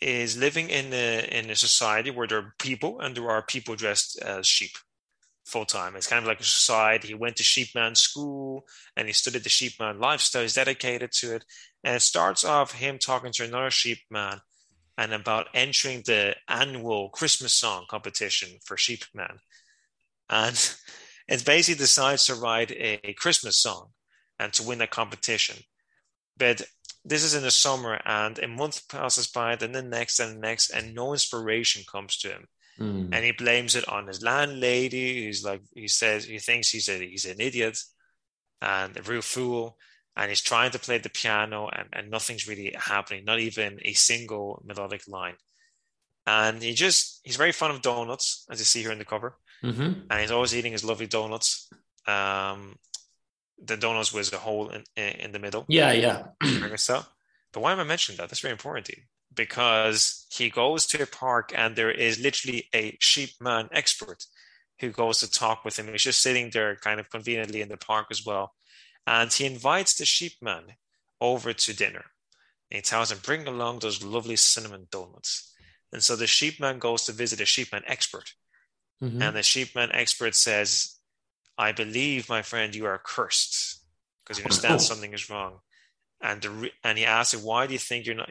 is 0.00 0.36
living 0.36 0.70
in 0.70 0.92
a 0.92 1.28
in 1.30 1.50
a 1.50 1.56
society 1.56 2.10
where 2.10 2.26
there 2.26 2.38
are 2.38 2.54
people 2.58 3.00
and 3.00 3.16
there 3.16 3.30
are 3.30 3.42
people 3.42 3.74
dressed 3.74 4.20
as 4.22 4.46
sheep 4.46 4.72
full 5.48 5.64
time. 5.64 5.96
It's 5.96 6.06
kind 6.06 6.22
of 6.22 6.28
like 6.28 6.40
a 6.40 6.44
society. 6.44 7.08
He 7.08 7.14
went 7.14 7.36
to 7.36 7.42
sheepman 7.42 7.96
school 7.96 8.66
and 8.96 9.06
he 9.06 9.12
studied 9.12 9.44
the 9.44 9.48
sheepman 9.48 10.00
lifestyle. 10.00 10.42
He's 10.42 10.54
dedicated 10.54 11.12
to 11.12 11.36
it. 11.36 11.44
And 11.84 11.96
it 11.96 12.02
starts 12.02 12.44
off 12.44 12.72
him 12.72 12.98
talking 12.98 13.32
to 13.32 13.44
another 13.44 13.70
sheepman 13.70 14.40
and 14.98 15.12
about 15.14 15.48
entering 15.54 16.02
the 16.04 16.34
annual 16.48 17.08
Christmas 17.10 17.52
song 17.52 17.86
competition 17.88 18.58
for 18.64 18.76
sheepman. 18.76 19.38
And 20.28 20.76
it 21.28 21.44
basically 21.44 21.78
decides 21.78 22.26
to 22.26 22.34
write 22.34 22.72
a, 22.72 23.14
Christmas 23.14 23.56
song 23.56 23.90
and 24.38 24.52
to 24.54 24.62
win 24.62 24.80
a 24.80 24.86
competition. 24.86 25.56
But 26.36 26.62
this 27.04 27.24
is 27.24 27.34
in 27.34 27.42
the 27.42 27.50
summer 27.50 28.00
and 28.04 28.38
a 28.38 28.48
month 28.48 28.88
passes 28.88 29.28
by, 29.28 29.56
then 29.56 29.72
the 29.72 29.82
next 29.82 30.20
and 30.20 30.36
the 30.36 30.40
next, 30.40 30.70
and 30.70 30.94
no 30.94 31.12
inspiration 31.12 31.82
comes 31.90 32.16
to 32.18 32.28
him. 32.28 32.48
Mm. 32.80 33.10
And 33.12 33.24
he 33.24 33.32
blames 33.32 33.74
it 33.74 33.88
on 33.88 34.06
his 34.06 34.22
landlady. 34.22 35.26
He's 35.26 35.44
like, 35.44 35.62
he 35.74 35.88
says 35.88 36.24
he 36.24 36.38
thinks 36.38 36.70
he's 36.70 36.88
a 36.88 36.98
he's 36.98 37.24
an 37.24 37.40
idiot 37.40 37.78
and 38.62 38.96
a 38.96 39.02
real 39.02 39.22
fool. 39.22 39.76
And 40.16 40.30
he's 40.30 40.40
trying 40.40 40.72
to 40.72 40.80
play 40.80 40.98
the 40.98 41.10
piano 41.10 41.68
and, 41.68 41.88
and 41.92 42.10
nothing's 42.10 42.48
really 42.48 42.74
happening, 42.76 43.24
not 43.24 43.38
even 43.38 43.78
a 43.84 43.92
single 43.92 44.62
melodic 44.66 45.02
line. 45.06 45.36
And 46.26 46.60
he 46.60 46.74
just 46.74 47.20
he's 47.22 47.36
very 47.36 47.52
fond 47.52 47.74
of 47.74 47.82
donuts, 47.82 48.44
as 48.50 48.58
you 48.58 48.64
see 48.64 48.82
here 48.82 48.92
in 48.92 48.98
the 48.98 49.04
cover. 49.04 49.36
Mm-hmm. 49.62 49.92
And 50.10 50.20
he's 50.20 50.30
always 50.30 50.54
eating 50.54 50.72
his 50.72 50.84
lovely 50.84 51.06
donuts. 51.06 51.70
Um, 52.06 52.76
the 53.62 53.76
donuts 53.76 54.12
was 54.12 54.32
a 54.32 54.38
hole 54.38 54.70
in, 54.70 54.84
in 54.96 55.32
the 55.32 55.38
middle. 55.38 55.64
Yeah, 55.68 55.92
yeah. 55.92 56.76
so. 56.76 57.02
But 57.52 57.60
why 57.60 57.72
am 57.72 57.80
I 57.80 57.84
mentioning 57.84 58.18
that? 58.18 58.28
That's 58.28 58.40
very 58.40 58.52
important 58.52 58.86
to 58.86 58.96
you 58.96 59.02
because 59.38 60.26
he 60.30 60.50
goes 60.50 60.84
to 60.86 61.02
a 61.02 61.06
park 61.06 61.52
and 61.56 61.74
there 61.74 61.90
is 61.90 62.20
literally 62.20 62.68
a 62.74 62.96
sheep 63.00 63.30
man 63.40 63.68
expert 63.72 64.24
who 64.80 64.90
goes 64.90 65.20
to 65.20 65.30
talk 65.30 65.64
with 65.64 65.78
him. 65.78 65.86
He's 65.88 66.02
just 66.02 66.20
sitting 66.20 66.50
there 66.50 66.76
kind 66.76 67.00
of 67.00 67.08
conveniently 67.08 67.62
in 67.62 67.68
the 67.70 67.78
park 67.78 68.08
as 68.10 68.26
well. 68.26 68.52
And 69.06 69.32
he 69.32 69.46
invites 69.46 69.94
the 69.96 70.04
sheep 70.04 70.34
man 70.42 70.64
over 71.20 71.52
to 71.54 71.72
dinner. 71.74 72.04
And 72.70 72.76
he 72.78 72.82
tells 72.82 73.10
him, 73.10 73.18
bring 73.22 73.46
along 73.48 73.78
those 73.78 74.04
lovely 74.04 74.36
cinnamon 74.36 74.88
donuts. 74.90 75.54
And 75.92 76.02
so 76.02 76.16
the 76.16 76.26
sheep 76.26 76.60
man 76.60 76.78
goes 76.78 77.04
to 77.04 77.12
visit 77.12 77.40
a 77.40 77.46
sheep 77.46 77.72
man 77.72 77.82
expert. 77.86 78.34
Mhm. 79.02 79.22
And 79.22 79.36
the 79.36 79.40
sheepman 79.52 79.90
expert 79.94 80.34
says, 80.34 80.98
I 81.56 81.72
believe, 81.72 82.28
my 82.28 82.42
friend, 82.42 82.74
you 82.74 82.84
are 82.86 82.98
cursed 82.98 83.80
because 84.22 84.38
you 84.38 84.44
understand 84.44 84.74
Oh. 84.74 84.78
something 84.90 85.14
is 85.14 85.30
wrong. 85.30 85.60
And 86.20 86.42
the 86.42 86.50
re- 86.50 86.74
and 86.84 86.98
he 86.98 87.04
asks 87.06 87.32
him, 87.34 87.42
why 87.42 87.66
do 87.66 87.72
you 87.72 87.78
think 87.78 88.04
you're 88.04 88.16
not? 88.16 88.30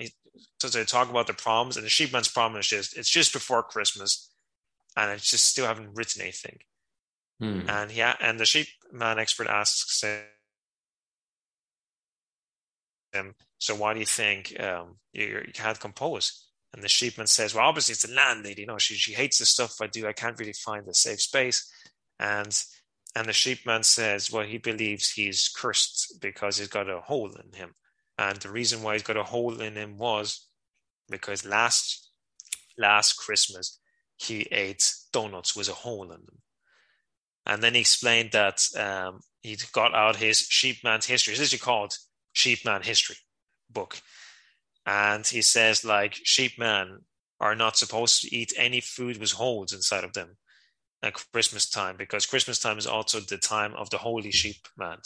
So 0.59 0.67
they 0.67 0.83
talk 0.85 1.09
about 1.09 1.27
the 1.27 1.33
problems, 1.33 1.77
and 1.77 1.85
the 1.85 1.89
sheepman's 1.89 2.27
problem 2.27 2.59
is 2.59 2.67
just 2.67 2.97
it's 2.97 3.09
just 3.09 3.33
before 3.33 3.63
Christmas, 3.63 4.29
and 4.95 5.11
it's 5.11 5.29
just 5.29 5.47
still 5.47 5.65
haven't 5.65 5.95
written 5.95 6.21
anything. 6.21 6.59
Hmm. 7.39 7.69
And 7.69 7.91
yeah, 7.91 8.15
and 8.19 8.39
the 8.39 8.45
sheepman 8.45 9.17
expert 9.17 9.47
asks 9.47 10.03
him, 13.13 13.35
so 13.59 13.75
why 13.75 13.93
do 13.93 13.99
you 13.99 14.05
think 14.05 14.59
um, 14.59 14.97
you, 15.13 15.43
you 15.45 15.53
can't 15.53 15.79
compose? 15.79 16.43
And 16.73 16.83
the 16.83 16.87
sheepman 16.87 17.27
says, 17.27 17.55
well, 17.55 17.67
obviously 17.67 17.93
it's 17.93 18.05
the 18.05 18.13
landlady. 18.13 18.61
You 18.61 18.67
know, 18.67 18.77
she 18.77 18.95
she 18.95 19.13
hates 19.13 19.39
the 19.39 19.45
stuff 19.45 19.81
I 19.81 19.87
do. 19.87 20.07
I 20.07 20.13
can't 20.13 20.37
really 20.37 20.53
find 20.53 20.87
a 20.87 20.93
safe 20.93 21.21
space. 21.21 21.71
And 22.19 22.59
and 23.15 23.27
the 23.27 23.31
sheepman 23.31 23.83
says, 23.85 24.31
well, 24.31 24.45
he 24.45 24.57
believes 24.57 25.11
he's 25.11 25.49
cursed 25.49 26.17
because 26.21 26.57
he's 26.57 26.67
got 26.67 26.89
a 26.89 26.99
hole 26.99 27.31
in 27.31 27.57
him. 27.57 27.73
And 28.17 28.37
the 28.39 28.49
reason 28.49 28.81
why 28.81 28.93
he's 28.93 29.03
got 29.03 29.17
a 29.17 29.23
hole 29.23 29.61
in 29.61 29.75
him 29.75 29.97
was 29.97 30.47
because 31.09 31.45
last 31.45 32.11
last 32.77 33.13
Christmas 33.13 33.79
he 34.17 34.41
ate 34.51 34.91
donuts 35.13 35.55
with 35.55 35.69
a 35.69 35.73
hole 35.73 36.03
in 36.03 36.09
them. 36.09 36.41
And 37.45 37.63
then 37.63 37.75
he 37.75 37.79
explained 37.79 38.31
that 38.33 38.61
um, 38.77 39.21
he 39.41 39.57
got 39.71 39.93
out 39.95 40.17
his 40.17 40.41
sheepman's 40.41 41.05
history. 41.05 41.35
This 41.35 41.53
is 41.53 41.61
called 41.61 41.97
Sheepman 42.35 42.83
History 42.83 43.17
book. 43.69 44.01
And 44.85 45.25
he 45.25 45.41
says 45.41 45.85
like 45.85 46.13
sheepmen 46.25 47.03
are 47.39 47.55
not 47.55 47.77
supposed 47.77 48.21
to 48.21 48.35
eat 48.35 48.53
any 48.57 48.81
food 48.81 49.17
with 49.19 49.33
holes 49.33 49.73
inside 49.73 50.03
of 50.03 50.13
them 50.13 50.37
at 51.03 51.13
Christmas 51.31 51.69
time 51.69 51.95
because 51.97 52.25
Christmas 52.25 52.59
time 52.59 52.77
is 52.77 52.87
also 52.87 53.19
the 53.19 53.37
time 53.37 53.73
of 53.75 53.89
the 53.89 53.97
holy 53.97 54.31
sheep 54.31 54.67
man. 54.77 54.97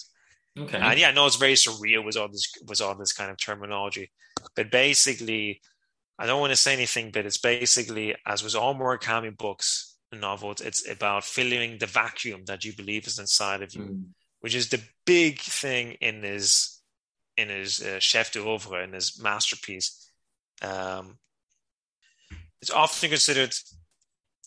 Okay. 0.58 0.78
And 0.78 1.00
yeah, 1.00 1.10
I 1.10 1.12
know 1.12 1.26
it's 1.26 1.38
very 1.38 1.54
surreal 1.54 2.04
with 2.06 2.18
all 2.18 2.28
this 2.28 2.52
with 2.68 2.82
all 2.82 2.96
this 2.96 3.14
kind 3.14 3.32
of 3.32 3.38
terminology, 3.38 4.12
but 4.56 4.70
basically, 4.72 5.62
I 6.20 6.26
don't 6.26 6.42
want 6.42 6.52
to 6.52 6.58
say 6.58 6.74
anything, 6.74 7.12
but 7.12 7.26
it's 7.26 7.38
basically 7.38 8.16
as 8.26 8.44
with 8.44 8.56
all 8.56 8.76
Murakami 8.76 9.36
books 9.38 9.98
and 10.12 10.20
novels, 10.22 10.60
it's 10.60 10.88
about 10.90 11.24
filling 11.24 11.78
the 11.78 11.86
vacuum 11.86 12.44
that 12.46 12.66
you 12.66 12.74
believe 12.76 13.08
is 13.08 13.18
inside 13.18 13.62
of 13.62 13.74
you, 13.74 13.84
Hmm. 13.84 14.02
which 14.42 14.54
is 14.54 14.70
the 14.70 14.82
big 15.06 15.40
thing 15.40 15.94
in 16.02 16.22
his 16.24 16.82
in 17.38 17.48
his 17.48 17.82
uh, 17.82 18.00
chef 18.00 18.32
d'oeuvre 18.34 18.84
in 18.84 18.92
his 18.92 19.22
masterpiece. 19.22 20.12
Um, 20.62 21.18
it's 22.62 22.70
often 22.70 23.10
considered 23.10 23.56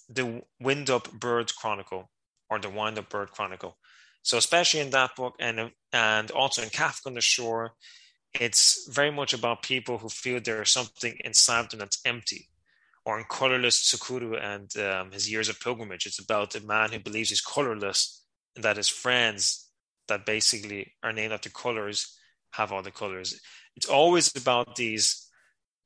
the 0.09 0.43
Wind 0.61 0.91
Up 0.91 1.11
Bird 1.13 1.55
Chronicle 1.57 2.11
or 2.51 2.59
the 2.59 2.69
Wind 2.69 2.99
Up 2.99 3.09
Bird 3.09 3.31
Chronicle. 3.31 3.79
So 4.25 4.39
especially 4.39 4.81
in 4.81 4.91
that 4.91 5.15
book 5.17 5.35
and 5.39 5.71
and 5.93 6.31
also 6.31 6.63
in 6.63 6.71
Kafka 6.71 7.07
on 7.07 7.15
the 7.15 7.21
Shore, 7.21 7.75
it's 8.41 8.89
very 8.91 9.11
much 9.13 9.35
about 9.35 9.63
people 9.63 9.99
who 9.99 10.09
feel 10.09 10.41
there's 10.41 10.71
something 10.71 11.15
inside 11.23 11.71
them 11.71 11.81
that's 11.81 12.01
empty. 12.05 12.49
Or 13.05 13.19
in 13.19 13.27
Colorless 13.29 13.83
Tsukuru 13.83 14.43
and 14.43 14.75
um, 14.79 15.13
his 15.13 15.31
years 15.31 15.51
of 15.51 15.61
pilgrimage, 15.61 16.07
it's 16.07 16.19
about 16.19 16.55
a 16.55 16.67
man 16.67 16.91
who 16.91 16.99
believes 16.99 17.29
he's 17.29 17.43
colorless 17.43 18.25
and 18.57 18.65
that 18.65 18.79
his 18.79 18.89
friends 18.89 19.69
that 20.09 20.25
basically 20.25 20.95
are 21.03 21.13
named 21.13 21.35
after 21.35 21.51
colors 21.51 22.19
have 22.53 22.73
all 22.73 22.83
the 22.83 22.91
colors. 22.91 23.39
It's 23.77 23.89
always 23.89 24.35
about 24.35 24.77
these 24.77 25.24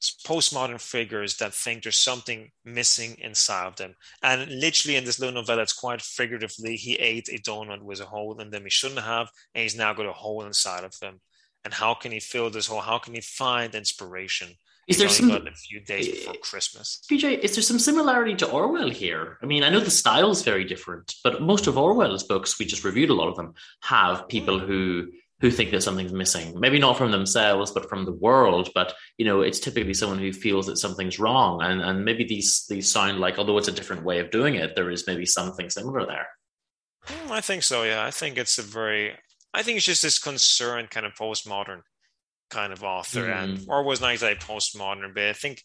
postmodern 0.00 0.80
figures 0.80 1.36
that 1.38 1.54
think 1.54 1.82
there's 1.82 1.98
something 1.98 2.50
missing 2.64 3.16
inside 3.18 3.66
of 3.66 3.76
them. 3.76 3.94
And 4.22 4.48
literally 4.60 4.96
in 4.96 5.04
this 5.04 5.18
little 5.18 5.34
novella, 5.34 5.62
it's 5.62 5.72
quite 5.72 6.00
figuratively, 6.00 6.76
he 6.76 6.94
ate 6.94 7.28
a 7.28 7.38
donut 7.38 7.82
with 7.82 8.00
a 8.00 8.06
hole 8.06 8.40
in 8.40 8.50
them 8.50 8.64
he 8.64 8.70
shouldn't 8.70 9.00
have, 9.00 9.28
and 9.54 9.62
he's 9.62 9.76
now 9.76 9.92
got 9.92 10.06
a 10.06 10.12
hole 10.12 10.44
inside 10.44 10.84
of 10.84 10.94
him. 11.02 11.20
And 11.64 11.74
how 11.74 11.94
can 11.94 12.12
he 12.12 12.20
fill 12.20 12.50
this 12.50 12.68
hole? 12.68 12.80
How 12.80 12.98
can 12.98 13.14
he 13.14 13.20
find 13.20 13.74
inspiration? 13.74 14.48
Is 14.88 14.96
He's 14.96 14.98
there 14.98 15.26
only 15.26 15.34
some 15.34 15.44
got 15.44 15.52
a 15.52 15.56
few 15.56 15.80
days 15.80 16.08
eh, 16.08 16.12
before 16.12 16.34
Christmas. 16.40 17.02
PJ, 17.10 17.40
is 17.40 17.54
there 17.54 17.62
some 17.62 17.78
similarity 17.78 18.34
to 18.36 18.48
Orwell 18.48 18.88
here? 18.88 19.36
I 19.42 19.46
mean, 19.46 19.62
I 19.62 19.68
know 19.68 19.80
the 19.80 19.90
style's 19.90 20.42
very 20.42 20.64
different, 20.64 21.14
but 21.22 21.42
most 21.42 21.66
of 21.66 21.76
Orwell's 21.76 22.22
books, 22.22 22.58
we 22.58 22.64
just 22.64 22.84
reviewed 22.84 23.10
a 23.10 23.14
lot 23.14 23.28
of 23.28 23.36
them, 23.36 23.52
have 23.82 24.28
people 24.28 24.58
hmm. 24.58 24.66
who 24.66 25.08
who 25.40 25.50
think 25.50 25.70
that 25.70 25.82
something's 25.82 26.12
missing. 26.12 26.58
Maybe 26.58 26.78
not 26.78 26.98
from 26.98 27.12
themselves, 27.12 27.70
but 27.70 27.88
from 27.88 28.04
the 28.04 28.12
world. 28.12 28.70
But 28.74 28.94
you 29.18 29.24
know, 29.24 29.42
it's 29.42 29.60
typically 29.60 29.94
someone 29.94 30.18
who 30.18 30.32
feels 30.32 30.66
that 30.66 30.78
something's 30.78 31.18
wrong. 31.18 31.62
And 31.62 31.80
and 31.80 32.04
maybe 32.04 32.24
these 32.24 32.66
these 32.68 32.90
sound 32.90 33.20
like, 33.20 33.38
although 33.38 33.58
it's 33.58 33.68
a 33.68 33.72
different 33.72 34.04
way 34.04 34.18
of 34.18 34.30
doing 34.30 34.56
it, 34.56 34.74
there 34.74 34.90
is 34.90 35.06
maybe 35.06 35.26
something 35.26 35.70
similar 35.70 36.06
there. 36.06 36.28
Mm, 37.06 37.30
I 37.30 37.40
think 37.40 37.62
so, 37.62 37.84
yeah. 37.84 38.04
I 38.04 38.10
think 38.10 38.36
it's 38.36 38.58
a 38.58 38.62
very, 38.62 39.16
I 39.54 39.62
think 39.62 39.76
it's 39.76 39.86
just 39.86 40.02
this 40.02 40.18
concerned 40.18 40.90
kind 40.90 41.06
of 41.06 41.14
postmodern 41.14 41.80
kind 42.50 42.72
of 42.72 42.82
author. 42.82 43.30
And 43.30 43.58
Mm. 43.58 43.68
Orwell's 43.68 44.00
not 44.00 44.12
exactly 44.12 44.44
postmodern, 44.46 45.14
but 45.14 45.24
I 45.24 45.32
think, 45.32 45.62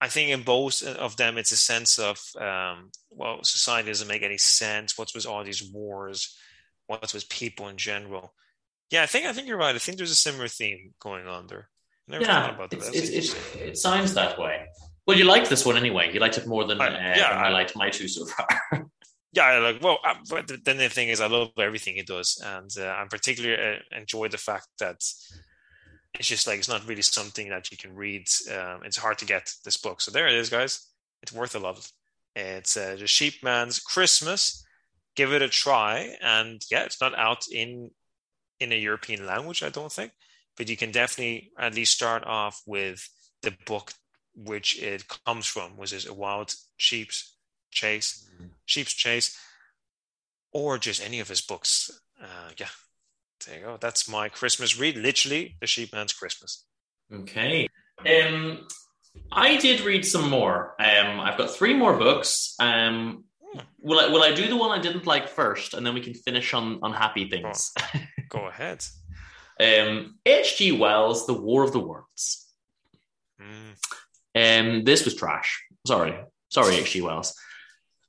I 0.00 0.08
think 0.08 0.30
in 0.30 0.42
both 0.42 0.84
of 0.84 1.16
them, 1.16 1.38
it's 1.38 1.50
a 1.50 1.56
sense 1.56 1.98
of, 1.98 2.20
um, 2.40 2.90
well, 3.10 3.42
society 3.42 3.88
doesn't 3.88 4.06
make 4.06 4.22
any 4.22 4.38
sense. 4.38 4.96
What's 4.96 5.14
with 5.14 5.26
all 5.26 5.42
these 5.42 5.64
wars? 5.72 6.36
What's 6.88 7.14
with 7.14 7.28
people 7.28 7.68
in 7.68 7.76
general? 7.76 8.34
Yeah, 8.90 9.02
I 9.02 9.06
think 9.06 9.26
I 9.26 9.32
think 9.32 9.46
you're 9.46 9.56
right. 9.58 9.74
I 9.74 9.78
think 9.78 9.96
there's 9.98 10.10
a 10.10 10.14
similar 10.16 10.48
theme 10.48 10.94
going 11.00 11.26
on 11.28 11.46
there. 11.46 11.68
Never 12.08 12.24
Yeah, 12.24 12.54
about 12.54 12.70
that. 12.70 12.78
it's, 12.78 12.88
it's, 12.88 13.10
it's, 13.10 13.54
it 13.56 13.76
sounds 13.78 14.14
that 14.14 14.38
way. 14.38 14.66
Well, 15.06 15.16
you 15.16 15.24
liked 15.24 15.48
this 15.50 15.64
one 15.66 15.76
anyway. 15.76 16.10
You 16.12 16.20
liked 16.20 16.38
it 16.38 16.46
more 16.46 16.64
than, 16.64 16.80
I- 16.80 16.88
uh, 16.88 17.16
yeah, 17.16 17.28
than 17.34 17.38
I 17.38 17.46
I- 17.48 17.50
liked 17.50 17.76
my 17.76 17.90
two 17.90 18.08
so 18.08 18.24
far. 18.26 18.48
yeah, 19.32 19.58
like 19.58 19.82
well, 19.82 19.98
uh, 20.06 20.14
but 20.30 20.50
then 20.64 20.78
the 20.78 20.88
thing 20.88 21.08
is, 21.08 21.20
I 21.20 21.26
love 21.28 21.50
everything 21.58 21.96
he 21.96 22.02
does, 22.02 22.42
and 22.44 22.70
uh, 22.78 22.88
I 22.88 23.04
particularly 23.10 23.62
uh, 23.62 23.96
enjoy 23.96 24.28
the 24.28 24.38
fact 24.38 24.68
that 24.80 24.96
it's 26.14 26.28
just 26.28 26.46
like 26.46 26.58
it's 26.58 26.68
not 26.68 26.88
really 26.88 27.02
something 27.02 27.50
that 27.50 27.70
you 27.70 27.76
can 27.76 27.94
read. 27.94 28.26
Um, 28.50 28.80
it's 28.84 28.96
hard 28.96 29.18
to 29.18 29.26
get 29.26 29.52
this 29.64 29.76
book, 29.76 30.00
so 30.00 30.10
there 30.10 30.26
it 30.28 30.34
is, 30.34 30.48
guys. 30.48 30.86
It's 31.22 31.32
worth 31.32 31.54
a 31.54 31.58
lot. 31.58 31.86
It's 32.34 32.76
uh, 32.76 32.96
the 32.98 33.06
Sheepman's 33.06 33.80
Christmas. 33.80 34.64
Give 35.18 35.32
it 35.32 35.42
a 35.42 35.48
try, 35.48 36.16
and 36.22 36.62
yeah, 36.70 36.84
it's 36.84 37.00
not 37.00 37.18
out 37.18 37.42
in 37.50 37.90
in 38.60 38.70
a 38.70 38.76
European 38.76 39.26
language, 39.26 39.64
I 39.64 39.68
don't 39.68 39.90
think, 39.90 40.12
but 40.56 40.68
you 40.68 40.76
can 40.76 40.92
definitely 40.92 41.50
at 41.58 41.74
least 41.74 41.94
start 41.94 42.24
off 42.24 42.60
with 42.66 43.08
the 43.42 43.52
book 43.66 43.92
which 44.34 44.80
it 44.80 45.02
comes 45.26 45.46
from, 45.46 45.76
which 45.76 45.92
is 45.92 46.06
a 46.06 46.14
wild 46.14 46.54
sheep's 46.76 47.34
chase, 47.72 48.30
sheep's 48.64 48.92
chase, 48.92 49.36
or 50.52 50.78
just 50.78 51.04
any 51.04 51.18
of 51.18 51.28
his 51.28 51.40
books. 51.40 51.90
Uh, 52.22 52.50
yeah, 52.56 52.68
there 53.44 53.58
you 53.58 53.64
go. 53.64 53.76
That's 53.80 54.08
my 54.08 54.28
Christmas 54.28 54.78
read. 54.78 54.96
Literally, 54.96 55.56
the 55.60 55.66
Sheepman's 55.66 56.12
Christmas. 56.12 56.64
Okay. 57.12 57.66
Um, 58.06 58.68
I 59.32 59.56
did 59.56 59.80
read 59.80 60.04
some 60.04 60.30
more. 60.30 60.76
Um, 60.78 61.18
I've 61.18 61.38
got 61.38 61.50
three 61.50 61.74
more 61.74 61.96
books. 61.96 62.54
Um, 62.60 63.24
will 63.80 64.00
I 64.00 64.06
will 64.08 64.22
I 64.22 64.32
do 64.34 64.48
the 64.48 64.56
one 64.56 64.76
I 64.76 64.80
didn't 64.82 65.06
like 65.06 65.28
first, 65.28 65.74
and 65.74 65.86
then 65.86 65.94
we 65.94 66.00
can 66.00 66.14
finish 66.14 66.54
on 66.54 66.80
on 66.82 66.92
happy 66.92 67.28
things. 67.28 67.72
Go 68.28 68.46
ahead. 68.46 68.84
um, 69.60 70.18
H.G. 70.24 70.72
Wells, 70.72 71.26
The 71.26 71.34
War 71.34 71.64
of 71.64 71.72
the 71.72 71.80
Worlds. 71.80 72.46
Mm. 73.40 73.74
Um, 74.34 74.84
this 74.84 75.04
was 75.04 75.14
trash. 75.14 75.64
Sorry, 75.86 76.14
sorry, 76.50 76.76
H.G. 76.76 77.00
Wells. 77.02 77.34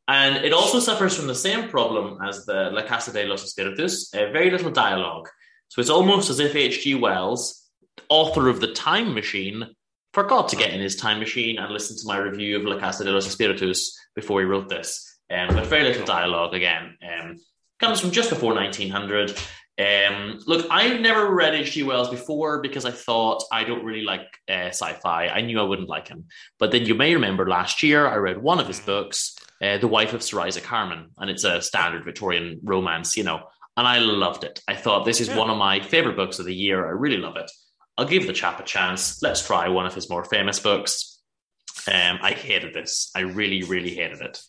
And 0.08 0.44
it 0.44 0.54
also 0.54 0.80
suffers 0.80 1.16
from 1.16 1.28
the 1.28 1.36
same 1.36 1.70
problem 1.70 2.20
as 2.24 2.46
the 2.46 2.72
La 2.72 2.82
Casa 2.82 3.12
de 3.14 3.26
los 3.26 3.44
Espíritus, 3.46 4.14
uh, 4.16 4.32
very 4.32 4.50
little 4.50 4.72
dialogue. 4.72 5.30
So 5.70 5.82
it's 5.82 5.90
almost 5.92 6.30
as 6.32 6.40
if 6.40 6.56
H.G. 6.56 6.96
Wells, 6.96 7.70
author 8.10 8.50
of 8.50 8.60
The 8.60 8.74
Time 8.74 9.14
Machine, 9.14 9.68
forgot 10.14 10.50
to 10.50 10.56
get 10.56 10.74
in 10.74 10.82
his 10.82 10.96
time 10.96 11.20
machine 11.20 11.60
and 11.60 11.72
listen 11.72 11.96
to 11.98 12.08
my 12.08 12.18
review 12.18 12.58
of 12.58 12.64
La 12.64 12.80
Casa 12.80 13.04
de 13.04 13.12
los 13.12 13.28
Espíritus 13.28 13.92
before 14.16 14.40
he 14.40 14.46
wrote 14.46 14.68
this. 14.68 15.19
Um, 15.32 15.50
but 15.56 15.68
very 15.68 15.84
little 15.84 16.06
dialogue 16.06 16.54
again. 16.54 16.98
Um, 17.04 17.38
comes 17.80 18.00
from 18.00 18.12
just 18.12 18.30
before 18.30 18.54
1900. 18.54 19.38
Um, 19.80 20.40
look, 20.46 20.68
I've 20.70 21.00
never 21.00 21.34
read 21.34 21.56
H.G. 21.56 21.84
Wells 21.84 22.10
before 22.10 22.62
because 22.62 22.84
I 22.84 22.92
thought 22.92 23.44
I 23.52 23.64
don't 23.64 23.86
really 23.86 24.02
like 24.04 24.28
uh, 24.50 24.68
sci-fi. 24.72 25.28
I 25.28 25.42
knew 25.42 25.60
I 25.60 25.64
wouldn't 25.64 25.88
like 25.88 26.08
him. 26.10 26.26
But 26.58 26.72
then 26.72 26.86
you 26.86 26.96
may 26.96 27.14
remember 27.14 27.48
last 27.48 27.82
year 27.82 28.06
I 28.08 28.16
read 28.18 28.42
one 28.42 28.60
of 28.60 28.68
his 28.68 28.82
books, 28.82 29.38
uh, 29.62 29.78
The 29.78 29.88
Wife 29.88 30.14
of 30.14 30.22
Sir 30.22 30.42
Isaac 30.42 30.66
Harman, 30.66 31.12
and 31.18 31.30
it's 31.30 31.46
a 31.46 31.62
standard 31.62 32.04
Victorian 32.04 32.60
romance, 32.64 33.16
you 33.16 33.24
know, 33.24 33.44
and 33.78 33.88
I 33.88 34.00
loved 34.00 34.44
it. 34.44 34.60
I 34.68 34.76
thought 34.76 35.06
this 35.06 35.22
is 35.22 35.30
Yeah. 35.30 35.38
one 35.38 35.50
of 35.50 35.58
my 35.58 35.80
favorite 35.80 36.18
books 36.18 36.40
of 36.40 36.46
the 36.46 36.54
year. 36.56 36.86
I 36.86 36.92
really 36.92 37.18
love 37.18 37.38
it. 37.38 37.50
I'll 37.98 38.06
give 38.06 38.28
the 38.28 38.34
chap 38.34 38.60
a 38.60 38.64
chance. 38.64 39.22
Let's 39.22 39.46
try 39.46 39.70
one 39.70 39.86
of 39.86 39.94
his 39.96 40.10
more 40.10 40.26
famous 40.26 40.60
books. 40.60 41.22
Um, 41.88 42.20
I 42.22 42.32
hated 42.32 42.74
this. 42.74 43.12
I 43.16 43.22
really, 43.22 43.64
really 43.64 43.96
hated 43.96 44.20
it. 44.22 44.42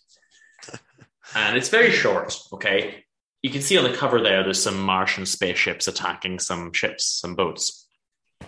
And 1.34 1.56
it's 1.56 1.68
very 1.68 1.90
short, 1.90 2.36
okay? 2.52 3.04
You 3.42 3.50
can 3.50 3.62
see 3.62 3.78
on 3.78 3.84
the 3.84 3.96
cover 3.96 4.20
there, 4.20 4.42
there's 4.42 4.62
some 4.62 4.80
Martian 4.80 5.26
spaceships 5.26 5.88
attacking 5.88 6.38
some 6.40 6.72
ships, 6.72 7.06
some 7.06 7.34
boats. 7.34 7.88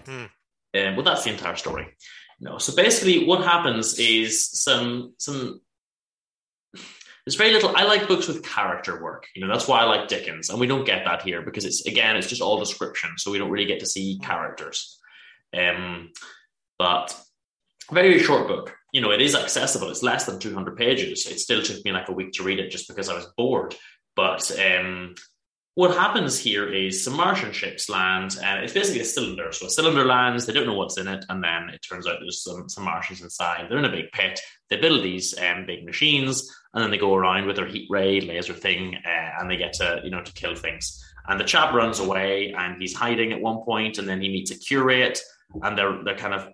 Hmm. 0.07 0.27
Um, 0.75 0.97
well, 0.97 1.05
that's 1.05 1.25
the 1.25 1.31
entire 1.31 1.57
story. 1.57 1.87
No, 2.41 2.59
so 2.59 2.75
basically, 2.75 3.25
what 3.27 3.45
happens 3.45 3.99
is 3.99 4.51
some 4.51 5.15
some. 5.19 5.61
There's 7.25 7.37
very 7.37 7.53
little. 7.53 7.77
I 7.77 7.85
like 7.85 8.09
books 8.09 8.27
with 8.27 8.45
character 8.45 9.01
work. 9.01 9.29
You 9.37 9.43
know, 9.43 9.53
that's 9.53 9.69
why 9.69 9.81
I 9.81 9.85
like 9.85 10.09
Dickens, 10.09 10.51
and 10.51 10.59
we 10.59 10.67
don't 10.67 10.85
get 10.85 11.05
that 11.05 11.23
here 11.23 11.43
because 11.43 11.65
it's 11.65 11.87
again, 11.87 12.17
it's 12.17 12.27
just 12.27 12.43
all 12.43 12.59
description, 12.59 13.11
so 13.17 13.31
we 13.31 13.39
don't 13.39 13.51
really 13.51 13.67
get 13.67 13.81
to 13.81 13.87
see 13.87 14.19
characters. 14.21 14.99
Um, 15.57 16.11
but 16.79 17.17
very 17.93 18.19
short 18.19 18.49
book. 18.49 18.75
You 18.93 19.01
know, 19.01 19.11
it 19.11 19.23
is 19.23 19.35
accessible. 19.35 19.89
It's 19.91 20.03
less 20.03 20.25
than 20.25 20.39
200 20.39 20.77
pages. 20.77 21.27
It 21.27 21.41
still 21.41 21.63
took 21.63 21.85
me 21.85 21.93
like 21.93 22.09
a 22.09 22.13
week 22.13 22.33
to 22.33 22.43
read 22.43 22.61
it 22.61 22.71
just 22.71 22.89
because 22.89 23.09
I 23.09 23.15
was 23.15 23.27
bored. 23.37 23.75
But 24.15 24.51
um, 24.61 25.15
what 25.75 25.97
happens 25.97 26.39
here 26.39 26.71
is 26.71 27.03
some 27.03 27.17
Martian 27.17 27.53
ships 27.53 27.89
land, 27.89 28.37
and 28.45 28.63
it's 28.63 28.75
basically 28.75 29.01
a 29.01 29.07
cylinder. 29.07 29.51
So 29.53 29.67
a 29.67 29.71
cylinder 29.71 30.05
lands, 30.05 30.45
they 30.45 30.53
don't 30.53 30.67
know 30.67 30.75
what's 30.75 30.99
in 30.99 31.09
it, 31.09 31.25
and 31.31 31.43
then 31.43 31.71
it 31.71 31.81
turns 31.89 32.07
out 32.07 32.19
there's 32.21 32.43
some, 32.43 32.69
some 32.69 32.85
Martians 32.85 33.23
inside. 33.23 33.67
They're 33.69 33.79
in 33.79 33.87
a 33.87 33.91
big 33.91 34.13
pit. 34.13 34.39
They 34.69 34.77
build 34.77 35.03
these 35.03 35.35
um, 35.39 35.65
big 35.67 35.87
machines, 35.87 36.55
and 36.75 36.85
then 36.85 36.91
they 36.91 36.99
go 36.99 37.15
around 37.15 37.47
with 37.47 37.57
their 37.57 37.67
heat 37.67 37.87
ray 37.89 38.21
laser 38.21 38.53
thing, 38.53 38.97
uh, 38.97 39.31
and 39.41 39.51
they 39.51 39.57
get 39.57 39.73
to 39.75 40.03
you 40.05 40.11
know 40.11 40.23
to 40.23 40.33
kill 40.35 40.55
things. 40.55 41.03
And 41.27 41.41
the 41.41 41.45
chap 41.45 41.73
runs 41.73 42.01
away, 42.01 42.53
and 42.53 42.77
he's 42.79 42.95
hiding 42.95 43.33
at 43.33 43.41
one 43.41 43.65
point, 43.65 43.97
and 43.97 44.07
then 44.07 44.21
he 44.21 44.29
meets 44.29 44.51
a 44.51 44.59
curate, 44.59 45.23
and 45.63 45.79
they're 45.79 46.05
they're 46.05 46.19
kind 46.19 46.35
of 46.35 46.49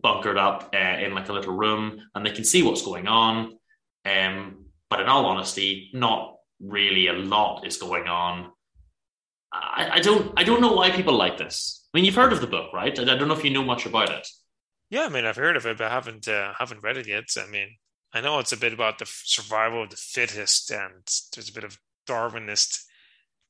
bunkered 0.00 0.38
up 0.38 0.70
uh, 0.74 0.78
in 0.78 1.14
like 1.14 1.28
a 1.28 1.32
little 1.32 1.54
room, 1.54 2.00
and 2.14 2.24
they 2.24 2.30
can 2.30 2.44
see 2.44 2.62
what's 2.62 2.82
going 2.82 3.06
on. 3.06 3.58
Um, 4.04 4.66
but 4.90 5.00
in 5.00 5.08
all 5.08 5.26
honesty, 5.26 5.90
not 5.92 6.36
really 6.60 7.08
a 7.08 7.12
lot 7.12 7.66
is 7.66 7.76
going 7.76 8.08
on. 8.08 8.52
I, 9.52 9.90
I 9.94 10.00
don't 10.00 10.32
I 10.36 10.44
don't 10.44 10.60
know 10.60 10.72
why 10.72 10.90
people 10.90 11.14
like 11.14 11.38
this. 11.38 11.86
I 11.92 11.98
mean, 11.98 12.04
you've 12.04 12.14
heard 12.14 12.32
of 12.32 12.40
the 12.40 12.46
book, 12.46 12.72
right? 12.72 12.98
I, 12.98 13.02
I 13.02 13.16
don't 13.16 13.28
know 13.28 13.34
if 13.34 13.44
you 13.44 13.50
know 13.50 13.64
much 13.64 13.86
about 13.86 14.10
it. 14.10 14.26
Yeah, 14.90 15.04
I 15.04 15.08
mean, 15.08 15.24
I've 15.24 15.36
heard 15.36 15.56
of 15.56 15.66
it, 15.66 15.78
but 15.78 15.86
I 15.86 15.90
haven't 15.90 16.28
uh, 16.28 16.52
haven't 16.58 16.82
read 16.82 16.96
it 16.96 17.06
yet. 17.06 17.24
I 17.38 17.46
mean, 17.46 17.68
I 18.12 18.20
know 18.20 18.38
it's 18.38 18.52
a 18.52 18.58
bit 18.58 18.72
about 18.72 18.98
the 18.98 19.06
survival 19.06 19.82
of 19.82 19.90
the 19.90 19.96
fittest, 19.96 20.70
and 20.70 21.06
there's 21.34 21.48
a 21.48 21.52
bit 21.52 21.64
of 21.64 21.78
Darwinist 22.08 22.82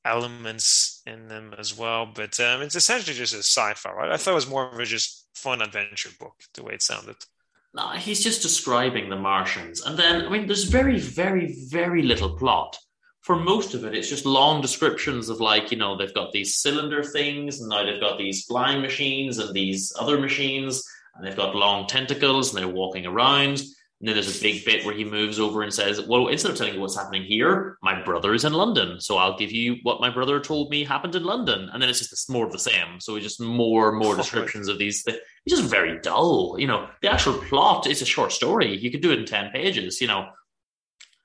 elements 0.05 0.92
in 1.05 1.27
them 1.27 1.53
as 1.57 1.77
well. 1.77 2.05
But 2.05 2.39
um, 2.39 2.61
it's 2.61 2.75
essentially 2.75 3.15
just 3.15 3.33
a 3.33 3.39
sci-fi, 3.39 3.91
right? 3.91 4.11
I 4.11 4.17
thought 4.17 4.31
it 4.31 4.35
was 4.35 4.49
more 4.49 4.71
of 4.71 4.79
a 4.79 4.85
just 4.85 5.27
fun 5.35 5.61
adventure 5.61 6.09
book, 6.19 6.35
the 6.53 6.63
way 6.63 6.73
it 6.73 6.81
sounded. 6.81 7.17
No, 7.75 7.89
he's 7.89 8.23
just 8.23 8.43
describing 8.43 9.09
the 9.09 9.15
Martians. 9.15 9.81
And 9.81 9.97
then, 9.97 10.25
I 10.25 10.29
mean, 10.29 10.45
there's 10.45 10.65
very, 10.65 10.99
very, 10.99 11.55
very 11.69 12.03
little 12.03 12.37
plot. 12.37 12.77
For 13.21 13.35
most 13.35 13.73
of 13.73 13.83
it, 13.85 13.95
it's 13.95 14.09
just 14.09 14.25
long 14.25 14.61
descriptions 14.61 15.29
of, 15.29 15.39
like, 15.39 15.71
you 15.71 15.77
know, 15.77 15.97
they've 15.97 16.13
got 16.13 16.33
these 16.33 16.55
cylinder 16.55 17.03
things, 17.03 17.59
and 17.59 17.69
now 17.69 17.83
they've 17.83 17.99
got 17.99 18.17
these 18.17 18.45
flying 18.45 18.81
machines 18.81 19.39
and 19.39 19.53
these 19.53 19.93
other 19.97 20.19
machines, 20.19 20.83
and 21.15 21.25
they've 21.25 21.35
got 21.35 21.55
long 21.55 21.87
tentacles, 21.87 22.53
and 22.53 22.61
they're 22.61 22.73
walking 22.73 23.05
around. 23.05 23.63
And 24.03 24.09
then 24.09 24.17
there's 24.17 24.37
a 24.37 24.41
big 24.41 24.65
bit 24.65 24.85
where 24.85 24.93
he 24.93 25.05
moves 25.05 25.39
over 25.39 25.61
and 25.61 25.73
says, 25.73 26.01
Well, 26.01 26.27
instead 26.27 26.51
of 26.51 26.57
telling 26.57 26.73
you 26.73 26.81
what's 26.81 26.97
happening 26.97 27.23
here, 27.23 27.77
my 27.81 28.01
brother 28.03 28.33
is 28.33 28.43
in 28.43 28.51
London. 28.51 28.99
So 28.99 29.15
I'll 29.15 29.37
give 29.37 29.53
you 29.53 29.77
what 29.83 30.01
my 30.01 30.09
brother 30.09 30.41
told 30.41 30.69
me 30.71 30.83
happened 30.83 31.15
in 31.15 31.23
London. 31.23 31.69
And 31.71 31.81
then 31.81 31.89
it's 31.89 32.09
just 32.09 32.29
more 32.29 32.45
of 32.45 32.51
the 32.51 32.59
same. 32.59 32.99
So 32.99 33.15
it's 33.15 33.23
just 33.23 33.39
more 33.39 33.87
and 33.87 33.97
more 33.97 34.17
descriptions 34.17 34.67
of 34.67 34.77
these. 34.77 35.03
things. 35.03 35.19
it's 35.45 35.55
just 35.55 35.71
very 35.71 36.01
dull. 36.01 36.57
You 36.59 36.67
know, 36.67 36.89
the 37.01 37.13
actual 37.13 37.35
plot 37.35 37.87
is 37.87 38.01
a 38.01 38.05
short 38.05 38.33
story. 38.33 38.77
You 38.77 38.91
could 38.91 38.99
do 38.99 39.13
it 39.13 39.19
in 39.19 39.25
10 39.25 39.51
pages, 39.51 40.01
you 40.01 40.07
know. 40.07 40.27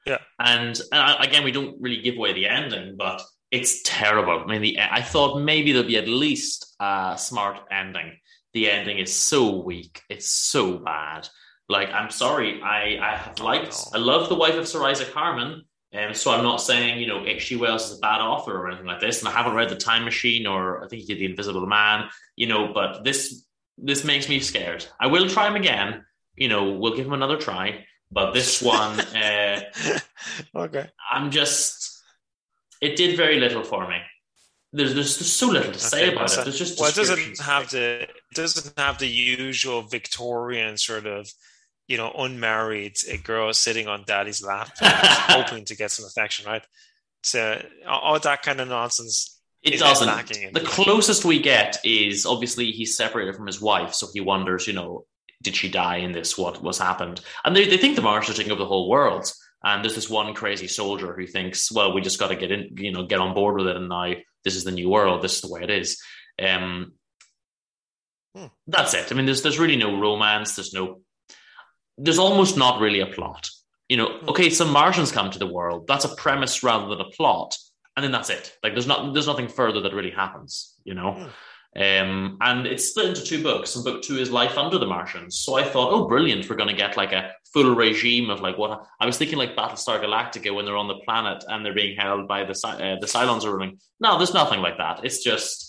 Yeah. 0.06 0.18
And, 0.38 0.80
and 0.92 1.02
I- 1.02 1.24
again, 1.24 1.42
we 1.42 1.50
don't 1.50 1.82
really 1.82 2.00
give 2.00 2.14
away 2.16 2.32
the 2.32 2.46
ending, 2.46 2.94
but 2.96 3.20
it's 3.50 3.82
terrible. 3.82 4.40
I 4.40 4.46
mean, 4.46 4.62
the, 4.62 4.78
I 4.80 5.02
thought 5.02 5.40
maybe 5.40 5.72
there'd 5.72 5.88
be 5.88 5.96
at 5.98 6.06
least 6.06 6.76
a 6.78 7.16
smart 7.18 7.58
ending. 7.72 8.18
The 8.54 8.70
ending 8.70 8.98
is 8.98 9.12
so 9.12 9.62
weak. 9.62 10.02
It's 10.08 10.30
so 10.30 10.78
bad. 10.78 11.28
Like, 11.68 11.90
I'm 11.90 12.10
sorry, 12.10 12.62
I, 12.62 12.98
I 13.00 13.16
have 13.16 13.40
liked, 13.40 13.76
I 13.92 13.98
love 13.98 14.28
The 14.28 14.34
Wife 14.34 14.54
of 14.54 14.66
Sir 14.66 14.84
Isaac 14.84 15.12
Harman. 15.12 15.64
And 15.92 16.14
so 16.14 16.30
I'm 16.30 16.42
not 16.42 16.58
saying, 16.58 17.00
you 17.00 17.06
know, 17.06 17.24
H.G. 17.24 17.56
Wells 17.56 17.90
is 17.90 17.98
a 17.98 18.00
bad 18.00 18.20
author 18.20 18.58
or 18.58 18.68
anything 18.68 18.86
like 18.86 19.00
this. 19.00 19.20
And 19.20 19.28
I 19.28 19.32
haven't 19.32 19.54
read 19.54 19.70
The 19.70 19.76
Time 19.76 20.04
Machine 20.04 20.46
or 20.46 20.84
I 20.84 20.88
think 20.88 21.02
he 21.02 21.08
did 21.08 21.18
The 21.18 21.24
Invisible 21.26 21.66
Man, 21.66 22.08
you 22.36 22.46
know, 22.46 22.72
but 22.74 23.04
this 23.04 23.44
this 23.80 24.04
makes 24.04 24.28
me 24.28 24.40
scared. 24.40 24.84
I 25.00 25.06
will 25.06 25.28
try 25.28 25.46
him 25.46 25.56
again. 25.56 26.04
You 26.36 26.48
know, 26.48 26.72
we'll 26.72 26.96
give 26.96 27.06
him 27.06 27.12
another 27.12 27.36
try. 27.36 27.84
But 28.10 28.32
this 28.32 28.62
one, 28.62 29.00
uh, 29.16 29.60
okay. 30.54 30.88
I'm 31.10 31.30
just, 31.30 32.02
it 32.80 32.96
did 32.96 33.16
very 33.16 33.38
little 33.38 33.62
for 33.62 33.88
me. 33.88 33.98
There's, 34.72 34.94
there's 34.94 35.18
just 35.18 35.36
so 35.36 35.48
little 35.48 35.72
to 35.72 35.78
say 35.78 36.08
Okay, 36.08 36.14
about 36.14 36.32
it. 36.32 36.44
There's 36.44 36.58
just 36.58 36.78
well, 36.78 36.90
it 36.90 36.94
doesn't 36.94 37.40
have 37.40 37.70
the 37.70 38.06
doesn't 38.34 38.78
have 38.78 38.98
the 38.98 39.06
usual 39.06 39.82
Victorian 39.82 40.76
sort 40.76 41.06
of, 41.06 41.30
you 41.89 41.97
know, 41.97 42.12
unmarried 42.16 42.97
a 43.11 43.16
girl 43.16 43.53
sitting 43.53 43.89
on 43.89 44.05
daddy's 44.07 44.43
lap, 44.45 44.70
hoping 44.80 45.64
to 45.64 45.76
get 45.76 45.91
some 45.91 46.05
affection, 46.05 46.47
right? 46.47 46.64
So 47.22 47.62
all 47.89 48.18
that 48.20 48.43
kind 48.43 48.61
of 48.61 48.68
nonsense. 48.68 49.41
It 49.62 49.74
is 49.74 49.80
doesn't. 49.80 50.53
The 50.53 50.61
closest 50.61 51.24
we 51.24 51.41
get 51.41 51.78
is 51.84 52.24
obviously 52.24 52.70
he's 52.70 52.97
separated 52.97 53.34
from 53.34 53.47
his 53.47 53.61
wife, 53.61 53.95
so 53.95 54.07
he 54.12 54.20
wonders, 54.20 54.66
you 54.66 54.74
know, 54.74 55.07
did 55.43 55.57
she 55.57 55.68
die 55.68 55.97
in 55.97 56.12
this? 56.12 56.39
What 56.39 56.62
was 56.62 56.78
happened? 56.78 57.20
And 57.45 57.57
they, 57.57 57.66
they 57.66 57.76
think 57.76 57.97
the 57.97 58.03
Martians 58.03 58.36
are 58.36 58.39
taking 58.39 58.53
over 58.53 58.62
the 58.62 58.68
whole 58.68 58.89
world. 58.89 59.32
And 59.64 59.82
there's 59.82 59.97
this 59.97 60.09
one 60.09 60.34
crazy 60.34 60.68
soldier 60.68 61.12
who 61.14 61.26
thinks, 61.26 61.72
well, 61.72 61.93
we 61.93 62.01
just 62.01 62.20
got 62.20 62.28
to 62.28 62.36
get 62.36 62.53
in, 62.53 62.76
you 62.76 62.93
know, 62.93 63.07
get 63.07 63.18
on 63.18 63.34
board 63.34 63.57
with 63.57 63.66
it, 63.66 63.76
and 63.76 63.89
now 63.89 64.12
this 64.45 64.55
is 64.55 64.62
the 64.62 64.70
new 64.70 64.89
world. 64.89 65.22
This 65.22 65.36
is 65.36 65.41
the 65.41 65.53
way 65.53 65.64
it 65.64 65.70
is. 65.70 66.01
Um, 66.41 66.93
Hmm. 68.39 68.47
That's 68.66 68.95
it. 68.95 69.11
I 69.11 69.14
mean, 69.14 69.26
there's 69.26 69.43
there's 69.43 69.59
really 69.59 69.76
no 69.76 69.99
romance. 69.99 70.55
There's 70.55 70.72
no. 70.72 71.01
There's 71.99 72.18
almost 72.18 72.57
not 72.57 72.80
really 72.80 73.01
a 73.01 73.07
plot. 73.07 73.49
You 73.88 73.96
know, 73.96 74.09
Hmm. 74.18 74.28
okay, 74.30 74.51
some 74.51 74.70
Martians 74.70 75.12
come 75.12 75.30
to 75.30 75.38
the 75.38 75.46
world. 75.46 75.86
That's 75.86 76.05
a 76.05 76.14
premise 76.16 76.62
rather 76.62 76.86
than 76.88 77.01
a 77.01 77.11
plot, 77.11 77.57
and 77.96 78.05
then 78.05 78.12
that's 78.12 78.30
it. 78.30 78.57
Like 78.62 78.74
there's 78.74 78.86
not 78.86 79.12
there's 79.14 79.26
nothing 79.26 79.49
further 79.49 79.80
that 79.80 79.94
really 79.94 80.11
happens. 80.11 80.74
You 80.84 80.94
know. 80.94 81.12
Hmm. 81.12 81.28
Um, 81.76 82.38
and 82.40 82.66
it's 82.66 82.88
split 82.88 83.09
into 83.11 83.22
two 83.22 83.42
books, 83.42 83.76
and 83.76 83.84
book 83.84 84.03
two 84.03 84.16
is 84.16 84.30
Life 84.30 84.57
Under 84.57 84.78
the 84.78 84.86
Martians. 84.86 85.38
So 85.38 85.55
I 85.57 85.62
thought, 85.64 85.92
oh, 85.92 86.09
brilliant, 86.09 86.49
we're 86.49 86.57
going 86.57 86.70
to 86.70 86.74
get 86.74 86.96
like 86.96 87.12
a 87.12 87.30
full 87.53 87.74
regime 87.74 88.30
of 88.30 88.40
like 88.40 88.57
what 88.59 88.84
I 88.99 89.07
was 89.07 89.18
thinking, 89.18 89.38
like 89.38 89.55
Battlestar 89.55 90.03
Galactica 90.03 90.53
when 90.53 90.64
they're 90.64 90.76
on 90.78 90.88
the 90.88 90.99
planet 91.05 91.44
and 91.46 91.64
they're 91.64 91.74
being 91.74 91.96
held 91.96 92.26
by 92.26 92.42
the 92.44 92.59
uh, 92.66 92.99
the 92.99 93.07
Cylons 93.07 93.44
are 93.44 93.53
ruling. 93.53 93.78
No, 94.01 94.16
there's 94.16 94.34
nothing 94.34 94.61
like 94.61 94.78
that. 94.78 95.05
It's 95.05 95.22
just, 95.22 95.67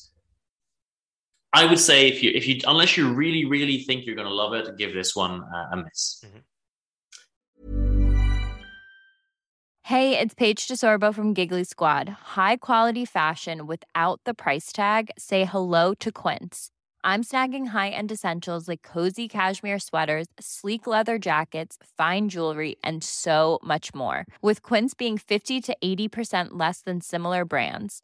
I 1.54 1.66
would 1.66 1.80
say 1.80 2.08
if 2.08 2.22
you 2.22 2.32
if 2.34 2.48
you 2.48 2.60
unless 2.68 2.96
you 2.96 3.12
really 3.12 3.46
really 3.46 3.80
think 3.80 4.06
you're 4.06 4.16
going 4.16 4.28
to 4.28 4.34
love 4.34 4.54
it, 4.54 4.78
give 4.78 4.94
this 4.94 5.16
one 5.16 5.42
uh, 5.44 5.70
a 5.72 5.78
miss. 5.78 6.24
Hey, 9.84 10.20
it's 10.20 10.36
Paige 10.36 10.68
DeSorbo 10.68 11.12
from 11.12 11.34
Giggly 11.34 11.64
Squad. 11.64 12.08
High 12.38 12.58
quality 12.58 13.06
fashion 13.06 13.66
without 13.66 14.22
the 14.24 14.36
price 14.36 14.72
tag. 14.72 15.10
Say 15.18 15.46
hello 15.46 15.96
to 15.96 16.12
Quince. 16.12 16.70
I'm 17.04 17.24
snagging 17.24 17.68
high-end 17.68 18.12
essentials 18.12 18.68
like 18.68 18.84
cozy 18.84 19.28
cashmere 19.28 19.80
sweaters, 19.80 20.28
sleek 20.40 20.86
leather 20.86 21.18
jackets, 21.18 21.78
fine 21.98 22.30
jewelry, 22.30 22.76
and 22.84 23.04
so 23.04 23.58
much 23.64 23.96
more. 23.96 24.28
With 24.44 24.62
Quince 24.62 24.94
being 24.94 25.18
50 25.18 25.60
to 25.60 25.78
80% 25.84 26.50
less 26.52 26.82
than 26.82 27.02
similar 27.02 27.44
brands. 27.44 28.04